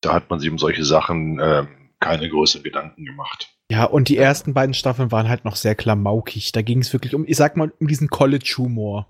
Da 0.00 0.12
hat 0.12 0.28
man 0.28 0.40
sich 0.40 0.50
um 0.50 0.58
solche 0.58 0.84
Sachen 0.84 1.38
ähm, 1.40 1.68
keine 2.00 2.28
größeren 2.28 2.64
Gedanken 2.64 3.04
gemacht. 3.04 3.50
Ja, 3.70 3.84
und 3.84 4.08
die 4.08 4.16
ersten 4.16 4.52
beiden 4.52 4.74
Staffeln 4.74 5.12
waren 5.12 5.28
halt 5.28 5.44
noch 5.44 5.56
sehr 5.56 5.76
klamaukig. 5.76 6.52
Da 6.52 6.62
ging 6.62 6.80
es 6.80 6.92
wirklich 6.92 7.14
um, 7.14 7.24
ich 7.26 7.36
sag 7.36 7.56
mal, 7.56 7.72
um 7.78 7.86
diesen 7.86 8.08
College-Humor. 8.08 9.06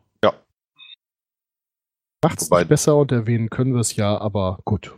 Macht 2.22 2.42
es 2.42 2.50
besser 2.68 2.96
und 2.96 3.12
erwähnen 3.12 3.48
können 3.48 3.72
wir 3.72 3.80
es 3.80 3.96
ja, 3.96 4.18
aber 4.18 4.58
gut. 4.64 4.94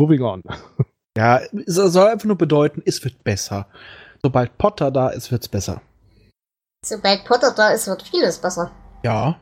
Moving 0.00 0.22
on. 0.22 0.42
Ja, 1.16 1.40
es 1.66 1.74
soll 1.74 2.06
einfach 2.06 2.26
nur 2.26 2.38
bedeuten, 2.38 2.80
es 2.84 3.02
wird 3.02 3.24
besser. 3.24 3.66
Sobald 4.22 4.56
Potter 4.58 4.90
da 4.90 5.08
ist, 5.10 5.30
wird 5.30 5.42
es 5.42 5.48
besser. 5.48 5.80
Sobald 6.84 7.24
Potter 7.24 7.52
da 7.52 7.70
ist, 7.70 7.86
wird 7.86 8.02
vieles 8.02 8.38
besser. 8.38 8.70
Ja. 9.02 9.38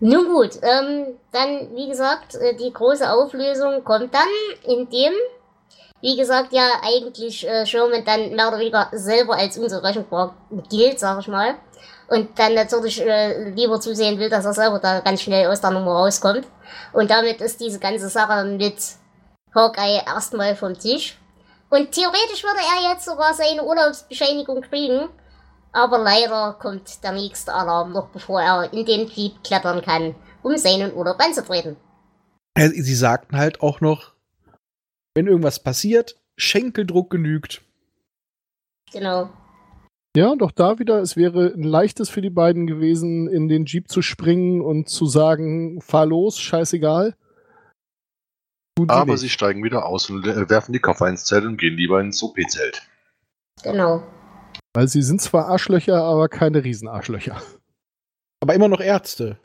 Nun 0.00 0.26
gut, 0.26 0.58
ähm, 0.62 1.18
dann, 1.32 1.74
wie 1.74 1.88
gesagt, 1.88 2.34
äh, 2.34 2.56
die 2.56 2.72
große 2.72 3.10
Auflösung 3.10 3.84
kommt 3.84 4.12
dann, 4.12 4.28
indem, 4.64 5.12
wie 6.00 6.16
gesagt, 6.16 6.52
ja 6.52 6.66
eigentlich 6.82 7.46
äh, 7.46 7.64
Sherman 7.64 8.04
dann 8.04 8.34
mehr 8.34 8.48
oder 8.48 8.58
weniger 8.58 8.88
selber 8.92 9.36
als 9.36 9.56
unser 9.56 9.82
Rechenbar 9.82 10.34
gilt, 10.68 10.98
sag 10.98 11.20
ich 11.20 11.28
mal 11.28 11.54
und 12.08 12.38
dann 12.38 12.54
natürlich 12.54 13.00
äh, 13.04 13.50
lieber 13.50 13.80
zusehen 13.80 14.18
will, 14.18 14.28
dass 14.28 14.44
er 14.44 14.52
selber 14.52 14.78
da 14.78 15.00
ganz 15.00 15.22
schnell 15.22 15.46
aus 15.48 15.60
der 15.60 15.70
Nummer 15.70 15.92
rauskommt. 15.92 16.46
Und 16.92 17.10
damit 17.10 17.40
ist 17.40 17.60
diese 17.60 17.78
ganze 17.78 18.08
Sache 18.08 18.44
mit 18.44 18.76
Hawkeye 19.54 20.02
erstmal 20.06 20.54
vom 20.56 20.78
Tisch. 20.78 21.18
Und 21.74 21.90
theoretisch 21.90 22.44
würde 22.44 22.60
er 22.60 22.92
jetzt 22.92 23.04
sogar 23.04 23.34
seine 23.34 23.64
Urlaubsbescheinigung 23.64 24.60
kriegen. 24.60 25.08
Aber 25.72 25.98
leider 25.98 26.56
kommt 26.60 27.02
der 27.02 27.10
nächste 27.10 27.52
Alarm 27.52 27.90
noch 27.90 28.10
bevor 28.10 28.40
er 28.40 28.72
in 28.72 28.86
den 28.86 29.08
Jeep 29.08 29.42
klettern 29.42 29.82
kann, 29.82 30.14
um 30.44 30.56
seinen 30.56 30.94
Urlaub 30.94 31.18
anzutreten. 31.18 31.76
Sie 32.56 32.94
sagten 32.94 33.36
halt 33.36 33.60
auch 33.60 33.80
noch, 33.80 34.12
wenn 35.14 35.26
irgendwas 35.26 35.58
passiert, 35.58 36.14
Schenkeldruck 36.36 37.10
genügt. 37.10 37.62
Genau. 38.92 39.30
Ja, 40.16 40.32
auch 40.40 40.52
da 40.52 40.78
wieder, 40.78 41.00
es 41.00 41.16
wäre 41.16 41.54
ein 41.56 41.64
leichtes 41.64 42.08
für 42.08 42.22
die 42.22 42.30
beiden 42.30 42.68
gewesen, 42.68 43.26
in 43.26 43.48
den 43.48 43.64
Jeep 43.64 43.90
zu 43.90 44.00
springen 44.00 44.60
und 44.60 44.88
zu 44.88 45.06
sagen, 45.06 45.80
fahr 45.80 46.06
los, 46.06 46.38
scheißegal. 46.38 47.16
Sie 48.76 48.88
Aber 48.88 49.12
nicht. 49.12 49.20
sie 49.20 49.28
steigen 49.28 49.62
wieder 49.62 49.86
aus 49.86 50.10
und 50.10 50.26
äh, 50.26 50.50
werfen 50.50 50.72
die 50.72 50.80
Koffer 50.80 51.08
ins 51.08 51.24
Zelt 51.24 51.44
und 51.44 51.58
gehen 51.58 51.76
lieber 51.76 52.00
ins 52.00 52.20
OP-Zelt. 52.22 52.82
Genau. 53.62 54.02
Weil 54.72 54.88
sie 54.88 55.02
sind 55.02 55.22
zwar 55.22 55.46
Arschlöcher, 55.46 56.02
aber 56.02 56.28
keine 56.28 56.64
Riesenarschlöcher. 56.64 57.40
Aber 58.40 58.54
immer 58.54 58.66
noch 58.66 58.80
Ärzte. 58.80 59.38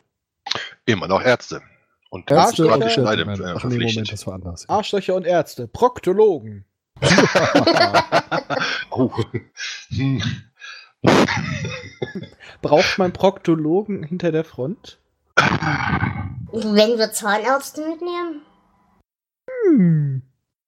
Immer 0.86 1.08
noch 1.08 1.22
Ärzte. 1.22 1.62
Und 2.10 2.32
Ärzte 2.32 2.68
und 2.68 2.82
Ärzte. 2.82 3.02
Äh, 3.02 3.54
Ach, 3.56 3.63
nee, 3.65 3.78
Moment, 3.78 4.12
das 4.12 4.26
war 4.26 4.34
anders. 4.34 4.68
Arschlöcher 4.68 5.13
und 5.13 5.28
Ärzte. 5.28 5.68
Proktologen. 5.68 6.65
oh. 8.89 9.12
Hm. 9.89 10.24
Braucht 12.63 12.98
man 12.98 13.13
Proktologen 13.13 14.02
hinter 14.04 14.32
der 14.32 14.44
Front? 14.44 15.00
Wenn 15.36 16.98
wir 16.98 17.12
Zahnärzte 17.12 17.88
mitnehmen? 17.88 18.42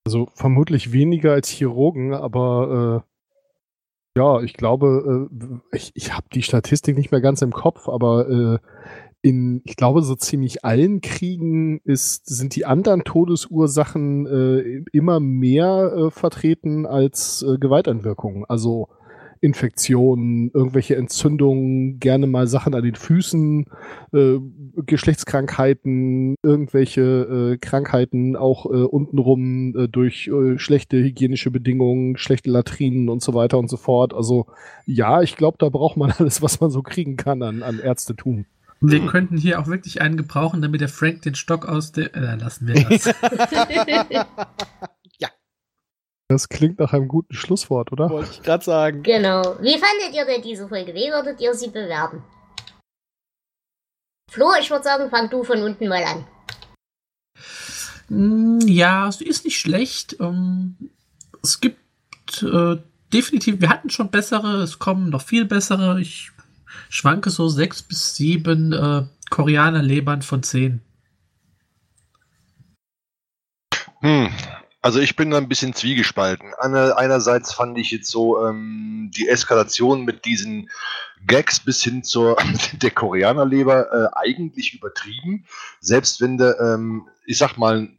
Also 0.06 0.28
vermutlich 0.34 0.92
weniger 0.92 1.34
als 1.34 1.50
Chirurgen, 1.50 2.14
aber 2.14 3.04
äh, 3.06 4.20
ja, 4.20 4.42
ich 4.42 4.54
glaube, 4.54 5.30
äh, 5.32 5.76
ich, 5.76 5.92
ich 5.96 6.14
habe 6.14 6.28
die 6.34 6.44
Statistik 6.44 6.98
nicht 6.98 7.12
mehr 7.12 7.22
ganz 7.22 7.42
im 7.42 7.52
Kopf, 7.52 7.88
aber 7.88 8.30
äh, 8.30 8.60
in, 9.22 9.62
ich 9.66 9.76
glaube, 9.76 10.02
so 10.02 10.16
ziemlich 10.16 10.66
allen 10.66 11.02
Kriegen 11.02 11.80
ist, 11.84 12.26
sind 12.26 12.56
die 12.56 12.66
anderen 12.66 13.04
Todesursachen 13.04 14.26
äh, 14.26 14.84
immer 14.92 15.20
mehr 15.20 15.94
äh, 15.96 16.12
vertreten 16.12 16.86
als 16.86 17.44
äh, 17.44 17.58
Gewalteinwirkungen. 17.58 18.46
Also 18.48 18.90
Infektionen, 19.42 20.52
irgendwelche 20.54 20.96
Entzündungen, 20.96 22.00
gerne 22.00 22.28
mal 22.28 22.48
Sachen 22.48 22.76
an 22.76 22.84
den 22.84 22.96
Füßen, 22.96 23.66
äh, 24.14 24.38
Geschlechtskrankheiten, 24.86 26.36
irgendwelche 26.44 27.02
äh, 27.54 27.58
Krankheiten 27.58 28.36
auch 28.36 28.68
äh, 28.68 28.84
untenrum 28.84 29.76
äh, 29.76 29.88
durch 29.88 30.28
äh, 30.28 30.60
schlechte 30.60 30.98
hygienische 30.98 31.50
Bedingungen, 31.50 32.18
schlechte 32.18 32.52
Latrinen 32.52 33.10
und 33.10 33.24
so 33.24 33.34
weiter 33.34 33.58
und 33.58 33.70
so 33.70 33.78
fort. 33.78 34.14
Also 34.14 34.46
ja, 34.86 35.24
ich 35.24 35.36
glaube, 35.36 35.58
da 35.60 35.70
braucht 35.70 35.98
man 35.98 36.12
alles, 36.18 36.44
was 36.44 36.62
man 36.62 36.70
so 36.70 36.84
kriegen 36.84 37.18
kann 37.18 37.42
an, 37.42 37.64
an 37.64 37.80
Ärztetum. 37.80 38.46
Wir 38.84 39.06
könnten 39.06 39.38
hier 39.38 39.60
auch 39.60 39.68
wirklich 39.68 40.02
einen 40.02 40.18
gebrauchen, 40.18 40.62
damit 40.62 40.82
der 40.82 40.90
Frank 40.90 41.22
den 41.22 41.36
Stock 41.36 41.68
aus 41.68 41.92
der. 41.92 42.16
Äh, 42.16 42.36
lassen 42.36 42.68
wir 42.68 42.84
das. 42.84 43.14
Das 46.32 46.48
klingt 46.48 46.80
nach 46.80 46.94
einem 46.94 47.10
guten 47.10 47.34
Schlusswort, 47.34 47.92
oder? 47.92 48.10
Wollte 48.10 48.32
ich 48.32 48.42
gerade 48.42 48.64
sagen. 48.64 49.04
Genau. 49.04 49.58
Wie 49.60 49.78
fandet 49.78 50.14
ihr 50.14 50.26
denn 50.26 50.42
diese 50.42 50.66
Folge? 50.70 50.94
Wie 50.94 51.12
würdet 51.12 51.42
ihr 51.42 51.54
sie 51.54 51.68
bewerten? 51.68 52.24
Flo, 54.32 54.54
ich 54.58 54.72
würde 54.72 54.86
sagen, 54.86 55.10
fang 55.10 55.30
du 55.30 55.44
von 55.44 55.62
unten 55.62 55.90
mal 55.90 56.02
an. 56.06 56.26
Mm, 58.08 58.60
ja, 58.66 59.12
sie 59.12 59.26
ist 59.26 59.44
nicht 59.44 59.60
schlecht. 59.60 60.16
Ähm, 60.22 60.78
es 61.44 61.60
gibt 61.60 62.44
äh, 62.44 62.78
definitiv, 63.12 63.60
wir 63.60 63.68
hatten 63.68 63.90
schon 63.90 64.10
bessere, 64.10 64.62
es 64.62 64.80
kommen 64.80 65.10
noch 65.10 65.24
viel 65.24 65.44
bessere. 65.44 66.00
Ich 66.00 66.32
schwanke 66.88 67.30
so 67.30 67.50
sechs 67.50 67.84
bis 67.84 68.16
sieben 68.16 68.72
äh, 68.72 69.04
Koreaner-Lebern 69.30 70.22
von 70.22 70.44
zehn. 70.44 70.80
Hm, 74.00 74.30
also 74.82 75.00
ich 75.00 75.16
bin 75.16 75.30
da 75.30 75.38
ein 75.38 75.48
bisschen 75.48 75.74
zwiegespalten. 75.74 76.54
einerseits 76.56 77.54
fand 77.54 77.78
ich 77.78 77.92
jetzt 77.92 78.10
so 78.10 78.44
ähm, 78.44 79.12
die 79.16 79.28
Eskalation 79.28 80.06
mit 80.06 80.26
diesen 80.26 80.70
Gags 81.28 81.60
bis 81.60 81.84
hin 81.84 82.04
zur 82.04 82.36
der 82.74 82.92
Koreanerleber 82.92 83.92
äh, 83.92 84.18
eigentlich 84.18 84.74
übertrieben. 84.74 85.46
Selbst 85.80 86.20
wenn 86.20 86.38
der, 86.38 86.60
ähm, 86.60 87.08
ich 87.26 87.38
sag 87.38 87.58
mal, 87.58 87.90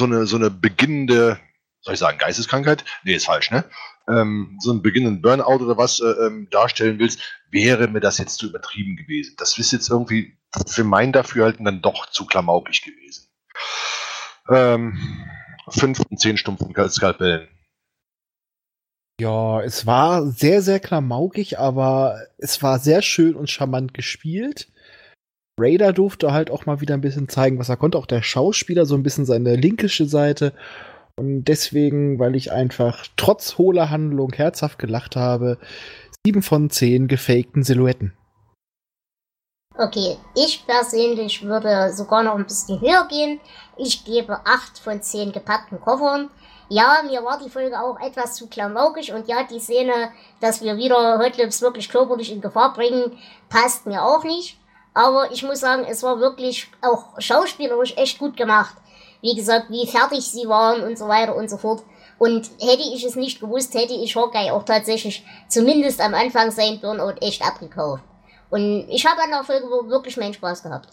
so 0.00 0.06
eine, 0.06 0.26
so 0.26 0.36
eine 0.36 0.50
beginnende, 0.50 1.38
soll 1.80 1.94
ich 1.94 2.00
sagen, 2.00 2.18
Geisteskrankheit? 2.18 2.84
Nee, 3.04 3.14
ist 3.14 3.26
falsch, 3.26 3.50
ne? 3.50 3.64
Ähm, 4.08 4.58
so 4.60 4.70
einen 4.70 4.82
beginnenden 4.82 5.22
Burnout 5.22 5.64
oder 5.64 5.76
was 5.76 6.00
äh, 6.00 6.06
ähm, 6.06 6.48
darstellen 6.50 6.98
willst, 6.98 7.20
wäre 7.50 7.88
mir 7.88 8.00
das 8.00 8.18
jetzt 8.18 8.38
zu 8.38 8.46
übertrieben 8.48 8.96
gewesen. 8.96 9.34
Das 9.38 9.56
ist 9.58 9.72
jetzt 9.72 9.90
irgendwie 9.90 10.36
für 10.66 10.84
mein 10.84 11.12
Dafürhalten 11.12 11.64
dann 11.64 11.82
doch 11.82 12.06
zu 12.06 12.26
klamaukig 12.26 12.82
gewesen. 12.82 13.28
Ähm, 14.48 14.98
fünf 15.70 16.00
und 16.00 16.18
zehn 16.20 16.36
stumpfen 16.36 16.74
Skalpellen. 16.88 17.48
Ja, 19.20 19.60
es 19.62 19.84
war 19.84 20.26
sehr, 20.26 20.62
sehr 20.62 20.78
klamaukig, 20.78 21.58
aber 21.58 22.20
es 22.38 22.62
war 22.62 22.78
sehr 22.78 23.02
schön 23.02 23.34
und 23.34 23.50
charmant 23.50 23.92
gespielt. 23.92 24.68
Raider 25.58 25.92
durfte 25.92 26.32
halt 26.32 26.50
auch 26.50 26.66
mal 26.66 26.80
wieder 26.80 26.94
ein 26.94 27.00
bisschen 27.00 27.28
zeigen, 27.28 27.58
was 27.58 27.68
er 27.68 27.76
konnte. 27.76 27.98
Auch 27.98 28.06
der 28.06 28.22
Schauspieler 28.22 28.86
so 28.86 28.94
ein 28.94 29.02
bisschen 29.02 29.24
seine 29.24 29.56
linkische 29.56 30.06
Seite. 30.06 30.52
Und 31.16 31.44
deswegen, 31.44 32.20
weil 32.20 32.36
ich 32.36 32.52
einfach 32.52 33.08
trotz 33.16 33.58
hohler 33.58 33.90
Handlung 33.90 34.32
herzhaft 34.32 34.78
gelacht 34.78 35.16
habe, 35.16 35.58
sieben 36.24 36.42
von 36.42 36.70
zehn 36.70 37.08
gefakten 37.08 37.64
Silhouetten. 37.64 38.12
Okay, 39.80 40.18
ich 40.34 40.66
persönlich 40.66 41.44
würde 41.44 41.92
sogar 41.92 42.24
noch 42.24 42.34
ein 42.34 42.44
bisschen 42.44 42.80
höher 42.80 43.06
gehen. 43.06 43.40
Ich 43.76 44.04
gebe 44.04 44.40
8 44.44 44.76
von 44.76 45.00
10 45.00 45.30
gepackten 45.30 45.80
Koffern. 45.80 46.30
Ja, 46.68 46.96
mir 47.06 47.24
war 47.24 47.38
die 47.38 47.48
Folge 47.48 47.80
auch 47.80 48.00
etwas 48.00 48.34
zu 48.34 48.48
klamaukig 48.48 49.12
und 49.12 49.28
ja, 49.28 49.44
die 49.44 49.60
Szene, 49.60 50.10
dass 50.40 50.62
wir 50.62 50.76
wieder 50.76 51.20
Hotlips 51.20 51.62
wirklich 51.62 51.88
körperlich 51.88 52.32
in 52.32 52.40
Gefahr 52.40 52.72
bringen, 52.72 53.16
passt 53.48 53.86
mir 53.86 54.02
auch 54.02 54.24
nicht. 54.24 54.58
Aber 54.94 55.30
ich 55.30 55.44
muss 55.44 55.60
sagen, 55.60 55.86
es 55.88 56.02
war 56.02 56.18
wirklich 56.18 56.68
auch 56.82 57.20
schauspielerisch 57.20 57.96
echt 57.96 58.18
gut 58.18 58.36
gemacht. 58.36 58.74
Wie 59.20 59.36
gesagt, 59.36 59.70
wie 59.70 59.86
fertig 59.86 60.28
sie 60.28 60.48
waren 60.48 60.82
und 60.82 60.98
so 60.98 61.06
weiter 61.06 61.36
und 61.36 61.48
so 61.48 61.56
fort. 61.56 61.84
Und 62.18 62.50
hätte 62.58 62.82
ich 62.82 63.04
es 63.04 63.14
nicht 63.14 63.38
gewusst, 63.38 63.74
hätte 63.74 63.94
ich 63.94 64.16
Hawkeye 64.16 64.50
auch 64.50 64.64
tatsächlich 64.64 65.24
zumindest 65.48 66.00
am 66.00 66.14
Anfang 66.14 66.50
sein 66.50 66.80
Burnout 66.80 67.20
echt 67.20 67.46
abgekauft. 67.46 68.02
Und 68.50 68.88
ich 68.88 69.06
habe 69.06 69.22
an 69.22 69.30
der 69.30 69.44
Folge 69.44 69.66
wirklich 69.66 70.16
meinen 70.16 70.34
Spaß 70.34 70.62
gehabt. 70.62 70.88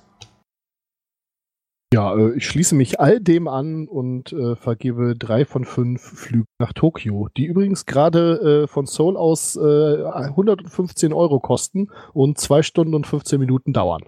Ja, 1.94 2.14
äh, 2.14 2.36
ich 2.36 2.46
schließe 2.46 2.76
mich 2.76 3.00
all 3.00 3.22
dem 3.22 3.48
an 3.48 3.88
und 3.88 4.34
äh, 4.34 4.58
vergebe 4.58 5.16
drei 5.16 5.46
von 5.46 5.64
fünf 5.64 6.02
Flügen 6.02 6.46
nach 6.60 6.74
Tokio, 6.74 7.30
die 7.38 7.46
übrigens 7.46 7.86
gerade 7.86 8.64
äh, 8.64 8.68
von 8.68 8.86
Seoul 8.86 9.16
aus 9.16 9.56
äh, 9.56 10.04
115 10.04 11.14
Euro 11.14 11.40
kosten 11.40 11.90
und 12.14 12.38
zwei 12.38 12.64
Stunden 12.64 12.96
und 12.96 13.08
15 13.08 13.40
Minuten 13.40 13.72
dauern. 13.72 14.04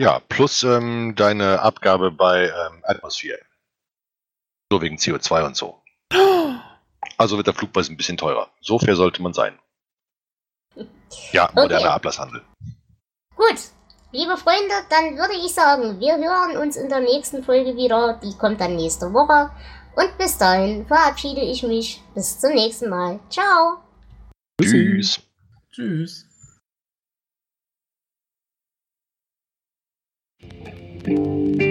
Ja, 0.00 0.20
plus 0.28 0.64
ähm, 0.64 1.14
deine 1.14 1.60
Abgabe 1.60 2.10
bei 2.10 2.46
ähm, 2.46 2.82
Atmosphere. 2.82 3.38
So 4.72 4.82
wegen 4.82 4.96
CO2 4.96 5.46
und 5.46 5.56
so. 5.56 5.80
Also 7.18 7.36
wird 7.36 7.46
der 7.46 7.54
Flugpreis 7.54 7.88
ein 7.88 7.96
bisschen 7.96 8.16
teurer. 8.16 8.48
So 8.60 8.78
fair 8.78 8.96
sollte 8.96 9.22
man 9.22 9.32
sein. 9.32 9.58
Ja, 11.32 11.50
moderner 11.54 11.80
Okay. 11.80 11.94
Ablasshandel. 11.94 12.42
Gut, 13.36 13.58
liebe 14.12 14.36
Freunde, 14.36 14.74
dann 14.88 15.16
würde 15.16 15.34
ich 15.34 15.52
sagen, 15.52 15.98
wir 16.00 16.16
hören 16.16 16.56
uns 16.56 16.76
in 16.76 16.88
der 16.88 17.00
nächsten 17.00 17.42
Folge 17.42 17.76
wieder. 17.76 18.20
Die 18.22 18.36
kommt 18.36 18.60
dann 18.60 18.76
nächste 18.76 19.12
Woche. 19.12 19.50
Und 19.94 20.16
bis 20.18 20.38
dahin 20.38 20.86
verabschiede 20.86 21.42
ich 21.42 21.62
mich. 21.62 22.02
Bis 22.14 22.40
zum 22.40 22.52
nächsten 22.52 22.88
Mal. 22.88 23.20
Ciao. 23.28 23.78
Tschüss. 24.60 25.20
Tschüss. 25.70 26.26
Thank 31.04 31.62